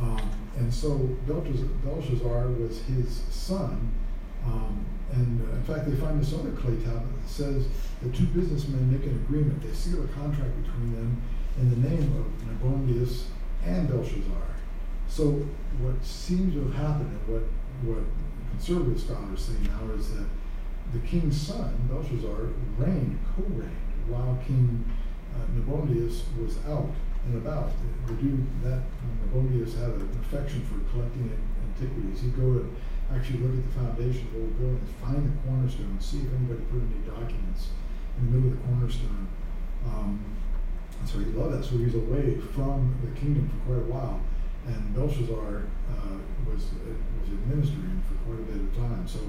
Um, 0.00 0.30
and 0.56 0.72
so 0.72 0.98
Belshazzar 1.26 2.48
was 2.48 2.82
his 2.82 3.22
son. 3.30 3.92
Um, 4.44 4.84
and 5.12 5.40
uh, 5.48 5.54
in 5.56 5.64
fact, 5.64 5.88
they 5.88 5.96
find 5.96 6.20
this 6.20 6.32
other 6.34 6.50
clay 6.52 6.76
tablet 6.76 7.22
that 7.22 7.28
says 7.28 7.66
the 8.02 8.08
two 8.10 8.24
businessmen 8.26 8.90
make 8.90 9.04
an 9.04 9.14
agreement. 9.26 9.62
They 9.62 9.72
seal 9.72 10.02
a 10.02 10.08
contract 10.08 10.50
between 10.62 10.94
them 10.94 11.22
in 11.58 11.70
the 11.70 11.88
name 11.88 12.16
of 12.18 12.48
Nabonidus 12.48 13.26
and 13.64 13.88
Belshazzar. 13.88 14.51
So 15.12 15.44
what 15.84 16.02
seems 16.02 16.54
to 16.54 16.64
have 16.64 16.74
happened, 16.74 17.12
and 17.12 17.28
what 17.28 17.44
what 17.84 18.00
conservative 18.48 18.98
scholars 18.98 19.44
say 19.44 19.52
now, 19.68 19.92
is 19.92 20.08
that 20.16 20.24
the 20.94 21.00
king's 21.00 21.36
son 21.36 21.68
Belshazzar 21.90 22.48
reigned, 22.78 23.18
co-reigned, 23.36 24.08
while 24.08 24.40
King 24.46 24.88
uh, 25.36 25.44
Nabonidus 25.52 26.24
was 26.40 26.56
out 26.64 26.88
and 27.26 27.36
about. 27.36 27.72
The 28.06 28.14
dude 28.14 28.46
that 28.64 28.80
Nabonidus 29.28 29.76
had 29.76 29.90
an 30.00 30.08
affection 30.24 30.64
for 30.64 30.80
collecting 30.90 31.28
antiquities. 31.60 32.22
He'd 32.22 32.34
go 32.34 32.64
and 32.64 32.74
actually 33.12 33.40
look 33.44 33.52
at 33.52 33.68
the 33.68 33.74
foundation 33.84 34.26
of 34.32 34.40
old 34.40 34.58
buildings, 34.58 34.88
find 35.04 35.28
the 35.28 35.36
cornerstone, 35.44 36.00
see 36.00 36.24
if 36.24 36.32
anybody 36.32 36.64
put 36.72 36.80
any 36.88 37.04
documents 37.04 37.68
in 38.16 38.32
the 38.32 38.32
middle 38.32 38.48
of 38.48 38.56
the 38.56 38.64
cornerstone. 38.64 39.28
Um, 39.84 40.24
so 41.04 41.18
he 41.18 41.26
loved 41.36 41.52
that. 41.52 41.64
So 41.68 41.76
he 41.76 41.84
was 41.84 41.96
away 41.96 42.40
from 42.56 42.96
the 43.04 43.12
kingdom 43.20 43.52
for 43.52 43.76
quite 43.76 43.84
a 43.84 43.92
while. 43.92 44.20
And 44.66 44.94
Belshazzar 44.94 45.62
uh, 45.90 46.18
was, 46.46 46.62
was 46.62 47.28
administering 47.28 48.02
for 48.08 48.14
quite 48.26 48.38
a 48.38 48.52
bit 48.52 48.62
of 48.62 48.76
time. 48.76 49.06
So 49.08 49.20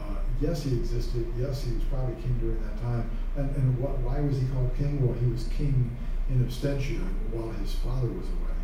uh, 0.00 0.16
yes, 0.40 0.62
he 0.62 0.74
existed. 0.74 1.26
Yes, 1.38 1.64
he 1.64 1.74
was 1.74 1.84
probably 1.84 2.14
king 2.22 2.38
during 2.40 2.62
that 2.62 2.80
time. 2.80 3.10
And, 3.36 3.54
and 3.56 3.78
what, 3.78 3.98
why 3.98 4.20
was 4.20 4.40
he 4.40 4.46
called 4.48 4.74
king? 4.76 5.06
Well, 5.06 5.16
he 5.18 5.26
was 5.26 5.44
king 5.48 5.94
in 6.30 6.44
absentia 6.44 7.06
while 7.30 7.50
his 7.50 7.74
father 7.74 8.08
was 8.08 8.26
away. 8.26 8.54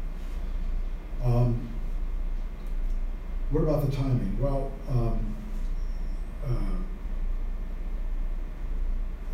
Um, 1.23 1.69
what 3.51 3.63
about 3.63 3.91
the 3.91 3.97
timing? 3.97 4.39
Well, 4.41 4.73
um, 4.89 5.37
uh, 6.47 6.77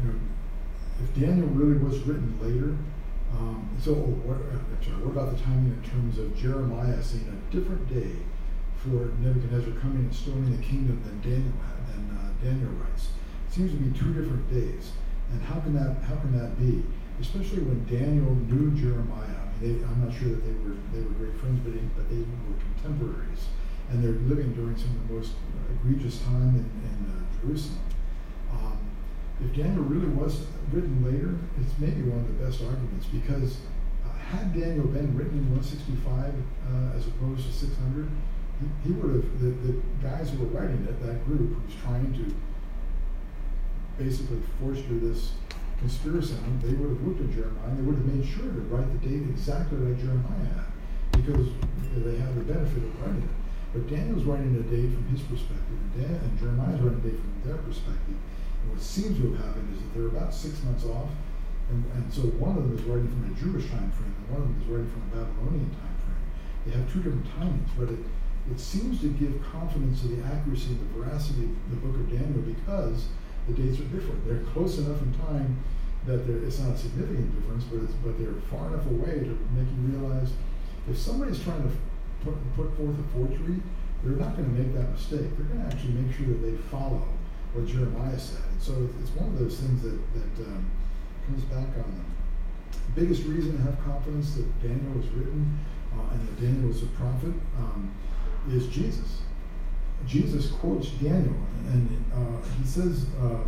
you 0.03 0.09
know, 0.09 0.19
if 1.05 1.15
Daniel 1.15 1.49
really 1.49 1.79
was 1.79 2.01
written 2.01 2.37
later, 2.41 2.77
um, 3.37 3.69
so 3.79 3.93
what, 3.93 4.41
uh, 4.41 4.59
sorry, 4.81 5.05
what 5.05 5.13
about 5.13 5.37
the 5.37 5.43
timing 5.43 5.77
in 5.77 5.83
terms 5.85 6.19
of 6.19 6.33
Jeremiah 6.37 7.03
seeing 7.03 7.29
a 7.29 7.39
different 7.55 7.85
day 7.93 8.17
for 8.81 9.13
Nebuchadnezzar 9.21 9.77
coming 9.81 10.09
and 10.09 10.15
storming 10.15 10.57
the 10.57 10.63
kingdom 10.65 11.01
than 11.05 11.21
Daniel 11.21 11.53
than 11.93 12.03
uh, 12.17 12.33
Daniel 12.43 12.73
writes? 12.81 13.13
It 13.49 13.53
seems 13.53 13.73
to 13.73 13.79
be 13.79 13.93
two 13.93 14.13
different 14.17 14.49
days, 14.49 14.93
and 15.33 15.43
how 15.43 15.61
can 15.61 15.75
that 15.77 16.01
how 16.09 16.17
can 16.17 16.33
that 16.39 16.57
be? 16.59 16.85
Especially 17.21 17.65
when 17.65 17.85
Daniel 17.85 18.33
knew 18.49 18.73
Jeremiah. 18.73 19.37
I 19.37 19.45
mean, 19.61 19.61
they, 19.61 19.73
I'm 19.85 20.01
not 20.05 20.13
sure 20.17 20.33
that 20.33 20.45
they 20.45 20.57
were 20.65 20.77
they 20.97 21.05
were 21.05 21.17
great 21.21 21.37
friends, 21.37 21.61
but, 21.61 21.77
but 21.97 22.09
they 22.09 22.25
were 22.25 22.57
contemporaries 22.57 23.53
and 23.91 24.03
they're 24.03 24.19
living 24.27 24.53
during 24.55 24.77
some 24.77 24.91
of 24.91 25.09
the 25.09 25.15
most 25.15 25.33
egregious 25.71 26.21
time 26.23 26.55
in, 26.57 26.67
in 26.83 26.99
uh, 27.11 27.41
Jerusalem. 27.41 27.79
If 29.45 29.55
Daniel 29.55 29.85
really 29.85 30.09
was 30.09 30.47
written 30.73 31.05
later, 31.05 31.37
it's 31.61 31.79
maybe 31.79 32.03
one 32.09 32.21
of 32.21 32.29
the 32.29 32.45
best 32.45 32.63
arguments 32.63 33.07
because 33.07 33.59
uh, 34.05 34.17
had 34.17 34.55
Daniel 34.55 34.87
been 34.87 35.17
written 35.17 35.39
in 35.39 35.51
165 35.53 36.33
uh, 36.33 36.97
as 36.97 37.07
opposed 37.07 37.47
to 37.47 37.53
600, 37.53 38.09
he, 38.61 38.89
he 38.89 38.93
would 38.97 39.15
have, 39.15 39.41
the, 39.41 39.53
the 39.69 39.75
guys 40.01 40.31
who 40.31 40.39
were 40.41 40.53
writing 40.57 40.81
it, 40.89 40.97
that 41.05 41.25
group 41.27 41.53
who's 41.53 41.77
trying 41.85 42.13
to 42.17 42.25
basically 44.03 44.41
foster 44.61 44.97
this 45.01 45.33
conspiracy 45.79 46.35
on 46.45 46.61
they 46.65 46.73
would 46.73 46.97
have 46.97 47.03
looked 47.05 47.21
at 47.21 47.31
Jeremiah 47.33 47.69
and 47.69 47.79
they 47.79 47.85
would 47.85 47.97
have 47.97 48.09
made 48.09 48.25
sure 48.25 48.49
to 48.49 48.61
write 48.73 48.89
the 48.97 49.09
date 49.09 49.29
exactly 49.29 49.77
like 49.77 50.01
Jeremiah 50.01 50.49
had 50.57 50.73
because 51.13 51.49
they 51.93 52.17
had 52.17 52.33
the 52.37 52.45
benefit 52.45 52.83
of 52.85 52.93
writing 53.01 53.25
it. 53.25 53.37
But 53.73 53.89
Daniel's 53.89 54.25
writing 54.25 54.57
a 54.57 54.65
day 54.65 54.89
from 54.89 55.05
his 55.13 55.21
perspective, 55.21 55.77
and, 55.77 55.93
Dan, 56.01 56.17
and 56.17 56.39
Jeremiah's 56.39 56.81
writing 56.81 57.01
a 57.01 57.09
day 57.13 57.17
from 57.17 57.33
their 57.45 57.61
perspective. 57.61 58.17
What 58.71 58.81
seems 58.81 59.19
to 59.19 59.33
have 59.33 59.47
happened 59.47 59.75
is 59.75 59.81
that 59.83 59.95
they're 59.95 60.09
about 60.09 60.35
six 60.35 60.63
months 60.65 60.85
off, 60.85 61.11
and, 61.71 61.85
and 61.95 62.13
so 62.13 62.23
one 62.39 62.57
of 62.57 62.63
them 62.63 62.79
is 62.79 62.85
writing 62.85 63.09
from 63.09 63.31
a 63.31 63.35
Jewish 63.35 63.71
time 63.71 63.91
frame, 63.91 64.15
and 64.15 64.27
one 64.31 64.43
of 64.43 64.49
them 64.49 64.59
is 64.63 64.67
writing 64.69 64.91
from 64.91 65.03
a 65.07 65.11
Babylonian 65.19 65.71
time 65.71 65.97
frame. 66.05 66.25
They 66.67 66.73
have 66.79 66.87
two 66.93 67.03
different 67.03 67.27
timings, 67.39 67.71
but 67.79 67.91
it, 67.91 68.01
it 68.51 68.61
seems 68.61 69.01
to 69.01 69.09
give 69.09 69.43
confidence 69.43 70.03
to 70.03 70.09
the 70.09 70.23
accuracy 70.23 70.79
and 70.79 70.81
the 70.81 70.91
veracity 71.01 71.51
of 71.51 71.67
the 71.71 71.81
book 71.83 71.97
of 71.99 72.07
Daniel 72.11 72.43
because 72.47 73.11
the 73.49 73.55
dates 73.55 73.81
are 73.81 73.91
different. 73.91 74.23
They're 74.27 74.47
close 74.55 74.79
enough 74.79 75.03
in 75.03 75.15
time 75.27 75.59
that 76.07 76.23
it's 76.47 76.61
not 76.61 76.75
a 76.75 76.79
significant 76.79 77.35
difference, 77.35 77.65
but, 77.65 77.83
but 78.03 78.19
they're 78.19 78.39
far 78.47 78.69
enough 78.69 78.87
away 78.87 79.27
to 79.27 79.35
make 79.59 79.67
you 79.67 79.99
realize 79.99 80.31
if 80.89 80.97
somebody's 80.97 81.43
trying 81.43 81.63
to 81.63 81.71
put, 82.23 82.35
put 82.55 82.77
forth 82.77 82.95
a 82.95 83.07
forgery, 83.11 83.59
they're 84.05 84.15
not 84.15 84.37
going 84.37 84.47
to 84.47 84.63
make 84.63 84.73
that 84.75 84.91
mistake. 84.93 85.27
They're 85.37 85.51
going 85.51 85.67
to 85.67 85.67
actually 85.67 85.95
make 85.95 86.15
sure 86.15 86.27
that 86.27 86.43
they 86.43 86.57
follow 86.71 87.03
what 87.53 87.67
Jeremiah 87.67 88.19
said. 88.19 88.43
And 88.51 88.63
so 88.63 88.89
it's 89.01 89.11
one 89.11 89.29
of 89.29 89.39
those 89.39 89.59
things 89.59 89.83
that, 89.83 89.99
that 90.15 90.47
um, 90.47 90.71
comes 91.27 91.43
back 91.45 91.69
on 91.77 91.91
them. 91.91 92.11
The 92.71 93.01
biggest 93.01 93.25
reason 93.25 93.57
to 93.57 93.63
have 93.63 93.83
confidence 93.85 94.35
that 94.35 94.47
Daniel 94.63 94.93
was 94.97 95.07
written 95.11 95.59
uh, 95.95 96.13
and 96.13 96.29
that 96.29 96.41
Daniel 96.41 96.69
was 96.69 96.83
a 96.83 96.91
prophet 96.99 97.35
um, 97.59 97.95
is 98.51 98.67
Jesus. 98.69 99.23
Jesus 100.07 100.51
quotes 100.53 100.89
Daniel, 101.03 101.35
and 101.73 102.05
uh, 102.15 102.47
he 102.61 102.67
says 102.67 103.07
uh, 103.21 103.43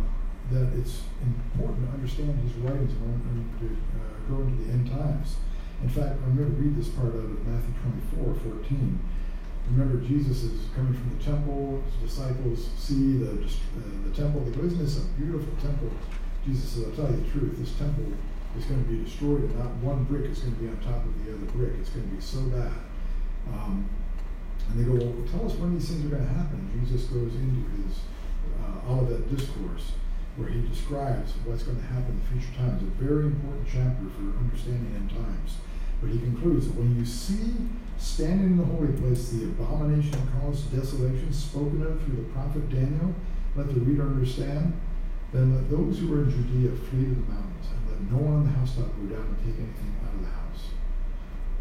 that 0.51 0.67
it's 0.77 1.03
important 1.23 1.87
to 1.87 1.93
understand 1.93 2.37
his 2.39 2.53
writings 2.57 2.91
in 2.91 2.99
order 3.05 3.23
to 3.59 3.77
uh, 3.95 4.35
go 4.35 4.41
into 4.41 4.63
the 4.63 4.71
end 4.73 4.89
times. 4.89 5.35
In 5.83 5.89
fact, 5.89 6.19
I'm 6.25 6.35
going 6.35 6.49
to 6.49 6.61
read 6.61 6.75
this 6.75 6.89
part 6.89 7.09
out 7.09 7.23
of 7.23 7.47
Matthew 7.47 7.73
24, 8.11 8.35
14. 8.59 8.99
Remember, 9.71 10.01
Jesus 10.05 10.43
is 10.43 10.61
coming 10.75 10.93
from 10.93 11.17
the 11.17 11.23
temple. 11.23 11.83
His 12.01 12.09
disciples 12.09 12.69
see 12.77 13.17
the, 13.17 13.31
uh, 13.31 14.09
the 14.09 14.15
temple. 14.15 14.41
They 14.41 14.51
go, 14.51 14.65
Isn't 14.65 14.79
this 14.79 14.97
a 14.97 15.05
beautiful 15.19 15.53
temple? 15.61 15.91
Jesus 16.45 16.69
says, 16.69 16.85
I'll 16.85 16.95
tell 16.95 17.11
you 17.15 17.21
the 17.21 17.29
truth. 17.29 17.59
This 17.59 17.73
temple 17.77 18.05
is 18.57 18.65
going 18.65 18.83
to 18.83 18.89
be 18.89 19.03
destroyed, 19.03 19.43
and 19.43 19.59
not 19.59 19.75
one 19.85 20.05
brick 20.05 20.25
is 20.25 20.39
going 20.39 20.55
to 20.55 20.59
be 20.59 20.67
on 20.67 20.77
top 20.81 21.05
of 21.05 21.13
the 21.23 21.33
other 21.33 21.45
brick. 21.53 21.73
It's 21.79 21.89
going 21.89 22.09
to 22.09 22.15
be 22.15 22.21
so 22.21 22.41
bad. 22.49 22.73
Um, 23.53 23.87
and 24.69 24.79
they 24.79 24.83
go, 24.89 24.97
Well, 25.05 25.27
tell 25.29 25.45
us 25.45 25.55
when 25.57 25.77
these 25.77 25.87
things 25.87 26.05
are 26.05 26.15
going 26.15 26.25
to 26.25 26.33
happen. 26.33 26.65
Jesus 26.81 27.05
goes 27.09 27.35
into 27.35 27.61
his 27.85 27.99
uh, 28.57 28.91
Olivet 28.91 29.29
discourse 29.35 29.91
where 30.35 30.47
he 30.47 30.61
describes 30.67 31.33
what's 31.43 31.63
going 31.63 31.77
to 31.77 31.87
happen 31.87 32.15
in 32.15 32.39
future 32.39 32.55
times. 32.55 32.81
A 32.81 32.85
very 33.03 33.25
important 33.25 33.67
chapter 33.67 34.07
for 34.15 34.37
understanding 34.39 34.95
end 34.95 35.09
times. 35.09 35.59
But 36.01 36.11
he 36.11 36.19
concludes 36.19 36.67
that 36.67 36.75
when 36.75 36.95
you 36.95 37.05
see 37.05 37.53
standing 37.99 38.55
in 38.55 38.57
the 38.57 38.65
holy 38.65 38.93
place 38.93 39.29
the 39.29 39.45
abomination 39.45 40.17
caused 40.39 40.73
desolation 40.73 41.31
spoken 41.33 41.83
of 41.85 42.01
through 42.01 42.15
the 42.15 42.29
prophet 42.31 42.69
Daniel, 42.69 43.13
let 43.55 43.67
the 43.67 43.79
reader 43.81 44.03
understand. 44.03 44.79
Then 45.31 45.53
let 45.53 45.69
those 45.69 45.99
who 45.99 46.13
are 46.15 46.23
in 46.23 46.31
Judea 46.31 46.71
flee 46.89 47.05
to 47.05 47.13
the 47.13 47.29
mountains, 47.29 47.67
and 47.69 47.85
let 47.91 48.01
no 48.11 48.17
one 48.17 48.33
on 48.41 48.43
the 48.45 48.51
housetop 48.57 48.89
go 48.97 49.13
down 49.13 49.27
and 49.29 49.37
take 49.45 49.61
anything 49.61 49.93
out 50.01 50.15
of 50.15 50.21
the 50.25 50.33
house. 50.33 50.63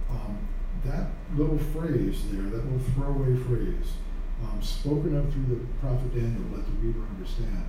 Um, 0.09 0.39
that 0.87 1.11
little 1.37 1.59
phrase 1.59 2.23
there, 2.33 2.49
that 2.49 2.65
little 2.65 2.81
throwaway 2.95 3.37
phrase, 3.45 4.01
um, 4.41 4.63
spoken 4.63 5.17
of 5.17 5.31
through 5.33 5.53
the 5.53 5.61
prophet 5.83 6.15
Daniel, 6.15 6.49
let 6.55 6.65
the 6.65 6.73
reader 6.81 7.05
understand, 7.13 7.67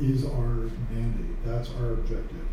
is 0.00 0.24
our 0.24 0.66
mandate. 0.90 1.38
That's 1.44 1.70
our 1.78 1.92
objective. 1.92 2.46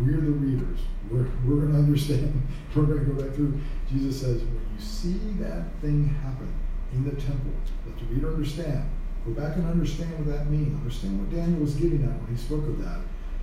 We're 0.00 0.20
the 0.20 0.30
readers. 0.30 0.78
We're, 1.10 1.26
we're 1.44 1.62
going 1.62 1.72
to 1.72 1.78
understand. 1.78 2.42
We're 2.74 2.84
going 2.84 3.04
to 3.04 3.12
go 3.12 3.22
back 3.22 3.34
through. 3.34 3.58
Jesus 3.90 4.20
says, 4.20 4.42
when 4.42 4.68
you 4.74 4.80
see 4.80 5.18
that 5.40 5.64
thing 5.80 6.08
happen 6.22 6.52
in 6.92 7.04
the 7.04 7.12
temple, 7.12 7.50
let 7.86 7.98
the 7.98 8.04
reader 8.06 8.32
understand. 8.32 8.88
Go 9.26 9.32
back 9.32 9.56
and 9.56 9.66
understand 9.66 10.12
what 10.18 10.28
that 10.36 10.48
means. 10.50 10.76
Understand 10.76 11.18
what 11.18 11.34
Daniel 11.34 11.60
was 11.60 11.74
getting 11.74 12.04
at 12.04 12.14
when 12.22 12.30
he 12.30 12.36
spoke 12.36 12.66
of 12.66 12.82
that. 12.84 13.00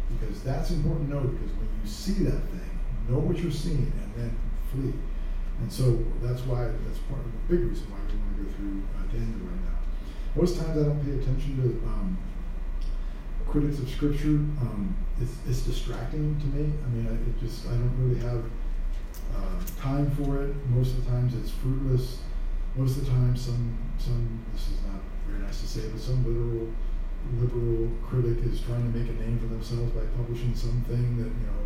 Because 0.07 0.41
that's 0.43 0.71
important 0.71 1.09
to 1.09 1.15
know, 1.15 1.21
because 1.21 1.51
when 1.57 1.67
you 1.81 1.89
see 1.89 2.23
that 2.23 2.41
thing, 2.49 2.79
know 3.09 3.19
what 3.19 3.37
you're 3.37 3.51
seeing, 3.51 3.91
and 4.01 4.13
then 4.15 4.37
flee. 4.71 4.93
And 5.61 5.71
so 5.71 6.03
that's 6.21 6.41
why, 6.43 6.65
that's 6.87 6.99
part 7.09 7.19
of 7.19 7.31
the 7.31 7.55
big 7.55 7.65
reason 7.67 7.89
why 7.91 7.99
we 8.07 8.17
want 8.17 8.37
to 8.37 8.43
go 8.43 8.51
through 8.55 8.83
uh, 8.95 9.03
Daniel 9.11 9.49
right 9.49 9.63
now. 9.65 9.77
Most 10.35 10.59
times 10.59 10.77
I 10.77 10.83
don't 10.83 11.03
pay 11.03 11.19
attention 11.19 11.55
to 11.57 11.87
um, 11.87 12.17
critics 13.47 13.79
of 13.79 13.89
scripture, 13.89 14.41
um, 14.61 14.95
it's, 15.21 15.61
distracting 15.61 16.39
to 16.39 16.47
me. 16.47 16.71
I 16.83 16.87
mean, 16.89 17.07
I, 17.07 17.13
it 17.13 17.39
just 17.39 17.65
I 17.67 17.71
don't 17.71 17.95
really 17.99 18.21
have 18.21 18.43
uh, 19.35 19.81
time 19.81 20.11
for 20.11 20.43
it. 20.43 20.53
Most 20.69 20.93
of 20.97 21.05
the 21.05 21.11
times, 21.11 21.33
it's 21.35 21.51
fruitless. 21.51 22.19
Most 22.75 22.97
of 22.97 23.05
the 23.05 23.11
time, 23.11 23.35
some 23.35 23.77
some 23.97 24.43
this 24.53 24.67
is 24.67 24.79
not 24.85 25.01
very 25.27 25.41
nice 25.41 25.61
to 25.61 25.67
say, 25.67 25.87
but 25.89 25.99
some 25.99 26.23
literal 26.25 26.67
liberal 27.39 27.89
critic 28.05 28.43
is 28.45 28.61
trying 28.61 28.91
to 28.91 28.97
make 28.97 29.09
a 29.09 29.13
name 29.19 29.39
for 29.39 29.47
themselves 29.47 29.91
by 29.91 30.05
publishing 30.17 30.53
something 30.53 31.17
that 31.17 31.31
you 31.31 31.45
know 31.47 31.59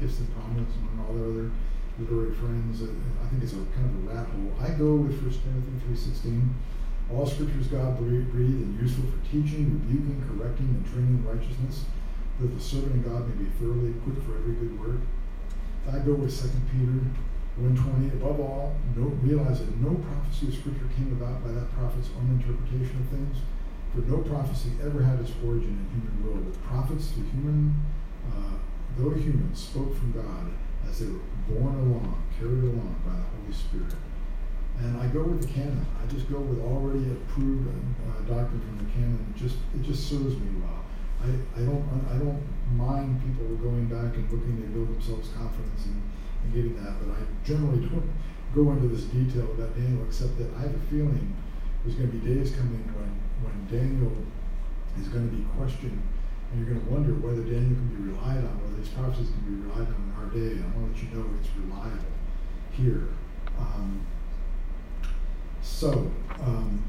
makes 0.00 0.16
them 0.16 0.26
prominence 0.36 0.72
among 0.76 1.06
all 1.06 1.14
their 1.14 1.30
other 1.30 1.50
literary 1.98 2.34
friends. 2.34 2.82
I 2.82 3.26
think 3.28 3.42
it's 3.42 3.52
a 3.52 3.62
kind 3.72 3.86
of 3.86 3.94
a 4.04 4.14
rat 4.14 4.26
hole. 4.28 4.52
I 4.60 4.70
go 4.76 4.96
with 4.96 5.16
First 5.22 5.40
Timothy 5.44 5.72
three 5.86 5.96
sixteen 5.96 6.54
all 7.12 7.26
scriptures 7.26 7.68
God 7.68 7.98
breathed 7.98 8.34
and 8.34 8.80
useful 8.80 9.04
for 9.04 9.20
teaching, 9.30 9.78
rebuking, 9.78 10.18
correcting, 10.26 10.66
and 10.66 10.84
training 10.90 11.22
in 11.22 11.24
righteousness, 11.24 11.84
that 12.40 12.48
the 12.48 12.60
servant 12.60 13.06
of 13.06 13.12
God 13.12 13.28
may 13.28 13.44
be 13.44 13.50
thoroughly 13.58 13.90
equipped 13.90 14.22
for 14.26 14.36
every 14.36 14.54
good 14.54 14.78
work. 14.80 15.00
I 15.86 15.98
go 16.00 16.14
with 16.14 16.32
Second 16.32 16.66
Peter 16.74 16.98
120. 17.62 18.18
Above 18.18 18.40
all, 18.40 18.76
no, 18.96 19.06
realize 19.22 19.60
that 19.60 19.76
no 19.78 19.94
prophecy 19.94 20.48
of 20.48 20.54
Scripture 20.54 20.90
came 20.96 21.12
about 21.14 21.44
by 21.44 21.52
that 21.52 21.70
prophet's 21.72 22.10
own 22.18 22.42
interpretation 22.42 22.98
of 23.00 23.08
things. 23.08 23.38
For 23.94 24.02
no 24.02 24.18
prophecy 24.18 24.72
ever 24.82 25.02
had 25.02 25.20
its 25.20 25.32
origin 25.46 25.72
in 25.72 25.86
human 25.94 26.16
will, 26.20 26.42
but 26.42 26.62
prophets 26.64 27.12
through 27.12 27.30
human, 27.30 27.72
uh, 28.28 28.58
though 28.98 29.14
humans, 29.14 29.62
spoke 29.62 29.96
from 29.96 30.12
God 30.12 30.52
as 30.88 31.00
they 31.00 31.06
were 31.06 31.24
borne 31.48 31.74
along, 31.74 32.22
carried 32.38 32.64
along 32.64 32.96
by 33.06 33.14
the 33.14 33.24
Holy 33.40 33.54
Spirit. 33.54 33.94
And 34.80 35.00
I 35.00 35.06
go 35.08 35.22
with 35.22 35.40
the 35.40 35.48
canon. 35.48 35.86
I 36.02 36.06
just 36.12 36.30
go 36.30 36.38
with 36.38 36.60
already 36.60 37.10
approved 37.10 37.68
uh, 37.68 38.20
doctrine 38.28 38.60
from 38.60 38.76
the 38.84 38.92
canon. 38.92 39.34
It 39.34 39.38
just 39.40 39.56
it 39.74 39.82
just 39.82 40.08
serves 40.08 40.36
me 40.36 40.60
well. 40.60 40.84
I, 41.24 41.32
I 41.56 41.64
don't 41.64 41.84
I 42.12 42.18
don't 42.18 42.42
mind 42.76 43.22
people 43.24 43.56
going 43.56 43.86
back 43.86 44.14
and 44.16 44.30
looking 44.30 44.60
to 44.60 44.68
build 44.68 44.92
themselves 44.92 45.30
confidence 45.32 45.86
and, 45.86 46.02
and 46.44 46.52
getting 46.52 46.76
that, 46.84 47.00
but 47.00 47.14
I 47.14 47.20
generally 47.44 47.80
don't 47.88 48.10
go 48.54 48.70
into 48.72 48.88
this 48.88 49.04
detail 49.04 49.48
about 49.52 49.74
Daniel, 49.74 50.04
except 50.04 50.36
that 50.38 50.52
I 50.56 50.68
have 50.68 50.74
a 50.74 50.84
feeling 50.92 51.34
there's 51.84 51.96
going 51.96 52.10
to 52.10 52.16
be 52.16 52.34
days 52.34 52.52
coming 52.52 52.84
when 52.92 53.10
when 53.40 53.56
Daniel 53.72 54.12
is 55.00 55.08
going 55.08 55.28
to 55.28 55.34
be 55.34 55.44
questioned, 55.56 56.02
and 56.52 56.54
you're 56.60 56.68
going 56.68 56.84
to 56.84 56.90
wonder 56.92 57.12
whether 57.14 57.42
Daniel 57.42 57.72
can 57.80 57.88
be 57.96 58.12
relied 58.12 58.44
on, 58.44 58.60
whether 58.60 58.76
his 58.76 58.88
prophecies 58.90 59.32
can 59.32 59.44
be 59.48 59.56
relied 59.64 59.88
on 59.88 60.00
in 60.04 60.12
our 60.20 60.28
day. 60.32 60.60
I 60.60 60.66
want 60.76 60.92
to 60.92 60.92
let 60.92 61.00
you 61.00 61.08
know 61.16 61.24
it's 61.40 61.48
reliable 61.56 62.12
here. 62.72 63.08
Um, 63.56 64.04
so, 65.66 66.10
um, 66.40 66.82